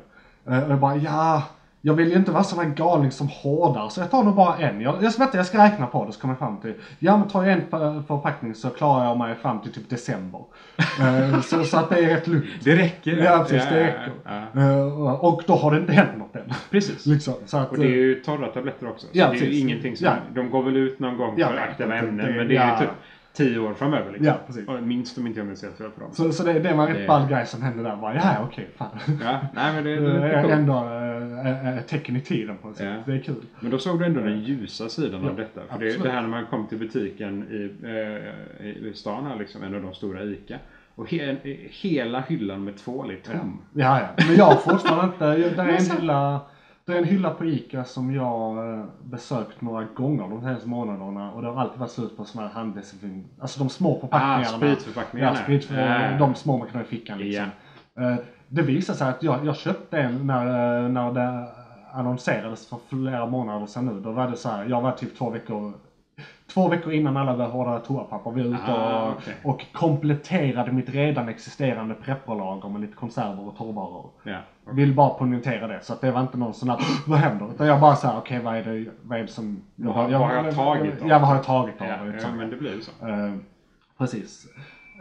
[0.48, 1.44] Eh, och jag bara, ja.
[1.88, 4.58] Jag vill ju inte vara sån här galning som hårdar så jag tar nog bara
[4.58, 4.82] en.
[4.82, 6.74] Jag, jag, vänta, jag ska räkna på det så kommer jag fram till.
[7.00, 10.42] Ja men tar jag en för, förpackning så klarar jag mig fram till typ december.
[11.02, 12.46] Eh, så, så att det är rätt lugnt.
[12.64, 13.18] Det räcker.
[13.18, 14.12] Ja precis, det Ja, räcker.
[14.54, 14.62] ja.
[14.62, 16.54] Eh, och då har det inte hänt något än.
[16.72, 17.06] Precis.
[17.06, 19.08] Liksom, så att, Och det är eh, ju torra tabletter också.
[19.08, 20.06] Så Ja, det är ju ingenting som...
[20.06, 20.14] Ja.
[20.34, 22.18] De går väl ut någon gång Ja, för aktiva det- ämnen.
[22.28, 22.74] det- men det är ja.
[22.74, 22.96] ju typ
[23.38, 24.26] tio år framöver liksom.
[24.28, 24.68] Ja, precis.
[24.68, 26.10] Och minst om inte jag minns helt fel på dem.
[26.14, 27.96] Så, så det, det var en Det- rätt ball grej som hände där.
[27.96, 28.90] Bara, ja, okej, fan.
[29.22, 30.74] Ja, nej men det, Det är ändå
[31.46, 32.88] äh, ett tecken i tiden på ett sätt.
[33.06, 33.12] Ja.
[33.12, 33.36] Det är kul.
[33.60, 35.62] Men då såg du ändå den ljusa sidan Ja, av detta.
[35.70, 36.04] För det, absolut.
[36.04, 39.82] det här när man kom till butiken i, eh, i stan här liksom, en av
[39.82, 40.58] de stora ICA.
[40.96, 41.36] Och he,
[41.82, 43.62] hela hyllan med tvål är tom.
[43.74, 44.24] Ja, ja.
[44.28, 45.26] Men jag har fortfarande inte...
[45.56, 46.42] Det är en hylla,
[46.88, 51.32] det är en hylla på ICA som jag eh, besökt några gånger de senaste månaderna.
[51.32, 53.26] Och det har alltid varit slut på sådana här handdesinfektion.
[53.40, 54.42] Alltså de små förpackningarna.
[54.56, 55.38] Ah, spritförpackningarna.
[55.38, 56.18] Ja, sprit, Ja.
[56.20, 57.46] de små man kan ha i fickan liksom.
[58.00, 58.16] Eh,
[58.50, 60.46] Det visade sig att jag, jag köpte en när,
[60.86, 61.48] eh, när det
[61.94, 64.00] annonserades för flera månader sedan nu.
[64.00, 65.74] Då var det så här, jag var typ två veckor
[66.54, 69.36] Två veckor innan alla började hårda toapapper var jag ute Ah, och, okej.
[69.44, 74.10] och kompletterade mitt redan existerande prepperlager med lite konserver och torrvaror.
[74.24, 74.38] Ja.
[74.72, 77.52] Vill bara poängtera det så att det var inte någon sån här vad händer?
[77.52, 79.62] Utan jag bara såhär, okej vad är det, vad är det som...
[79.76, 81.08] Vad har- vad har jag tagit av?
[81.10, 81.88] Ja, vad har jag tagit av?
[81.88, 82.20] Ja, det?
[82.22, 83.08] ja, men det blir ju så.
[83.08, 83.34] Eh,
[83.98, 84.48] precis.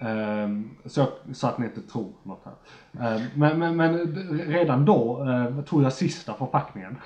[0.01, 0.49] Eh,
[0.85, 3.15] så, så att ni inte tror något här.
[3.15, 3.99] Eh, men, men, men
[4.47, 6.97] redan då uh, tog jag sista förpackningen.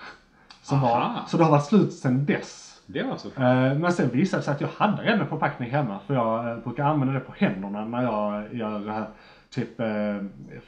[0.63, 2.70] Som var, så det har varit slut sedan dess.
[2.93, 3.29] Det var så.
[3.29, 6.51] Eh, Men sen visade det sig att jag hade redan en förpackning hemma för jag
[6.51, 9.03] eh, brukar använda det på händerna när jag gör eh,
[9.51, 9.87] typ eh,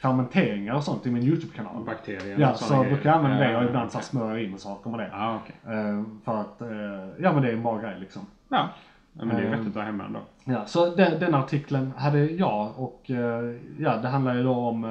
[0.01, 1.85] fermenteringar och sånt i min YouTube-kanal.
[1.85, 4.91] Bakterier Ja, så såna brukar jag använda det och ibland så här smörjer in saker
[4.91, 5.09] med det.
[5.13, 5.75] Ja, okej.
[5.75, 6.63] Eh, För att,
[7.19, 8.27] ja men det är en bra grej liksom.
[8.49, 8.69] Ja.
[9.13, 10.21] ja, men det är vettigt att ha hemma ändå.
[10.45, 13.03] Ja, så den, den artikeln hade jag och
[13.79, 14.85] ja, det handlar ju då om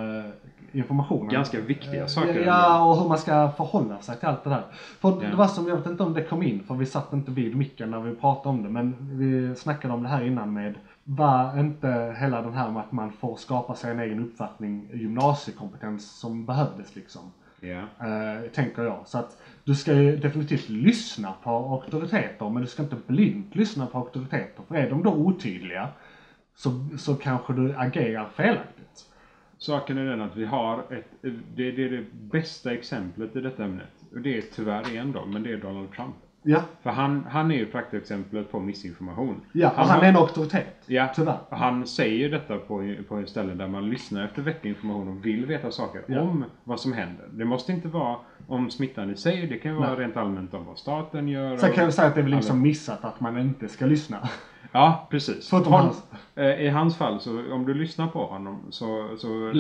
[0.72, 1.30] informationen.
[1.30, 2.30] Ganska viktiga saker.
[2.30, 2.42] ändå.
[2.42, 4.64] Ja, och hur man ska förhålla sig till allt det där.
[5.00, 5.30] För Ja.
[5.30, 7.56] det var som, jag vet inte om det kom in, för vi satt inte vid
[7.56, 11.60] micken när vi pratade om det, men vi snackade om det här innan med var
[11.60, 16.46] inte hela den här med att man får skapa sig en egen uppfattning gymnasiekompetens som
[16.46, 17.22] behövdes liksom.
[17.60, 17.80] Ja.
[18.08, 19.00] Eh, tänker jag.
[19.06, 23.86] Så att du ska ju definitivt lyssna på auktoriteter, men du ska inte blint lyssna
[23.86, 24.64] på auktoriteter.
[24.68, 25.88] För är de då otydliga
[26.56, 28.81] så, så kanske du agerar felaktigt.
[29.62, 31.06] Saken är den att vi har ett,
[31.56, 33.88] det, det är det bästa exemplet i detta ämnet.
[34.12, 36.16] Och det är tyvärr en då, men det är Donald Trump.
[36.44, 39.42] Ja, För han, han är ju praktexemplet på missinformation.
[39.54, 40.76] ja han har- är en auktoritet.
[40.86, 41.38] Ja, Tyvärr.
[41.50, 45.46] han säger detta på, på ett ställe där man lyssnar efter vettig information och vill
[45.46, 46.22] veta saker Ja.
[46.22, 47.26] om vad som händer.
[47.32, 50.00] Det måste inte vara om smittan i sig, det kan vara Nej.
[50.00, 51.58] rent allmänt om vad staten gör.
[51.58, 54.30] Sen kan jag säga att det är väl liksom missat att man inte ska lyssna.
[54.72, 55.50] Ja, precis.
[55.50, 56.04] Förutom Hon- hans-
[56.36, 59.52] eh, I hans fall, så om du lyssnar på honom så, så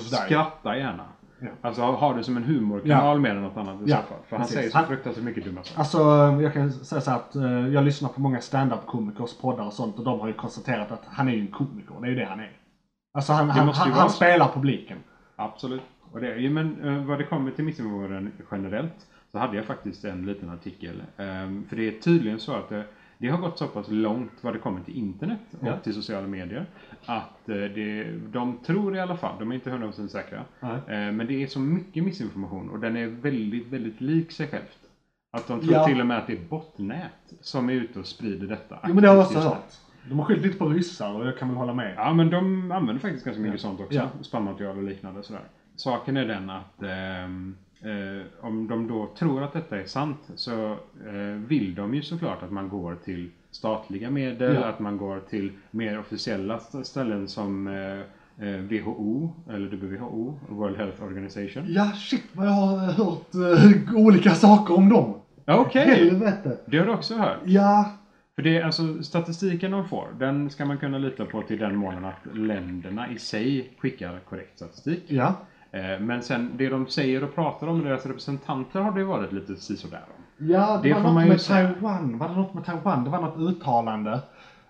[0.00, 1.04] skratta gärna.
[1.40, 1.48] Ja.
[1.60, 3.20] Alltså ha det som en humorkanal Ja.
[3.22, 4.18] mer än något annat i Ja, så fall.
[4.28, 4.54] För han precis.
[4.56, 5.78] säger så Han- fruktansvärt mycket dumma saker.
[5.80, 5.98] Alltså,
[6.42, 9.98] jag kan säga så här att eh, jag lyssnar på många stand-up-komikers poddar och sånt
[9.98, 11.94] och de har ju konstaterat att han är ju en komiker.
[12.00, 12.52] Det är ju det han är.
[13.14, 14.98] Alltså han, han, han, han spelar publiken.
[15.36, 15.82] Absolut.
[16.12, 20.04] Och det, ja, men eh, vad det kommer till missinformation generellt så hade jag faktiskt
[20.04, 21.02] en liten artikel.
[21.16, 22.72] Ehm, för det är tydligen så att
[23.18, 25.78] det, har gått så pass långt vad det kommer till internet och Ja.
[25.78, 26.66] till sociala medier.
[27.06, 30.44] Att eh, det, de tror i alla fall, de är inte 100% säkra.
[30.60, 30.72] Nej.
[30.76, 34.78] Eh, men det är så mycket missinformation och den är väldigt, väldigt lik sig självt.
[35.32, 35.86] Att de tror Ja.
[35.86, 38.78] till och med att det är botnät som är ute och sprider detta.
[38.88, 39.72] Jo men det har jag också hört.
[40.08, 41.94] De har skyllt lite på ryssar och jag kan väl hålla med.
[41.96, 43.68] Ja, men de använder faktiskt ganska mycket Ja.
[43.68, 43.94] sånt också.
[43.94, 44.08] Ja.
[44.20, 45.22] Spammaterial och liknande.
[45.22, 45.42] Sådär.
[45.76, 50.70] Saken är den att ehm, eh, om de då tror att detta är sant så
[51.06, 54.64] eh, vill de ju såklart att man går till statliga medel, Ja.
[54.64, 57.98] att man går till mer officiella st- ställen som eh,
[58.48, 61.64] eh, WHO, eller WHO, World Health Organization.
[61.68, 65.14] Ja shit vad jag har hört eh, olika saker om dem.
[65.46, 65.86] Okej!
[65.86, 66.56] Helvete.
[66.66, 67.38] Det har du också hört?
[67.44, 67.92] Ja.
[68.36, 71.76] För det är alltså statistiken de får, den ska man kunna lita på till den
[71.76, 75.04] månen att länderna i sig skickar korrekt statistik.
[75.06, 75.34] Ja.
[75.72, 79.56] Eh, Men sen det de säger och pratar om, deras representanter har det varit lite
[79.56, 80.46] sisådär om.
[80.48, 81.68] Ja, det, Det var något ju med säga.
[81.72, 82.18] Taiwan.
[82.18, 83.04] Var det något med Taiwan?
[83.04, 84.20] Det var något uttalande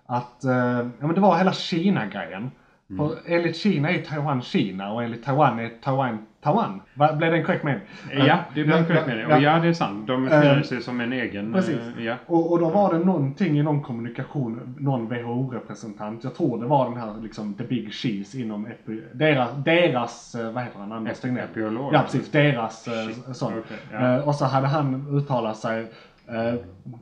[0.06, 2.50] att, eh, ja men det var hela Kina-grejen.
[2.90, 3.08] Mm.
[3.08, 6.80] För enligt Kina är Taiwan Kina och enligt Taiwan är Taiwan Taiwan.
[6.94, 7.80] Va, blev det en korrekt mening?
[8.12, 9.26] Ja, det blir en korrekt mening.
[9.26, 10.06] Och ja, det är sant.
[10.06, 11.52] De definierar Eh, sig som en egen...
[11.52, 11.76] Precis.
[11.98, 12.14] eh, Ja.
[12.26, 16.90] Och, och då var det någonting i någon kommunikation, någon WHO-representant, jag tror det var
[16.90, 21.20] den här liksom the big cheese inom epi, deras, deras, eh, vad heter han, Anders
[21.20, 21.44] Tegnell?
[21.44, 21.94] epiolog.
[21.94, 23.52] Ja precis, deras eh, Shit, sån.
[23.58, 24.22] okej, ja.
[24.22, 25.86] Och så hade han uttalat sig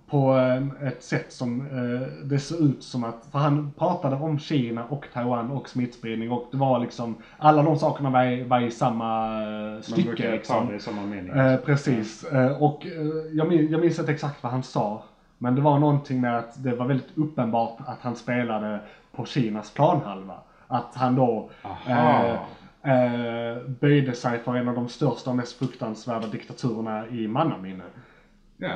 [0.07, 4.39] på eh, ett sätt som eh, det såg ut som att, för han pratade om
[4.39, 8.61] Kina och Taiwan och smittspridning och det var liksom, alla de sakerna var i, var
[8.61, 10.67] i samma eh, Man stycke brukar liksom.
[10.67, 11.33] ta det i samma mening.
[11.33, 12.25] Eh, precis.
[12.25, 12.93] Eh, och eh,
[13.33, 15.03] jag, minns, jag minns inte exakt vad han sa.
[15.39, 18.81] Men det var någonting med att det var väldigt uppenbart att han spelade
[19.13, 20.35] på Kinas planhalva.
[20.67, 21.51] Att han då
[21.89, 22.33] eh,
[22.83, 27.85] eh, böjde sig för en av de största och mest fruktansvärda diktaturerna i mannaminne.
[28.57, 28.73] Ja.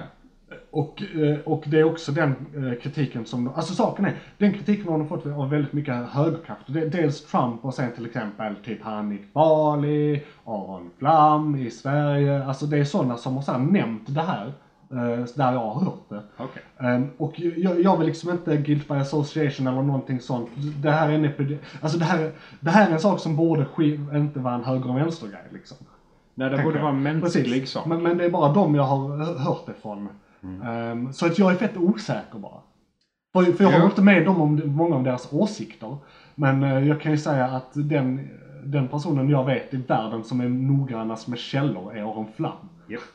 [0.70, 4.88] Och, eh, och det är också den eh, kritiken som, alltså saken är, den kritiken
[4.88, 6.72] har de fått av väldigt mycket högerkrafter.
[6.72, 12.44] Dels Trump och sen till exempel typ Hanif Bali, Aron Flam i Sverige.
[12.44, 14.46] Alltså det är sådana som har så nämnt det här.
[14.90, 16.22] eh, Där jag har hört det.
[16.36, 16.62] Okej.
[16.78, 20.48] Ehm, och jag, jag vill liksom inte guilt by association eller någonting sånt.
[20.82, 23.64] Det här är en epide- alltså det här, det här är en sak som borde
[23.64, 25.76] ske, inte vara en höger och vänstergrej liksom.
[26.34, 26.82] Nej, det borde jag.
[26.82, 27.86] vara en mänsklig sak.
[27.86, 30.08] Men, men det är bara de jag har hö- hört det från.
[30.64, 32.60] Ehm, så att jag är fett osäker bara.
[33.32, 33.78] För, för jag Ja.
[33.78, 35.96] har inte med dem om många av deras åsikter.
[36.34, 38.28] Men eh, jag kan ju säga att den,
[38.64, 42.52] den personen jag vet i världen som är noggrannast med källor är Aron Flam.
[42.88, 43.00] Japp.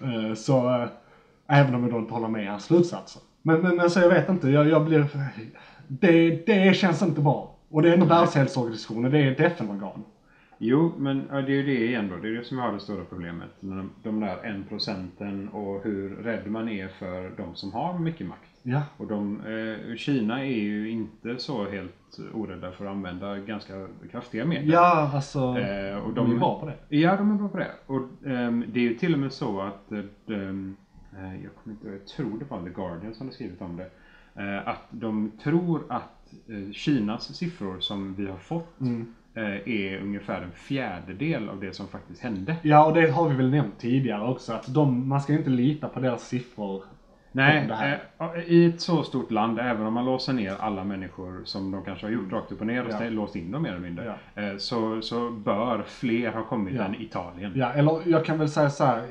[0.00, 0.88] Eh, Så, eh,
[1.48, 3.22] även om jag då inte håller med i hans slutsatser.
[3.42, 5.06] Men, men alltså jag vet inte, jag, jag blir...
[5.88, 7.56] Det, det känns inte bra.
[7.70, 10.02] Och det är ändå Världshälsoorganisationen, det är ett FN-organ.
[10.62, 12.16] Jo, men ja, det är ju det igen då.
[12.16, 13.50] Det är det som har det stora problemet.
[13.60, 18.26] De, de där en procenten och hur rädd man är för de som har mycket
[18.26, 18.50] makt.
[18.62, 18.82] Ja.
[18.96, 24.44] Och de, eh, Kina är ju inte så helt orädda för att använda ganska kraftiga
[24.44, 24.68] medel.
[24.68, 25.38] Ja, alltså.
[25.58, 26.96] Eh, och de är bra på det.
[26.96, 27.70] Ja, de är bra på det.
[27.86, 29.98] Och ehm, det är ju till och med så att, eh,
[30.36, 30.76] ehm,
[31.16, 33.90] eh, jag kommer inte jag tror det var The Guardian som hade skrivit om det,
[34.42, 39.14] eh, att de tror att eh, Kinas siffror som vi har fått Mm.
[39.34, 42.56] Eh, är ungefär en fjärdedel av det som faktiskt hände.
[42.62, 45.88] Ja, och det har vi väl nämnt tidigare också, att de, man ska inte lita
[45.88, 46.82] på deras siffror.
[47.32, 47.68] Nej,
[48.20, 51.84] eh, i ett så stort land, även om man låser ner alla människor som de
[51.84, 53.10] kanske har gjort rakt upp och ner och Ja.
[53.10, 56.82] låst in dem mer eller mindre, eh, så, så bör fler ha kommit Ja.
[56.84, 57.52] än Italien.
[57.54, 59.06] Ja, eller jag kan väl säga så här.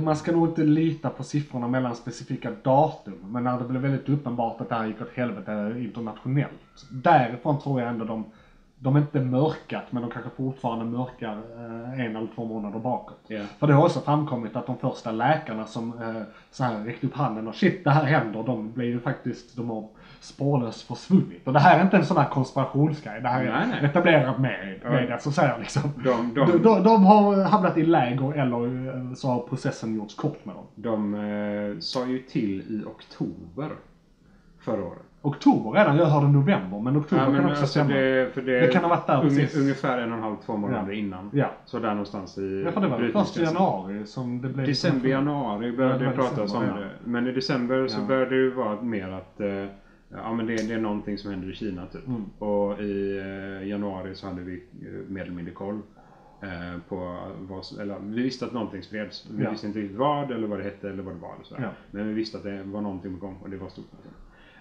[0.00, 3.18] Man ska nog inte lita på siffrorna mellan specifika datum.
[3.32, 6.86] Men när det blev väldigt uppenbart att det här gick åt helvete internationellt.
[6.90, 8.24] Därifrån tror jag ändå de,
[8.82, 13.20] de är inte mörkat, men de kanske fortfarande mörkar eh, en eller två månader bakåt.
[13.26, 13.40] Ja.
[13.58, 17.14] För det har också framkommit att de första läkarna som eh, så här räckte upp
[17.14, 19.88] handen och shit det här händer, de blir ju faktiskt, de har
[20.20, 21.46] spårlöst försvunnit.
[21.46, 23.90] Och det här är inte en sån här konspirationsgrej, det här är Nej, nej.
[23.90, 25.82] etablerad med, media som säger liksom.
[26.04, 30.14] De, De, de, de, de har hamnat i läger eller eh, så har processen gjorts
[30.14, 30.66] kort med dem.
[30.74, 33.70] de eh, sa ju till i oktober
[34.60, 35.02] förra året.
[35.24, 37.94] Oktober redan, jag hörde november, men oktober Ja, men kan också alltså stämma.
[37.94, 39.56] det, det, Det kan ha varit där unge, precis.
[39.60, 40.98] ungefär en och en halv, två månader Ja.
[40.98, 41.30] innan.
[41.32, 41.50] Ja.
[41.64, 43.54] Så där någonstans i Ja, för det var väl första brytningsgränsen.
[43.54, 44.66] januari som det blev...
[44.66, 46.88] December, januari började Ja, det pratas om det.
[47.04, 48.06] Men i december så Ja.
[48.06, 49.66] började det ju vara mer att eh,
[50.08, 52.06] ja, men det, det är någonting som händer i Kina typ.
[52.06, 52.24] Mm.
[52.38, 55.80] Och i eh, januari så hade vi eh, mer eller mindre koll.
[56.40, 59.26] Eh, på vad, eller, vi visste att någonting spreds.
[59.30, 59.50] Vi Ja.
[59.50, 61.34] visste inte riktigt vad eller vad det hette eller vad det var.
[61.34, 61.62] Eller sådär.
[61.62, 61.68] Ja.
[61.90, 63.84] Men vi visste att det var någonting på gång och det var stort.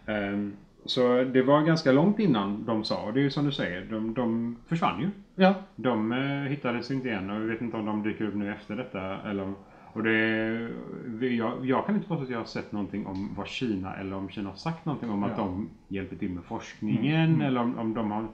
[0.06, 0.54] Ehm,
[0.86, 3.86] så det var ganska långt innan de sa, och det är ju som du säger,
[3.86, 5.10] de, de försvann ju.
[5.36, 8.52] Ja, De eh, hittades inte igen och vi vet inte om de dyker upp nu
[8.52, 9.22] efter detta.
[9.22, 9.54] Eller,
[9.94, 13.96] och det, jag, jag kan inte påstå att jag har sett någonting om vad Kina
[13.96, 15.44] eller om Kina har sagt någonting om att Ja.
[15.44, 18.28] de hjälper till med forskningen Mm, eller om, om de har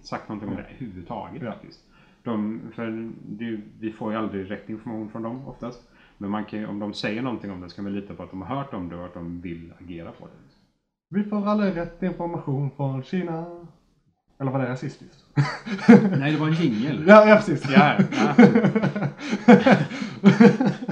[0.00, 1.42] sagt någonting om det överhuvudtaget.
[1.42, 1.52] Ja.
[1.52, 1.80] Faktiskt.
[2.22, 5.90] De, för det, vi får ju aldrig rätt information från dem oftast.
[6.18, 8.30] Men man kan, om de säger någonting om det så kan vi lita på att
[8.30, 10.32] de har hört om det och att de vill agera på det.
[11.14, 13.46] Vi får aldrig rätt information från Kina.
[14.40, 15.24] Eller var det rasistiskt?
[16.18, 17.04] Nej, det var en jingel.
[17.08, 17.70] ja, ja, precis.
[17.70, 18.34] Ja, ja.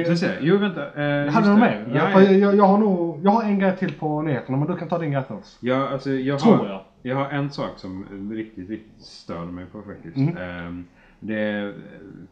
[0.00, 0.32] Eh, Eh, ska se.
[0.40, 1.02] Jo, vänta.
[1.02, 1.86] Eh, Hade du mer?
[1.94, 2.22] Ja, ja.
[2.22, 4.98] jag, jag har nog, jag har en grej till på nyheterna, men du kan ta
[4.98, 5.56] din grej först.
[5.60, 6.80] Ja, alltså, jag, Tror har, jag.
[7.02, 10.16] jag har en sak som riktigt, riktigt stör mig på faktiskt.
[10.16, 10.36] Mm.
[10.36, 10.84] Ehm,
[11.20, 11.74] det är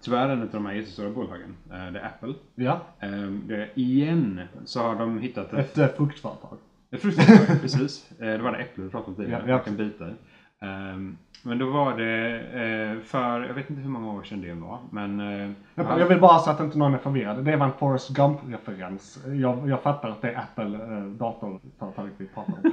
[0.00, 1.54] tyvärr en av de här jättestora bolagen.
[1.70, 2.34] Eh, det är Apple.
[2.54, 6.58] Ja, Ehm, det igen så har de hittat ett, ett eh, fruktföretag.
[6.90, 7.56] ett fruktföretag.
[7.62, 8.10] precis.
[8.20, 9.42] Eh, det var det äpple vi pratade om tidigare.
[9.46, 9.54] Ja, ja.
[9.56, 10.12] Man kan bita i.
[10.62, 14.54] Ehm, men då var det eh, för, jag vet inte hur många år sedan det
[14.54, 14.78] var.
[14.90, 17.44] Men eh, Jag, jag vill bara så att inte någon är förvirrad.
[17.44, 19.18] Det var en Forrest Gump-referens.
[19.26, 22.72] Jag, jag fattar att det är Apple eh, datorföretaget vi pratar om.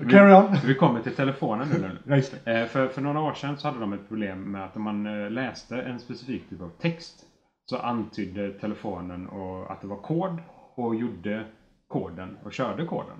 [0.10, 0.56] Carry on!
[0.66, 1.90] vi kommer till telefonen nu.
[2.04, 2.66] Ja, just det.
[2.66, 5.82] För, för några år sedan så hade de ett problem med att om man läste
[5.82, 7.24] en specifik typ av text
[7.70, 10.38] så antydde telefonen och att det var kod
[10.74, 11.44] och gjorde
[11.88, 13.16] koden och körde koden.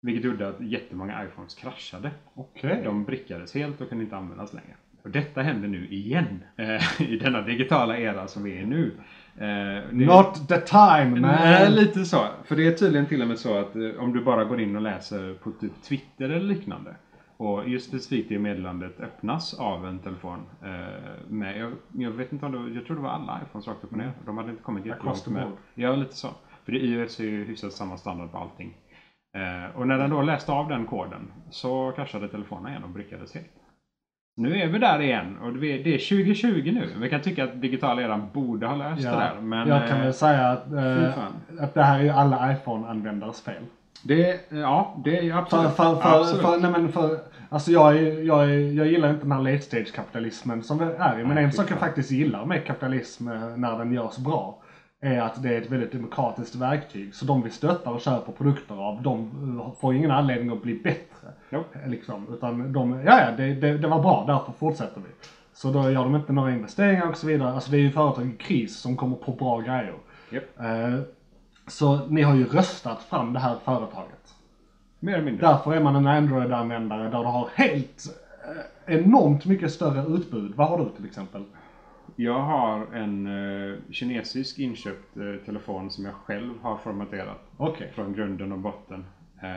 [0.00, 2.10] Vilket gjorde att jättemånga iPhones kraschade.
[2.34, 2.80] Okej.
[2.84, 4.74] De brickades helt och kunde inte användas längre.
[5.02, 8.92] Och detta händer nu igen eh, i denna digitala era som vi är nu.
[9.38, 11.74] Eh, Not the time Nej, man!
[11.74, 12.26] lite så.
[12.44, 14.76] För det är tydligen till och med så att eh, om du bara går in
[14.76, 16.94] och läser på typ Twitter eller liknande
[17.36, 20.38] och just specifikt det meddelandet öppnas av en telefon.
[20.62, 23.68] Eh, med, jag, jag vet inte om det var, jag tror det var alla iPhones
[23.68, 24.12] rakt upp och ner.
[24.26, 25.52] De hade inte kommit jättelångt med.
[25.74, 26.28] Ja, lite så.
[26.64, 28.76] För det iOS är ju hyfsat samma standard på allting.
[29.36, 33.34] Eh, och när den då läste av den koden så kraschade telefonen igen och brickades
[33.34, 33.46] helt.
[34.36, 36.88] Nu är vi där igen och det är det är 2020 nu.
[37.00, 39.40] Vi kan tycka att digitala eran borde ha löst det där.
[39.40, 41.24] Men, jag kan eh, väl säga att, eh,
[41.60, 43.62] att det här är ju alla iPhone-användares fel.
[44.02, 45.70] Det, ja, det är För, absolut.
[45.70, 46.42] för, för, absolut.
[46.42, 47.18] för, nej men för,
[47.48, 50.96] alltså jag, är, jag, är, jag gillar inte den här late stage kapitalismen som det
[50.98, 51.24] är i.
[51.24, 54.57] Men Nej, en sak jag faktiskt gillar med kapitalism eh, när den görs bra
[55.00, 57.14] är att det är ett väldigt demokratiskt verktyg.
[57.14, 59.30] Så de vi stöttar och köper produkter av, de
[59.60, 61.28] eh, får ingen anledning att bli bättre.
[61.72, 65.08] Eh, Liksom, utan de, ja ja, det, det, det var bra, därför fortsätter vi.
[65.52, 67.52] Så då gör de inte några investeringar och så vidare.
[67.52, 69.94] Alltså det är ju företag i kris som kommer på bra grejer.
[70.30, 70.60] Japp.
[70.60, 71.00] Eh,
[71.66, 74.34] så ni har ju röstat fram det här företaget.
[75.00, 75.46] Mer eller mindre.
[75.46, 78.04] Därför är man en Android-användare där du har helt
[78.86, 80.52] eh, enormt mycket större utbud.
[80.56, 81.44] Vad har du till exempel?
[82.20, 87.38] Jag har en eh, kinesisk inköpt eh, telefon som jag själv har formaterat.
[87.56, 87.92] Okej.
[87.94, 89.04] Från grunden och botten.
[89.42, 89.48] Eh,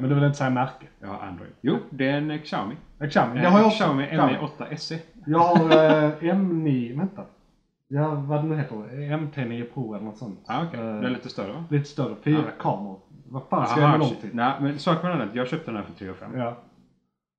[0.00, 0.86] Men du vill inte säga märke?
[1.00, 1.50] Jag har Android.
[1.60, 2.74] Jo, det är en eh, Xiaomi.
[3.10, 3.36] Xiaomi.
[3.38, 3.76] Eh, Jag har ju också.
[3.76, 4.32] Xiaomi Xiaomi.
[4.32, 4.98] Mi 8 SE.
[5.26, 7.22] Jag har eh, M9, vänta.
[7.88, 8.74] Ja, vad det nu heter.
[8.76, 10.40] MT9 Pro eller något sånt.
[10.46, 10.80] Ah, okej.
[10.80, 11.64] Eh, Den är lite större va?
[11.70, 12.14] lite större.
[12.22, 12.62] Fyra Ja.
[12.62, 12.98] kameror.
[13.30, 14.20] Vad fan ska Aha, jag med shit.
[14.20, 14.36] dem till?
[14.36, 16.38] Nej, men saken är den att jag köpte den här för 3 5.
[16.38, 16.56] Ja.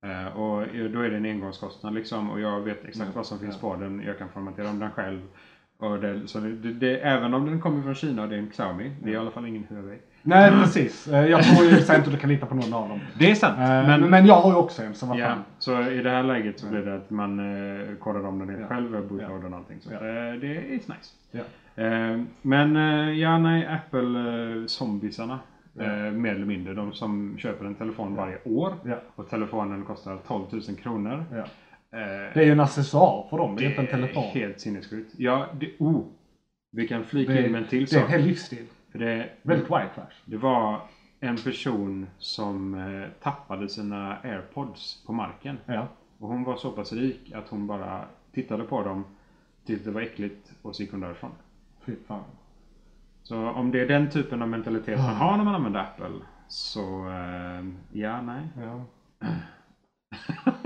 [0.02, 3.12] Eh, och då är det en engångskostnad liksom och jag vet exakt Mm.
[3.14, 4.02] vad som finns på den.
[4.06, 5.20] Jag kan formatera om den själv.
[5.78, 8.50] Och det, så det, det, även om den kommer från Kina och det är en
[8.50, 9.98] Xiaomi, det är i alla fall ingen Huawei.
[10.22, 11.08] Nej, precis.
[11.08, 13.00] Eh, Jag tror ju sen inte du kan lita på någon av dem.
[13.18, 13.58] Det är sant.
[13.58, 15.18] Eh, men, Men, jag har ju också en, så vad
[15.58, 17.38] så i det här läget så blir det att man
[17.90, 18.66] eh, kodar om den helt Ja.
[18.68, 19.80] själv, bootloadar och allting.
[19.80, 19.98] Så eh,
[20.40, 22.24] det är nice.
[22.42, 22.74] Men
[23.18, 24.18] ja, nej, Apple
[24.60, 25.38] eh, zombisarna.
[25.72, 25.82] Ja.
[26.06, 26.74] Eh, mer eller mindre.
[26.74, 28.74] De som köper en telefon varje år.
[29.14, 31.24] Och telefonen kostar 12 000 kronor.
[31.32, 31.44] Eh,
[31.90, 34.22] Det är ju en accessoar för dem, det är inte en telefon.
[34.22, 35.14] helt sinnessjukt.
[35.18, 36.04] Ja, det, oh,
[36.72, 38.10] vi kan flika Det, in med en till det är en sak.
[38.10, 38.66] hel livsstil.
[38.92, 40.14] För det, Väldigt white trash.
[40.24, 40.80] det var
[41.20, 45.56] en person som eh, tappade sina airpods på marken.
[45.66, 45.88] Ja.
[46.18, 49.04] Och hon var så pass rik att hon bara tittade på dem,
[49.66, 51.30] tyckte det var äckligt och så gick hon därifrån.
[51.86, 52.24] Fy fan.
[53.30, 56.06] Så om det är den typen av mentalitet man har när man använder Apple
[56.48, 57.64] så eh,
[58.00, 58.48] ja, nej.
[58.60, 58.84] Ja.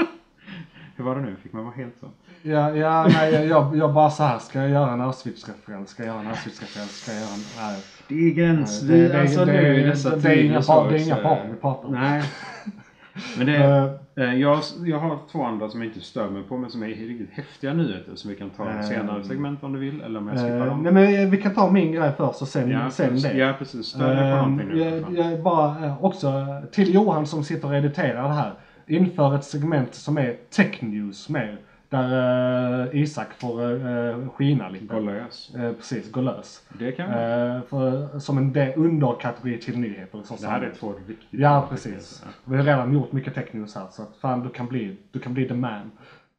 [0.96, 1.36] Hur var det nu?
[1.42, 2.06] Fick man vara helt så?
[2.42, 5.86] Ja, ja nej, jag- jag, bara så här, ska jag göra en Auschwitz-referens?
[5.90, 6.90] Ska jag göra en Auschwitz-referens?
[7.02, 7.40] Ska jag göra en...
[7.72, 7.82] Nej.
[8.08, 8.80] Det är gräns.
[8.80, 11.50] Det- det- alltså det- det- det inga tider så- barn- det är inga så- barn
[11.50, 11.94] vi pratar om.
[11.94, 12.22] Nej.
[13.38, 16.56] Men det Eh, Eh, Jag, jag har två andra som jag inte stör mig på
[16.56, 19.78] men som är riktigt häftiga nyheter som vi kan ta Eh, senare segment om du
[19.78, 20.82] vill eller om jag skippar eh, dem.
[20.82, 23.38] nej men vi kan ta min grej först och sen, ja, sen precis, det.
[23.38, 24.78] ja precis, stör dig på någonting nu.
[25.16, 28.52] jag, jag bara också till Johan som sitter och editerar det här.
[28.86, 31.56] Inför ett segment som är tech news med.
[31.94, 34.94] Där eh, Isak får uh, skina lite.
[34.94, 35.54] Gå lös.
[35.54, 36.62] Eh, precis, gå lös.
[36.78, 37.14] Det kan vi.
[37.14, 40.22] Eh, för, som en de- underkategori till nyheter.
[40.24, 42.20] Så det här är två riktigt Ja, precis.
[42.20, 42.36] paket.
[42.44, 45.18] Vi har redan gjort mycket tech news här så att fan du kan bli, du
[45.18, 45.90] kan bli the man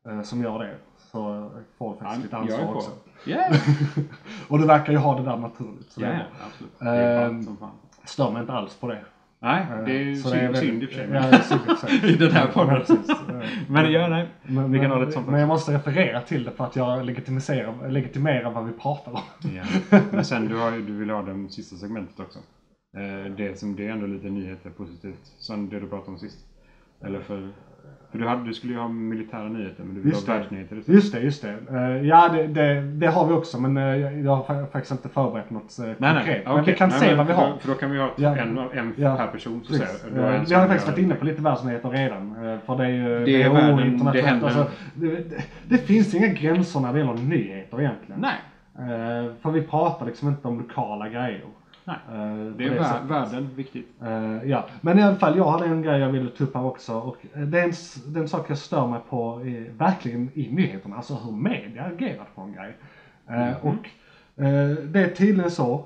[0.08, 0.76] eh, som gör det.
[1.12, 2.92] Så får du Ja, faktiskt lite är ansvar också.
[3.26, 3.56] Yeah.
[4.48, 5.92] Och du verkar ju ha det där naturligt.
[5.92, 6.74] Så Ja, det ja, absolut.
[6.80, 7.72] Det är Ehm, ballt som fan.
[8.06, 9.00] stör mig inte alls på det.
[9.46, 11.10] Nej, Eh, det är så synd, väldigt- synd i och för sig.
[11.14, 11.42] Ja,
[11.90, 12.48] synd i den här.
[12.48, 14.28] Eh, Men ja, nej.
[14.44, 16.76] Men, Vi kan men, ha det sånt men jag måste referera till det för att
[16.76, 19.22] jag legitimerar, legitimerar vad vi pratar om.
[19.56, 20.00] Ja.
[20.12, 22.40] Men sen du, har, ju- du vill ha det sista segmentet också.
[22.98, 25.20] Eh, Det, som, det är ändå lite nyheter positivt.
[25.40, 26.38] Som det du pratade om sist.
[27.02, 27.50] Eller för...
[28.16, 30.96] För du, hade, du skulle ju ha militära nyheter men du vill ha världsnyheter istället.
[30.96, 31.56] Just det, just det.
[31.72, 33.84] Eh, ja, det, det, det har vi också men eh,
[34.26, 36.26] jag, har fa- faktiskt inte förberett något uh, Nej, konkret.
[36.28, 36.42] nej.
[36.46, 36.74] Men okej.
[36.74, 37.54] vi kan nej, se men vad vi har.
[37.60, 38.38] För då kan vi ha Ja.
[38.38, 39.16] en, en Ja.
[39.18, 39.62] per person.
[39.64, 40.06] Så Precis.
[40.06, 42.36] Eh, Vi har faktiskt varit inne på lite världsnyheter redan.
[42.66, 44.14] För det är ju Det är världen, internationellt.
[44.14, 44.46] det händer.
[44.48, 45.24] Alltså, det,
[45.68, 48.22] det, finns inga gränser när det gäller nyheter egentligen.
[48.22, 48.36] Nej.
[49.42, 51.42] För vi pratar liksom inte om lokala grejer.
[51.88, 51.96] Nej.
[52.10, 53.10] Eh, Det är vär, sättet.
[53.10, 53.88] världen viktigt.
[54.04, 56.66] Eh, ja, men i alla fall jag hade en grej jag ville ta upp här
[56.66, 57.72] också och det är en,
[58.14, 61.84] det är en sak jag stör mig på i, verkligen i nyheterna, alltså hur media
[61.84, 62.76] agerar på en grej.
[63.30, 63.90] Eh, Och
[64.46, 65.86] eh, det är tydligen så,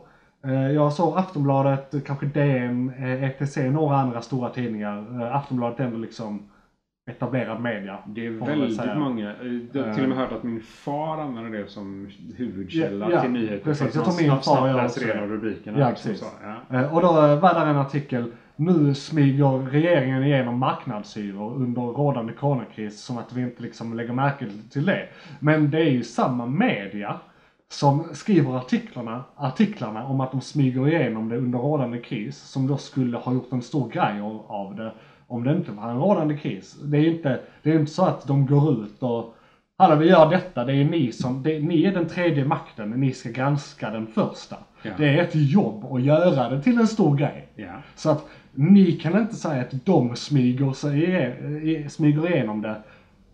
[0.75, 5.23] jag såg Aftonbladet, kanske DN, ETC, några andra stora tidningar.
[5.33, 6.49] Aftonbladet är ändå liksom
[7.09, 7.97] etablerad media.
[8.07, 9.29] Det är väldigt många.
[9.29, 9.35] eh,
[9.71, 13.21] Jag har till och med hört att min far använder det som huvudkälla Ja, ja,
[13.21, 13.63] till nyheter.
[13.63, 13.95] precis.
[13.95, 15.13] Jag tror min far gör också det.
[15.27, 15.79] rubrikerna.
[15.79, 16.27] Ja, liksom precis.
[16.27, 16.31] så,
[16.69, 16.79] ja.
[16.79, 18.31] Eh, Och då eh, var där en artikel.
[18.55, 24.45] Nu smyger regeringen igenom marknadshyror under rådande coronakris som att vi inte liksom lägger märke
[24.71, 25.07] till det.
[25.39, 27.15] Men det är ju samma media
[27.71, 32.77] som skriver artiklarna, artiklarna om att de smyger igenom det under rådande kris som då
[32.77, 34.91] skulle ha gjort en stor grej av det
[35.29, 36.77] om det inte var en rådande kris.
[36.83, 39.35] Det är inte, det är inte så att de går ut och
[39.81, 43.13] Hallå vi gör detta, det är ni som, det, ni är den tredje makten, ni
[43.13, 44.55] ska granska den första.
[44.81, 44.91] Ja.
[44.97, 47.47] Det är ett jobb att göra det till en stor grej.
[47.55, 47.73] Ja.
[47.95, 52.75] Så att ni kan inte säga att de smyger, sig, smyger igenom det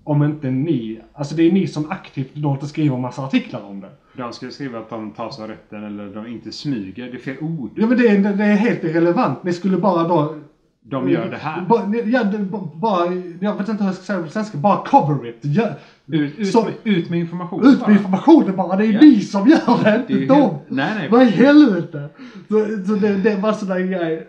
[0.04, 3.82] om inte ni, alltså det är ni som aktivt då inte skriver massa artiklar om
[3.82, 3.90] det.
[4.18, 7.06] De ska skriva att de tar sig rätten eller de inte smyger.
[7.12, 7.72] Det är fel ord.
[7.76, 10.36] Ja men det är, det är helt irrelevant, ni skulle bara då
[10.90, 11.62] De gör det här.
[11.62, 12.24] Bara, ja,
[12.76, 13.06] bara,
[13.41, 15.40] jag vet inte hur jag ska säga det på svenska, bara cover it.
[15.41, 15.74] Gör,
[16.07, 17.88] Ut, ut, Så- ut med information ut bara.
[17.90, 18.99] med informationen bara, det är Ja.
[19.02, 20.41] ni som gör det, Det är ju inte de.
[20.41, 21.10] helt- nej, nej.
[21.10, 22.10] Vad i helvete?
[22.49, 24.28] Så, så det, det var sådär grej.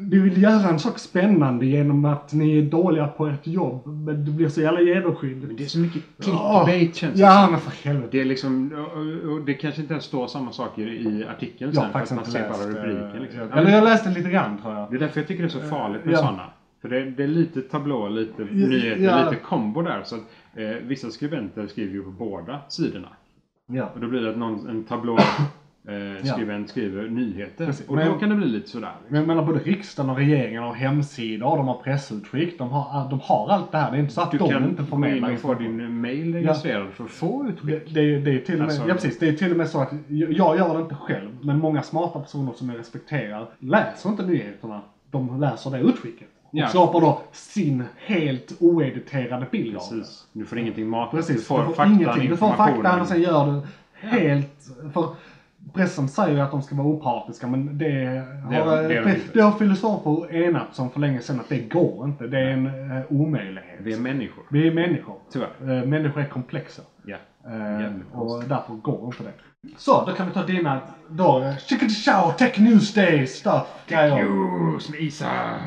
[0.00, 4.24] Du vill göra en sak spännande genom att ni är dåliga på ert jobb, men
[4.24, 5.58] det blir så jävla Men genomskinligt.
[5.58, 7.50] det är så mycket clickbait känns det Ja, som.
[7.52, 8.08] men för helvete.
[8.12, 11.82] Det är liksom, och, och det kanske inte ens står samma saker i artikeln Jag
[11.82, 13.14] sen för att man ser bara rubriken.
[13.16, 13.38] eh, Liksom.
[13.40, 14.90] jag- Ja, Eller men jag läste lite grann tror jag.
[14.90, 16.18] Det är därför jag tycker det är så farligt med Ja.
[16.18, 16.42] sådana.
[16.82, 19.24] För det, det är lite tablå, lite nyheter, ja.
[19.30, 20.00] lite kombo där.
[20.04, 20.22] Så att
[20.54, 23.08] eh, vissa skribenter skriver ju på båda sidorna.
[23.66, 23.90] Ja.
[23.94, 25.18] Och då blir det att någon, en tablå
[25.88, 27.66] eh, skribent skriver nyheter.
[27.66, 27.88] Precis.
[27.88, 28.92] Och Men- då kan det bli lite sådär.
[29.08, 33.20] Men jag menar både riksdagen och regeringen har hemsidor, de har pressutskick, de har, de
[33.22, 33.90] har allt det här.
[33.90, 35.54] Det är inte så att Du de kan inte får gå in med och få
[35.54, 37.66] din mail registrerad för att få utskick.
[37.94, 39.68] Det, det, det, är till och med, Alltså- ja, precis, det är till och med
[39.68, 44.10] så att jag gör det inte själv, men många smarta personer som jag respekterar läser
[44.10, 44.80] inte nyheterna.
[45.10, 46.28] De läser det utskicket.
[46.42, 46.66] Och Ja.
[46.68, 49.96] skapar då sin helt oediterade bild av det.
[49.98, 50.26] Precis.
[50.32, 51.10] Du får ingenting mat.
[51.10, 52.30] Precis, du får, du får faktan, ingenting.
[52.30, 53.60] Du får faktan och sen gör du
[54.08, 54.68] helt...
[54.92, 55.08] För
[55.74, 59.40] pressen säger ju att de ska vara opartiska men det, har, det de det, det
[59.40, 62.26] har filosofer enats om för länge sedan att det går inte.
[62.26, 63.78] Det är en eh, omöjlighet.
[63.80, 64.44] Vi är människor.
[64.50, 65.16] Vi är människor.
[65.32, 65.50] Tyvärr.
[65.60, 66.82] Eh, människor är komplexa.
[67.06, 67.16] Ja.
[67.80, 69.32] Jävligt och därför går inte det.
[69.76, 73.66] Så, då kan vi ta dina då, Chicken Chow, Tech News Day stuff.
[73.88, 74.24] grejer.
[74.24, 75.60] News med Isak.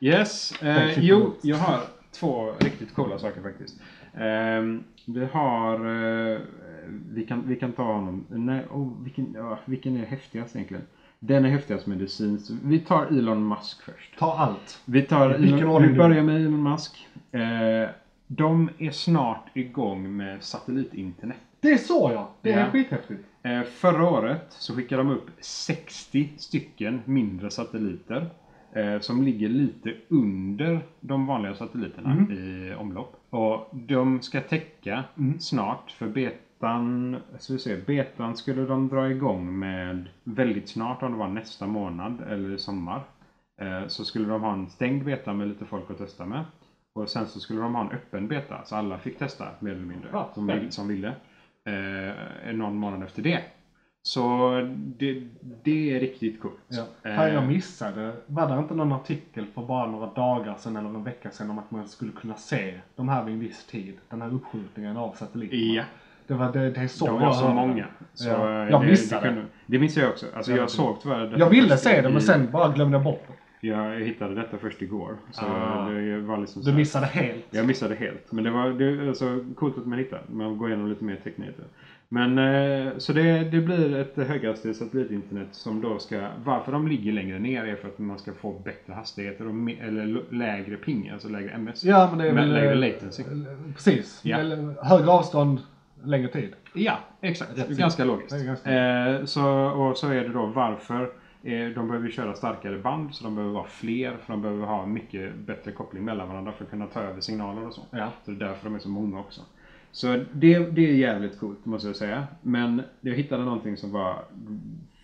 [0.00, 0.62] Yes.
[0.62, 1.80] Eh, you for jo, jag har
[2.20, 3.80] två riktigt coola saker faktiskt.
[4.14, 5.86] Ehm, vi har...
[7.10, 8.24] vi, kan, vi kan ta honom.
[8.28, 10.82] Nej, oh, vilken, ja, vilken är häftigast egentligen?
[11.18, 12.50] Den är häftigast medicinskt.
[12.64, 14.18] Vi tar Elon Musk först.
[14.18, 14.80] Ta allt.
[14.84, 17.08] Vi, tar Elon, vi börjar med Elon Musk.
[17.32, 17.88] Eh,
[18.26, 21.36] de är snart igång med satellitinternet.
[21.60, 22.30] Det är så ja.
[22.42, 22.70] Det är Ja.
[22.70, 23.20] skithäftigt.
[23.42, 28.30] Eh, förra året så skickade de upp 60 stycken mindre satelliter.
[28.72, 33.16] Eh, som ligger lite under de vanliga satelliterna i omlopp.
[33.30, 35.04] Och de ska täcka
[35.38, 36.06] snart för
[36.60, 41.28] betan, ska vi se, betan skulle de dra igång med väldigt snart om det var
[41.28, 43.02] nästa månad eller i sommar.
[43.60, 46.44] Eh, så skulle de ha en stängd beta med lite folk att testa med.
[46.94, 49.86] Och sen så skulle de ha en öppen beta så alla fick testa mer eller
[49.86, 50.08] mindre.
[50.12, 51.08] Ja, som, vill, som ville.
[51.64, 53.42] Eh, någon månad efter det.
[54.02, 55.22] Så det,
[55.64, 56.60] det är riktigt coolt.
[56.68, 57.10] Ja.
[57.10, 58.16] Eh, Fan, jag missade.
[58.26, 61.58] Var det inte någon artikel för bara några dagar sedan eller en vecka sedan om
[61.58, 63.94] att man skulle kunna se de här vid en viss tid?
[64.08, 65.62] Den här uppskjutningen av satelliterna.
[65.62, 65.84] Ja,
[66.30, 67.74] Det, var, det, det så de jag var så hörde många.
[67.74, 67.84] det.
[68.14, 68.62] Så Ja.
[68.64, 69.20] eh, Jag det, missade.
[69.22, 70.26] Det, kunde, det missade jag också.
[70.36, 72.72] Alltså Ja, jag det- såg tyvärr detta Jag ville se det i- men sen bara
[72.72, 73.22] glömde jag bort
[73.60, 73.66] det.
[73.66, 75.14] Jag hittade detta först igår.
[75.30, 75.88] Så Ah.
[75.88, 77.44] det var liksom så Du här- missade helt.
[77.50, 78.32] Jag missade helt.
[78.32, 80.20] Men det var det alltså coolt att man hittar.
[80.26, 81.64] Man går igenom lite mer tekniker.
[82.12, 86.20] Men eh, så det, det blir ett höghastighets satellitinternet som då ska...
[86.44, 89.74] Varför de ligger längre ner är för att man ska få bättre hastigheter och me,
[89.80, 91.84] eller lägre ping, alltså lägre MS.
[91.84, 92.60] Ja men det är Men väl...
[92.60, 93.22] lägre latency.
[93.74, 94.20] Precis.
[94.24, 94.36] Ja.
[94.82, 95.58] Högre avstånd,
[96.04, 96.52] längre tid.
[96.74, 97.58] Ja, exakt.
[97.58, 98.30] Rätt ganska logiskt.
[98.30, 98.70] Det är ganska
[99.18, 101.02] Eh, så, och så är det då varför.
[101.42, 104.16] Eh, de behöver köra starkare band, så de behöver vara fler.
[104.24, 107.66] För de behöver ha mycket bättre koppling mellan varandra för att kunna ta över signaler
[107.66, 107.80] och så.
[107.90, 108.08] Ja.
[108.24, 109.40] Så det är därför de är så många också.
[109.92, 112.26] Så det, det är jävligt coolt måste jag säga.
[112.42, 114.16] Men jag hittade någonting som var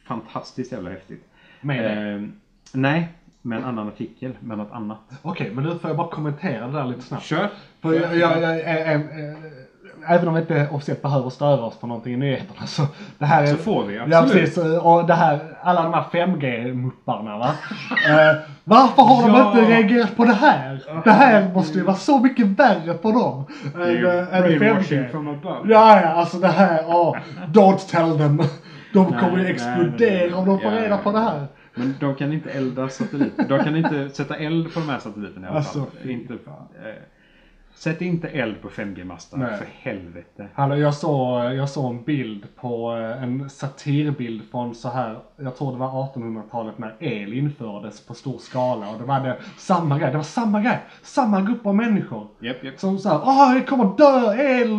[0.05, 1.25] fantastiskt jävla häftigt.
[1.61, 2.15] Med.
[2.17, 2.29] Eh,
[2.73, 3.09] nej,
[3.43, 4.99] med en annan artikel, med något annat.
[5.23, 7.25] Okej, men nu får jag bara kommentera det där lite snabbt.
[7.25, 7.51] Kör!
[7.81, 9.66] För jag, jag, jag, är- är-
[10.09, 12.83] även om vi inte officiellt behöver störa oss på någonting i nyheterna så
[13.19, 13.47] det här är...
[13.47, 14.33] Så får vi, Ja absolut.
[14.33, 17.49] precis, och det här, alla de här 5G-mupparna va.
[18.09, 19.53] eh, varför har Ja.
[19.53, 20.83] de inte reagerat på det här?
[21.05, 23.45] Det här måste ju vara så mycket värre för dem.
[23.75, 25.09] Än, äh, än brainwashing 5G.
[25.11, 25.73] from above.
[25.73, 27.17] Ja, ja, alltså det här, ja.
[27.53, 28.43] Don't tell them.
[28.93, 30.35] De Nej, kommer ju explodera nej, nej.
[30.35, 31.47] om de får Ja, reda ja, på det här.
[31.75, 33.45] Men de kan inte elda satelliter.
[33.49, 35.89] De kan inte sätta eld på de här satelliterna i alla Alltså, fall.
[36.03, 36.39] fy Inte, eh,
[37.77, 39.59] sätt inte eld på 5G-mastar, Nej.
[39.59, 40.49] för helvete.
[40.55, 45.57] Hallå, jag såg, jag såg en bild på eh, en satirbild från så här, jag
[45.57, 49.99] tror det var 1800-talet när el infördes på stor skala och det var det samma
[49.99, 52.27] grej, det var samma grej, samma grupp av människor.
[52.41, 52.79] Japp, japp.
[52.79, 54.79] Som såhär, åh det kommer dö el!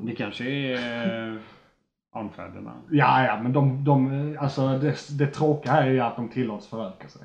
[0.00, 1.38] Det kanske är eh,
[2.14, 2.72] anfäderna.
[2.90, 7.08] Ja, ja, men de, de alltså det, det tråkiga är ju att de tillåts föröka
[7.08, 7.22] sig.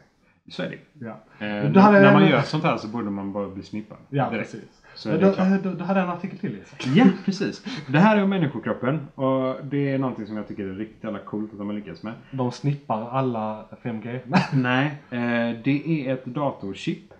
[0.51, 1.11] Så är det Ja,
[1.45, 3.97] eh, När man en- gör sånt här så borde man bara bli snippad.
[4.09, 4.51] ja direkt.
[4.51, 4.69] precis.
[4.95, 5.33] Så Då,
[5.63, 6.87] då, då hade jag en artikel till Isak.
[6.95, 7.65] Ja, precis.
[7.87, 11.19] Det här är om människokroppen och det är någonting som jag tycker är riktigt jävla
[11.19, 12.13] coolt att de har lyckats med.
[12.31, 14.19] De snippar alla 5G.
[14.53, 17.13] Nej, eh, det är ett datorchip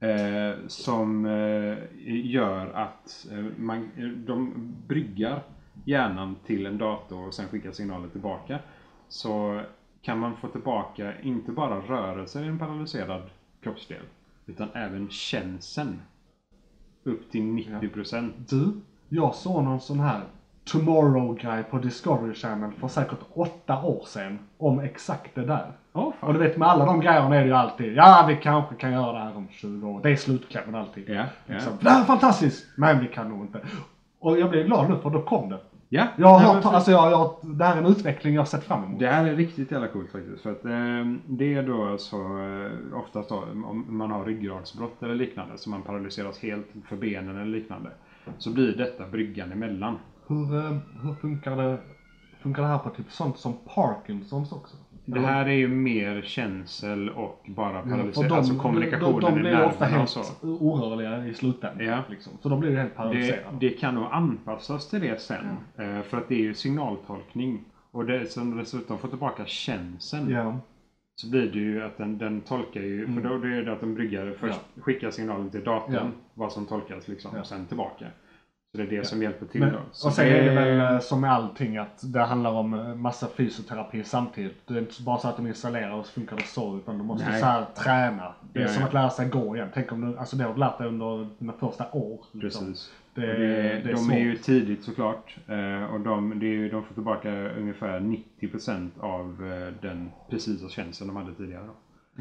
[0.00, 1.76] eh, som eh,
[2.06, 3.26] gör att
[3.56, 3.90] man,
[4.26, 4.52] de
[4.86, 5.42] bryggar
[5.84, 8.58] hjärnan till en dator och sen skickar signaler tillbaka.
[9.08, 9.60] Så
[10.02, 13.22] kan man få tillbaka inte bara rörelser i en paralyserad
[13.62, 14.02] kroppsdel
[14.46, 16.00] utan även känseln.
[17.04, 18.32] Upp till 90%.
[18.48, 18.72] Du,
[19.08, 20.20] jag såg någon sån här
[20.64, 24.38] Tomorrow-grej på Discovery Channel för säkert åtta år sedan.
[24.58, 25.72] Om exakt det där.
[25.92, 26.12] Fan.
[26.20, 28.92] Och du vet med alla de grejerna är det ju alltid, ja vi kanske kan
[28.92, 30.00] göra det här om 20 år.
[30.02, 31.08] Det är slutklämmen alltid.
[31.08, 31.24] Ja, ja.
[31.46, 32.66] Liksom, det här är fantastiskt!
[32.76, 33.60] Men vi kan nog inte.
[34.18, 35.58] Och jag blev glad nu för då kom det.
[35.88, 38.64] Ja, Jag har hört, alltså jag, jag, det här är en utveckling jag har sett
[38.64, 39.00] fram emot.
[39.00, 40.42] Det här är riktigt jävla coolt faktiskt.
[40.42, 45.14] För att eh, det är då alltså eh, oftast då, om man har ryggradsbrott eller
[45.14, 47.90] liknande så man paralyseras helt för benen eller liknande.
[48.38, 49.98] så blir detta bryggan emellan.
[50.26, 51.78] Hur, eh, hur funkar det?
[52.42, 54.76] Funkar det här på typ sånt som Parkinsons också?
[55.04, 59.32] Det här är ju mer känsel och bara Ja, för paralyserad, de- alltså kommunikationen de,
[59.32, 60.22] de i blir ofta helt så.
[60.42, 61.86] orörliga i slutändan.
[61.86, 62.02] Ja.
[62.08, 62.32] Liksom.
[62.42, 63.42] Så de blir ju helt Det, paralyserade.
[63.60, 65.46] det kan nog anpassas till det sen.
[65.78, 67.64] eh, För att det är ju signaltolkning.
[67.90, 70.30] Och det som dessutom får tillbaka känseln.
[70.30, 70.58] Ja.
[71.16, 73.80] Så blir det ju att den, den tolkar ju, för då det är det att
[73.80, 75.94] den bryggare först skickar signalen till datorn.
[75.94, 76.02] Ja.
[76.34, 77.30] Vad som tolkas liksom.
[77.34, 77.40] Ja.
[77.40, 78.04] Och sen tillbaka.
[78.74, 79.78] Så det är det som hjälper till Men, då.
[79.92, 82.94] Så och sen är det väl eh, som med allting att det handlar om eh,
[82.94, 84.66] massa fysioterapi samtidigt.
[84.66, 87.04] Det är inte bara så att de installerar och så funkar det så utan du
[87.04, 87.40] måste Nej.
[87.40, 88.34] så här träna.
[88.52, 88.86] Det är Ja, som ja.
[88.88, 89.68] att lära sig gå igen.
[89.74, 92.20] Tänk om du, alltså det har du lärt dig under dina första år.
[92.32, 92.66] liksom.
[92.66, 92.92] Precis.
[93.14, 94.14] Det, det, det, det är de svårt.
[94.14, 95.36] är ju tidigt såklart.
[95.48, 98.00] eh, Och de, det ju, de får tillbaka ungefär
[98.40, 99.36] 90% av
[99.82, 101.64] den precisa känseln de hade tidigare.
[101.66, 101.72] Då.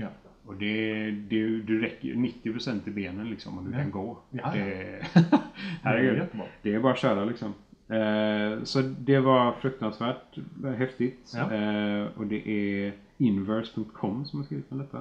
[0.01, 0.07] Ja.
[0.45, 3.77] Och det, det, det räcker ju 90% i benen liksom om du Ja.
[3.77, 4.17] kan gå.
[4.29, 5.39] Ja, det, Det är
[5.83, 6.17] herregud.
[6.17, 6.45] jättebra.
[6.61, 7.53] Det är bara att köra liksom.
[7.87, 10.37] Eh, så det var fruktansvärt
[10.77, 11.33] häftigt.
[11.35, 11.51] Ja.
[11.53, 14.97] Eh, och det är inverse.com som har skrivit om detta.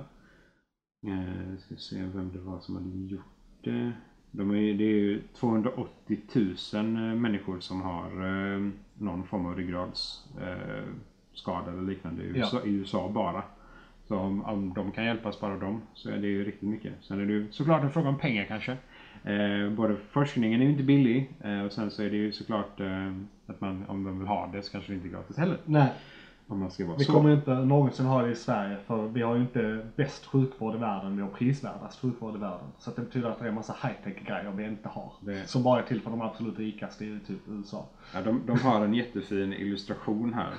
[1.06, 3.24] Eh, ska se vem det var som hade gjort
[3.64, 3.93] det.
[4.31, 6.19] De är, det är ju 280
[6.74, 6.85] 000
[7.16, 12.35] människor som har eh, någon form av ryggradsskada eh, eller liknande i Ja.
[12.36, 13.43] USA, i USA bara.
[14.09, 16.93] Så om, om de kan hjälpas bara dem så är det ju riktigt mycket.
[17.01, 18.73] Sen är det ju såklart en fråga om pengar kanske.
[19.24, 22.81] Eh, både forskningen är ju inte billig eh, och sen så är det ju såklart
[22.81, 23.12] eh,
[23.47, 25.57] att man, om de vill ha det så kanske det inte är gratis heller.
[25.65, 25.89] Nej,
[26.47, 27.12] Om man ska vara vi så.
[27.12, 30.79] kommer inte någonsin ha det i Sverige för vi har ju inte bäst sjukvård i
[30.79, 32.66] världen, vi har prisvärdast sjukvård i världen.
[32.79, 35.12] Så det betyder att det är en massa high-tech grejer vi inte har.
[35.20, 37.87] Det- Som bara är till för de absolut rikaste i typ USA.
[38.15, 40.51] Ja, de, de har en jättefin illustration här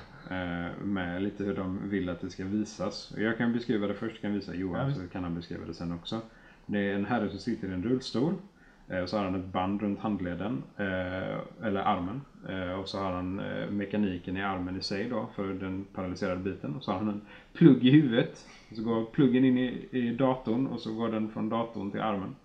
[0.84, 3.14] med lite hur de vill att det ska visas.
[3.18, 5.91] Jag kan beskriva det först, kan visa Johan Ja, så kan han beskriva det sen
[5.91, 6.22] också.
[6.65, 8.34] Det är en herre som sitter i en rullstol.
[8.88, 11.38] eh, Och så har han ett band runt handleden, eh,
[11.68, 12.22] eller armen.
[12.49, 16.39] Eh, Och så har han eh, mekaniken i armen i sig då, för den paralyserade
[16.41, 16.76] biten.
[16.76, 17.22] Och så har han en
[17.53, 18.47] plugg i huvudet.
[18.69, 22.01] Och så går pluggen in i, i datorn och så går den från datorn till
[22.01, 22.35] armen.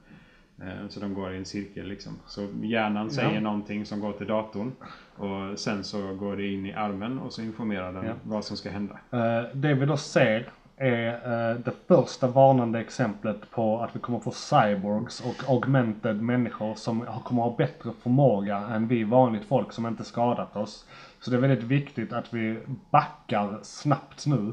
[0.63, 2.13] Eh, Så de går i en cirkel liksom.
[2.27, 3.41] Så hjärnan säger Ja.
[3.41, 4.73] någonting som går till datorn.
[5.17, 8.13] Och sen så går det in i armen och så informerar den Ja.
[8.23, 8.99] vad som ska hända.
[9.11, 14.19] Eh, det vi då ser är eh, det första varnande exemplet på att vi kommer
[14.21, 19.87] få cyborgs och augmented människor som kommer ha bättre förmåga än vi vanligt folk som
[19.87, 20.87] inte skadat oss.
[21.21, 22.59] Så det är väldigt viktigt att vi
[22.91, 24.53] backar snabbt nu.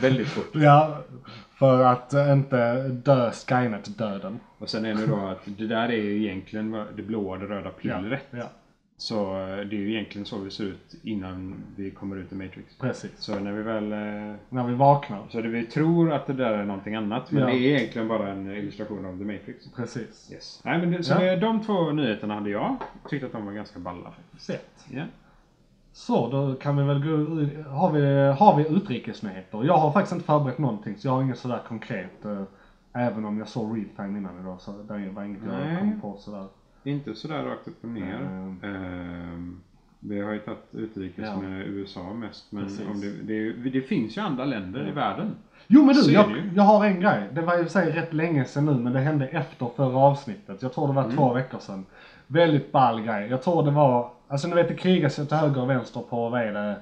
[0.00, 0.50] Väldigt fort.
[0.54, 0.98] ja,
[1.58, 4.40] för att inte dö Skynet-döden.
[4.58, 7.46] Och sen är det då att det där är ju egentligen det blåa och det
[7.46, 8.26] röda pillret.
[8.30, 8.50] ja,
[8.96, 12.34] Så eh, det är ju egentligen så vi ser ut innan vi kommer ut i
[12.34, 12.78] Matrix.
[12.80, 13.10] precis.
[13.18, 13.92] Så när vi väl...
[13.92, 15.22] eh, När vi vaknar.
[15.30, 17.30] Så det vi tror att det där är någonting annat.
[17.30, 17.46] Men Ja.
[17.48, 19.66] det är egentligen bara en illustration av The Matrix.
[19.76, 20.30] Precis.
[20.32, 20.60] Yes.
[20.64, 21.36] Nej, men det, så Ja.
[21.36, 22.76] de två nyheterna hade jag.
[23.08, 24.10] Tyckte att de var ganska balla.
[24.10, 24.44] faktiskt.
[24.46, 24.84] Sett.
[24.90, 25.02] Ja.
[25.92, 27.16] Så, då kan vi väl gå
[27.70, 29.64] har vi, har vi utrikesnyheter?
[29.64, 32.24] Jag har faktiskt inte förberett någonting så jag har inget sådär konkret.
[32.24, 32.42] eh,
[32.92, 35.78] Även om jag såg Realtime innan idag så det var inget jag Nej.
[35.78, 36.46] kom på sådär.
[36.84, 38.20] Inte sådär rakt upp och ner.
[38.20, 39.60] Mm.
[40.00, 41.40] Vi har ju tagit utrikes Ja.
[41.40, 42.52] med USA mest.
[42.52, 42.66] Men
[43.00, 45.34] det, det, det finns ju andra länder i världen.
[45.66, 47.28] Jo men du, jag, jag har en grej.
[47.32, 49.98] Det var i och för sig rätt länge sedan nu men det hände efter förra
[49.98, 50.62] avsnittet.
[50.62, 51.16] Jag tror det var Mm.
[51.16, 51.86] två veckor sedan.
[52.32, 53.28] Väldigt ball grej.
[53.30, 56.28] Jag tror det var, alltså ni vet det krigas ju till höger och vänster på,
[56.28, 56.76] vad är det,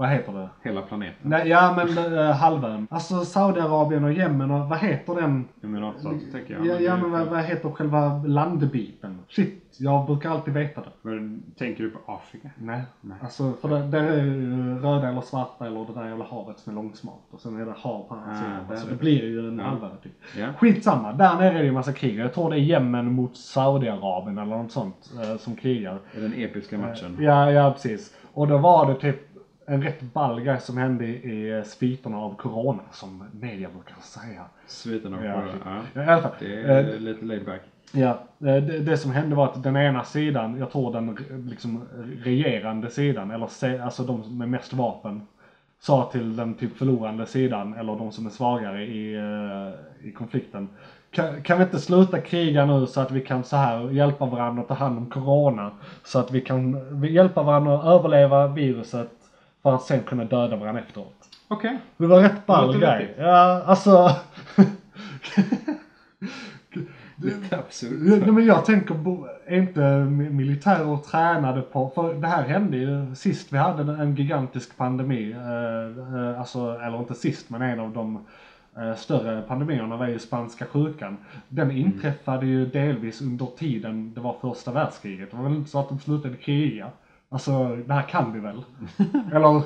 [0.00, 0.48] vad heter det?
[0.62, 1.14] Hela planeten.
[1.22, 2.86] Nej, ja men äh, halvön.
[2.90, 5.48] Alltså Saudiarabien och Jemen och vad heter den?
[5.62, 6.66] Emiratsstater tänker jag.
[6.66, 9.18] Ja, Men ja men vad, vad heter själva landbiten?
[9.28, 10.88] Shit, jag brukar alltid veta det.
[11.02, 12.50] Men Tänker du på Afrika?
[12.58, 12.82] Nej.
[13.00, 13.16] Nej.
[13.22, 16.70] Alltså för det, där är ju röda eller svarta eller det där jävla havet som
[16.72, 17.20] är långsmalt.
[17.30, 18.34] Och sen är det hav på andra Ah,
[18.66, 18.78] sidan.
[18.78, 19.64] Så det blir ju en Ja.
[19.64, 20.12] halvö typ.
[20.38, 20.46] Ja.
[20.58, 22.18] Skitsamma, där nere är det ju massa krig.
[22.18, 25.98] Jag tror det är Jemen mot Saudiarabien eller något sånt eh, som krigar.
[26.16, 27.16] Är den episka matchen?
[27.20, 28.16] Ja, ja precis.
[28.34, 29.16] Och då var det typ
[29.66, 34.44] en rätt ball grej som hände i, eh, sviterna av Corona som media brukar säga.
[34.66, 35.82] Sviten av Corona, ja.
[35.94, 36.32] Ja, i alla fall.
[36.38, 37.60] Det Eh, är lite laid back.
[37.92, 38.16] Ja, eh,
[38.62, 41.18] det, det som hände var att den ena sidan, jag tror den
[41.48, 41.82] liksom
[42.24, 45.26] regerande sidan, eller se, alltså de med mest vapen,
[45.80, 50.68] sa till den typ förlorande sidan, eller de som är svagare i, eh, i konflikten.
[51.10, 54.62] Kan, kan vi inte sluta kriga nu så att vi kan så här hjälpa varandra
[54.62, 55.70] att ta hand om corona?
[56.04, 59.10] Så att vi kan hjälpa varandra att överleva viruset
[59.62, 61.28] för att sen kunna döda varandra efteråt.
[61.48, 61.78] Okej.
[61.96, 63.14] Det var rätt ball grej.
[63.18, 64.16] Ja, alltså.
[67.22, 67.90] Lite absurt.
[68.00, 68.94] Nej, men jag tänker,
[69.46, 74.14] är inte mi- militärer tränade på, för det här hände ju sist vi hade en
[74.14, 78.24] gigantisk pandemi, eh, eh, alltså, eller inte sist men en av de
[78.76, 81.16] eh, större pandemierna var ju spanska sjukan.
[81.48, 85.30] Den inträffade ju delvis under tiden det var första världskriget.
[85.30, 86.90] Det var väl inte så att de slutade kriga?
[87.32, 88.62] Alltså, det här kan vi väl?
[89.34, 89.62] Eller,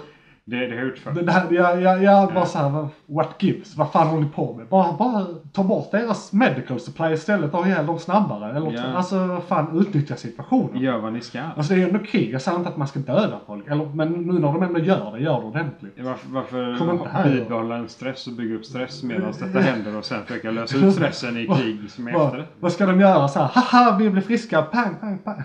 [0.47, 1.11] Det, det har gjort förr.
[1.23, 3.77] det här, jag, jag, jag bara såhär, what gives?
[3.77, 4.67] Vad fan håller ni på med?
[4.69, 8.57] Bara, bara ta bort deras medical supply istället och ha ihjäl dem snabbare.
[8.57, 8.83] Eller, Ja.
[8.83, 10.77] alltså, fan, utnyttja situationen.
[10.83, 11.41] Gör vad ni ska.
[11.41, 13.67] Alltså det är ju ändå krig, jag säger inte att man ska döda folk.
[13.69, 15.95] Eller, men nu när de ändå gör det, gör det ordentligt.
[16.01, 20.51] Varför, varför bibehålla en stress och bygga upp stress medan detta händer och sen försöka
[20.51, 22.45] lösa ut stressen i krig som är efter Vad, det?
[22.61, 23.49] vad ska de göra så här?
[23.55, 25.43] Haha, vi blir friska, pang, pang, pang.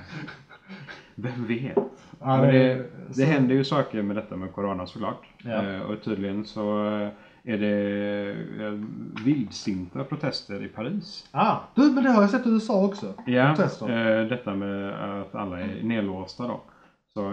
[1.16, 1.78] Vem vet?
[2.22, 2.86] Ja, det-
[3.16, 5.28] det, händer ju saker med detta med Corona såklart.
[5.44, 5.66] Ja.
[5.70, 7.10] Eh, och tydligen så eh,
[7.44, 8.30] är det
[8.66, 8.74] eh,
[9.26, 11.28] vildsinta protester i Paris.
[11.32, 13.14] Ah, du, men det har jag sett i USA också.
[13.26, 14.24] Ja, Protester.
[14.30, 16.62] detta med att alla är nedlåsta då.
[17.14, 17.32] Så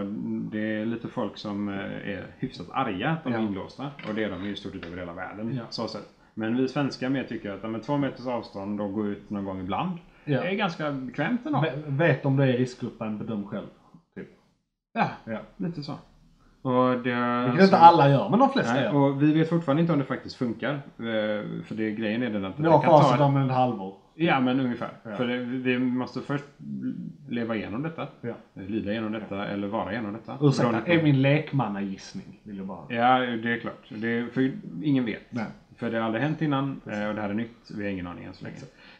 [0.51, 3.43] det är lite folk som är hyfsat arga att de är Ja.
[3.43, 3.83] inlåsta.
[4.09, 5.53] Och det är de ju i stort sett över hela världen.
[5.55, 5.63] Ja.
[5.69, 6.07] Så sett.
[6.33, 9.59] Men vi svenskar med tycker att med två meters avstånd och gå ut någon gång
[9.59, 9.91] ibland.
[10.25, 10.41] Ja.
[10.41, 11.65] Det är ganska bekvämt ändå.
[11.87, 13.65] Vet om det är riskgruppen, bedöm själv.
[14.97, 15.39] Ja, Ja.
[15.57, 15.93] lite så.
[16.61, 18.95] Och det, Vilket inte alla gör, men de flesta Nej, gör.
[18.95, 20.73] och vi vet fortfarande inte om det faktiskt funkar.
[20.73, 23.93] Eh, För det, grejen är den att Det har facit om ett halvår.
[24.15, 24.89] Ja, men ungefär.
[25.03, 25.15] Ja.
[25.15, 26.43] För det, vi måste först
[27.29, 28.07] leva igenom detta.
[28.21, 28.33] Ja.
[28.53, 30.37] Lida igenom detta eller vara igenom detta.
[30.41, 32.39] Ursäkta, på- är min lekmannagissning.
[32.43, 32.85] Vill jag bara.
[32.95, 33.85] Ja, det är klart.
[33.89, 34.51] Det är, för
[34.83, 35.21] ingen vet.
[35.29, 35.45] Nej.
[35.75, 37.71] För det har aldrig hänt innan eh, och det här är nytt.
[37.77, 38.57] Vi har ingen aning än så länge.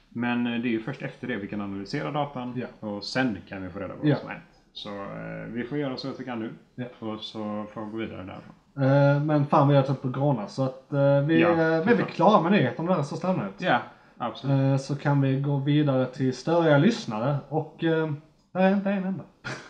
[0.09, 2.87] Men eh, det är ju först efter det vi kan analysera datan Ja.
[2.87, 4.09] och sen kan vi få reda på Ja.
[4.09, 4.45] vad som har hänt.
[4.77, 6.53] Så eh, vi får göra så att vi kan nu.
[6.75, 6.85] Ja.
[6.99, 8.55] Och så får vi gå vidare därifrån.
[8.85, 11.93] Eh, men fan vi har tagit på Grona så att eh, vi, Ja, eh, vi
[11.93, 13.53] är klara med nyheterna där i största allmänhet.
[13.57, 13.79] Ja,
[14.17, 14.55] absolut.
[14.55, 19.23] Eh, så kan vi gå vidare till störiga lyssnare och det är inte en enda.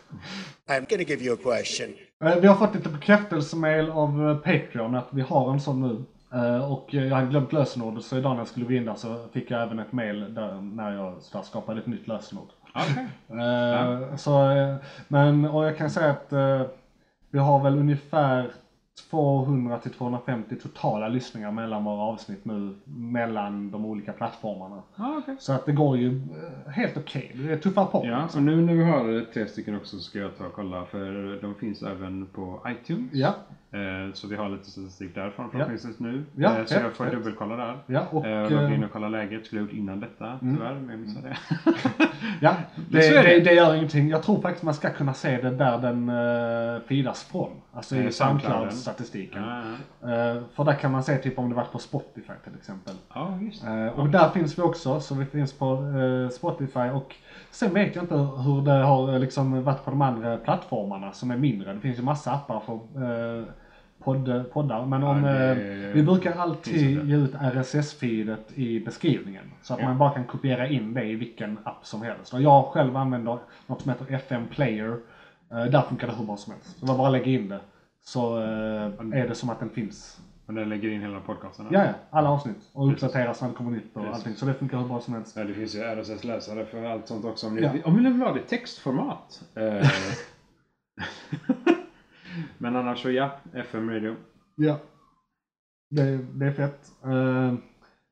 [0.69, 1.93] I'm to give you a question.
[2.23, 6.03] Eh, vi har fått lite bekräftelsemail av eh, Patreon att vi har en sån nu.
[6.33, 8.95] Eh, och eh, jag hade glömt lösenordet så idag när jag skulle gå in där
[8.95, 12.47] så fick jag även ett mail där, när jag så där skapade ett nytt lösenord.
[12.77, 13.07] Okej.
[13.39, 14.75] Eh, så, eh,
[15.07, 16.61] men, och jag kan säga att eh,
[17.31, 18.51] vi har väl ungefär
[19.09, 24.81] 200 till 250 totala lyssningar mellan våra avsnitt nu, mellan de olika plattformarna.
[24.95, 25.35] Ja, okej.
[25.39, 26.21] Så att det går ju
[26.67, 27.31] helt okej.
[27.35, 28.05] Det är tuffa på.
[28.05, 30.85] Ja, och nu när vi har tre stycken också så ska jag ta och kolla
[30.85, 33.13] för de finns även på iTunes.
[33.13, 33.33] Ja,
[34.13, 36.25] Så vi har lite statistik därifrån förhoppningsvis nu.
[36.35, 37.77] Ja, Eh, Så jag får dubbelkolla där.
[37.85, 38.25] ja och...
[38.25, 39.45] Eh, och logga in eh, och kolla läget.
[39.45, 41.37] Skulle jag gjort innan detta tyvärr, men jag missade det.
[42.41, 42.55] Ja,
[42.89, 43.21] det, det.
[43.21, 43.39] det.
[43.39, 44.09] Det, gör ingenting.
[44.09, 47.49] Jag tror faktiskt man ska kunna se det där den uh, fidas från.
[47.73, 48.11] Alltså Eh, i.
[48.11, 49.43] Soundcloud-statistiken.
[50.01, 52.93] Eh, för där kan man se typ om det varit på Spotify till exempel.
[53.13, 53.63] ja, just.
[53.63, 57.15] Eh, och där finns vi också, så vi finns på eh, Spotify och
[57.51, 61.31] sen vet jag inte hur det har eh, liksom varit på de andra plattformarna som
[61.31, 61.73] är mindre.
[61.73, 62.73] Det finns ju massa appar för
[63.37, 63.43] eh,
[64.07, 64.85] podd, poddar.
[64.85, 69.43] Men om, Ja, det eh, vi brukar alltid ge ut RSS-feedet i beskrivningen.
[69.61, 69.85] Så att Ja.
[69.87, 72.33] man bara kan kopiera in det i vilken app som helst.
[72.33, 74.97] Och jag själv använder något som heter FM Player.
[75.51, 76.79] Eh, där funkar det hur bra som helst.
[76.79, 77.59] Så man bara lägger in det.
[78.03, 78.43] Så eh,
[79.21, 80.19] är det som att den finns.
[80.45, 81.65] Och den lägger in hela podcasten?
[81.71, 81.91] Ja, ja.
[82.09, 82.69] Alla avsnitt.
[82.73, 84.15] Och uppdateras när det kommer nytt och Precis.
[84.15, 84.35] allting.
[84.35, 85.37] Så det funkar hur bra som helst.
[85.37, 87.47] Ja, det finns ju RSS-läsare för allt sånt också.
[87.47, 87.71] Om ni, Ja.
[87.85, 89.41] om ni vill ha det i textformat.
[89.55, 89.87] Eh,
[92.57, 94.15] Men annars så ja, FM Radio.
[94.55, 94.77] Ja.
[95.89, 96.91] Det, det är fett.
[97.05, 97.53] Uh,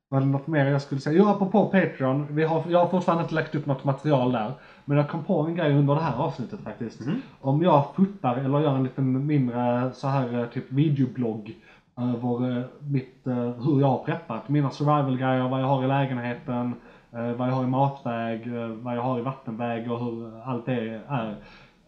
[0.10, 1.18] var det något mer jag skulle säga?
[1.18, 2.28] Jo, apropå Patreon.
[2.30, 4.52] Vi har, jag har fortfarande inte lagt upp något material där.
[4.86, 7.02] Men jag kom på en grej under det här avsnittet faktiskt.
[7.42, 11.56] Om jag fotar eller gör en liten mindre så här eh, typ videoblogg
[11.98, 14.50] över eh, mitt, eh, hur jag har preppat.
[14.50, 16.74] Mina survival-grejer, vad jag har i lägenheten,
[17.12, 20.66] eh, vad jag har i matväg, eh, vad jag har i vattenväg och hur allt
[20.66, 21.36] det är.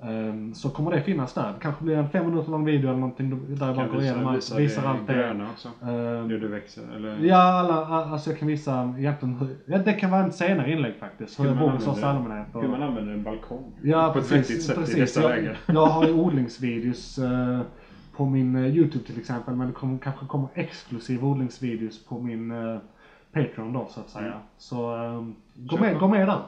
[0.02, 1.44] Ehm, Så kommer det finnas där.
[1.48, 4.28] Det kanske blir en fem minuter lång video eller någonting där jag bara går igenom
[4.28, 5.14] allt, visa visar allt det.
[5.14, 5.68] gröna också.
[5.82, 7.18] Ehm, Det du växer, eller?
[7.22, 10.96] Ja, alla, alltså jag kan visa egentligen hur, ja det kan vara en senare inlägg
[11.00, 11.40] faktiskt.
[11.40, 12.48] Hur Hur jag bor i största allmänhet.
[12.56, 13.72] och- Hur man använder en balkong.
[13.82, 14.96] Ja, på ett precis, vettigt sätt i precis.
[14.96, 15.56] dessa jag, lägen.
[15.68, 17.60] jag har ju odlingsvideos eh,
[18.18, 19.56] på min eh, YouTube till exempel.
[19.56, 22.78] Men det kommer, kanske kommer exklusiva odlingsvideos på min eh,
[23.34, 24.26] Patreon då så att säga.
[24.26, 24.38] Mm.
[24.58, 25.24] Så eh,
[25.56, 26.40] gå, med, gå med där.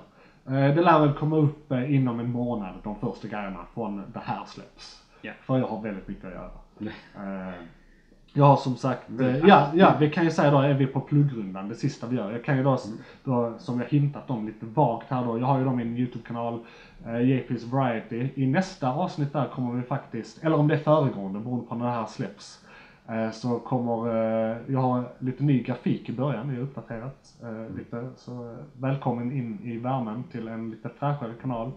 [0.50, 4.22] Eh, det lär väl komma upp eh, inom en månad de första grejerna från det
[4.24, 5.04] här släpps.
[5.22, 5.32] Ja.
[5.42, 6.50] För jag har väldigt mycket att göra.
[7.16, 7.54] Eh,
[8.34, 9.10] jag har som sagt,
[9.48, 12.32] ja, ja vi kan ju säga då är vi på pluggrundan, det sista vi gör.
[12.32, 12.78] Jag kan ju då,
[13.24, 16.60] då som jag hintat om lite vagt här då, jag har ju då min YouTube-kanal
[17.06, 18.30] eh, JP's Variety.
[18.36, 21.86] I nästa avsnitt där kommer vi faktiskt, eller om det är föregående beroende på när
[21.86, 22.66] det här släpps.
[23.10, 27.78] Eh, Så kommer, eh, jag har lite ny grafik i början, det är uppdaterat eh,
[27.78, 28.10] lite.
[28.16, 31.72] Så välkommen in i värmen till en lite fräschare kanal.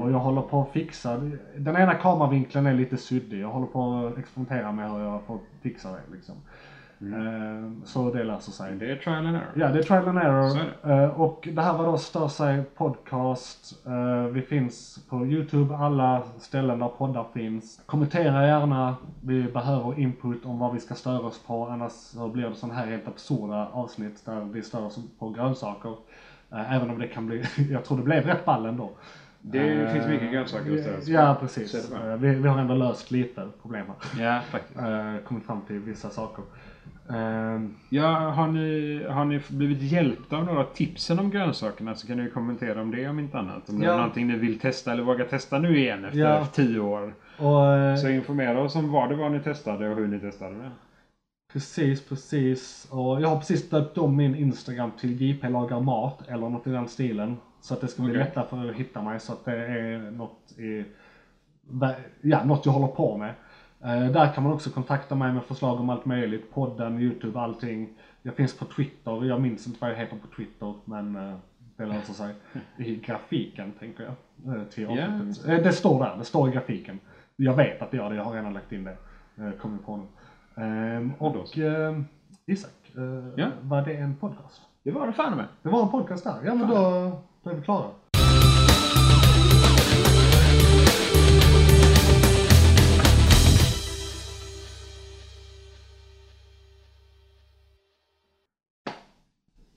[0.00, 1.16] Och jag håller på att fixa,
[1.56, 3.40] den ena kameravinkeln är lite suddig.
[3.40, 6.34] Jag håller på att experimentera med hur jag får fixa det liksom.
[7.02, 8.74] Eh, Så det löser sig.
[8.74, 9.46] Det är trial and error.
[9.54, 10.58] Ja, det är trial and error.
[10.82, 13.86] Är Eh, Och det här var då Stör sig podcast.
[13.86, 17.80] Eh, Vi finns på Youtube, alla ställen där poddar finns.
[17.86, 18.96] Kommentera gärna.
[19.22, 21.66] Vi behöver input om vad vi ska störa oss på.
[21.68, 25.94] Annars så blir det sådana här helt absurda avsnitt där vi stör oss på grönsaker.
[26.50, 28.90] Även om det kan bli, jag tror det blev rätt ball ändå.
[29.44, 31.14] Det Eh, finns mycket grönsaker att störa sig.
[31.14, 31.88] Ja, precis.
[31.90, 34.24] det Vi, vi har ändå löst lite problem här.
[34.24, 34.78] Ja, faktiskt.
[35.28, 36.44] Kommit fram till vissa saker.
[37.12, 42.16] Eh, Ja, har ni, har ni blivit hjälpta av några tipsen om grönsakerna så kan
[42.16, 43.68] ni kommentera om det om inte annat.
[43.68, 43.92] Om det Ja.
[43.92, 46.46] är någonting ni vill testa eller våga testa nu igen efter Ja.
[46.46, 47.14] tio år.
[47.38, 50.54] Och, eh, Så informera oss om vad det var ni testade och hur ni testade
[50.54, 50.70] det.
[51.52, 52.88] Precis, precis.
[52.90, 56.70] Och jag har precis döpt om min Instagram till JP lagar mat eller något i
[56.70, 57.36] den stilen.
[57.60, 58.24] Så att det ska bli Okej.
[58.24, 60.84] lättare för att hitta mig så att det är något i,
[62.20, 63.34] ja, något jag håller på med.
[63.84, 66.50] Eh, där kan man också kontakta mig med förslag om allt möjligt.
[66.54, 67.88] Podden, Youtube, allting.
[68.22, 69.24] Jag finns på Twitter.
[69.24, 71.36] Jag minns inte vad jag heter på Twitter men eh,
[71.76, 72.34] det löser sig.
[72.76, 74.04] I grafiken tänker
[74.44, 74.56] jag.
[74.56, 75.48] eh, Till avsnittet.
[75.48, 76.98] Eh, Det står där, det står i grafiken.
[77.36, 78.96] Jag vet att det gör det, jag har redan lagt in det.
[79.60, 80.04] Kommer på nu.
[80.64, 82.04] Ehm, och ehm,
[82.46, 82.70] Isak,
[83.36, 83.46] Ja.
[83.62, 84.60] var det en podcast?
[84.82, 85.44] Det var det fan med.
[85.62, 86.34] Det var en podcast där.
[86.44, 86.74] Ja men då,
[87.42, 87.84] då är vi klara.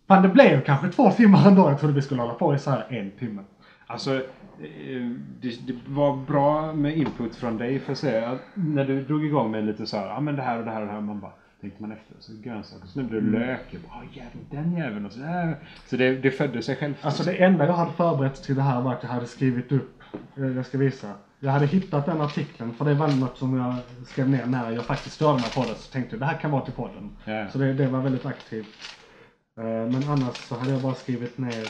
[0.07, 1.69] Fan det blev kanske två timmar ändå.
[1.69, 3.41] Jag trodde vi skulle hålla på i så här en timme.
[3.87, 4.21] Alltså, eh,
[5.41, 9.25] det, det var bra med input från dig för att säga att när du drog
[9.25, 11.01] igång med lite så här, ja men det här och det här och det här.
[11.01, 12.15] Man bara, tänkte man efter.
[12.19, 13.59] Så grönsaker, så nämnde du lök.
[13.69, 15.57] Jag bara, "Ah, jävlar den jäveln och så där.
[15.87, 16.93] Så det, det födde sig själv.
[17.01, 20.01] Alltså det enda jag hade förberett till det här var att jag hade skrivit upp,
[20.37, 21.11] eh, jag ska visa.
[21.39, 23.75] Jag hade hittat den artikeln för det var något som jag
[24.07, 25.75] skrev ner när jag faktiskt störde mig på det.
[25.75, 27.09] Så tänkte jag det här kan vara till podden.
[27.25, 27.47] Ja.
[27.51, 28.67] Så det, det var väldigt aktivt.
[29.57, 31.69] Eh, men annars så hade jag bara skrivit ner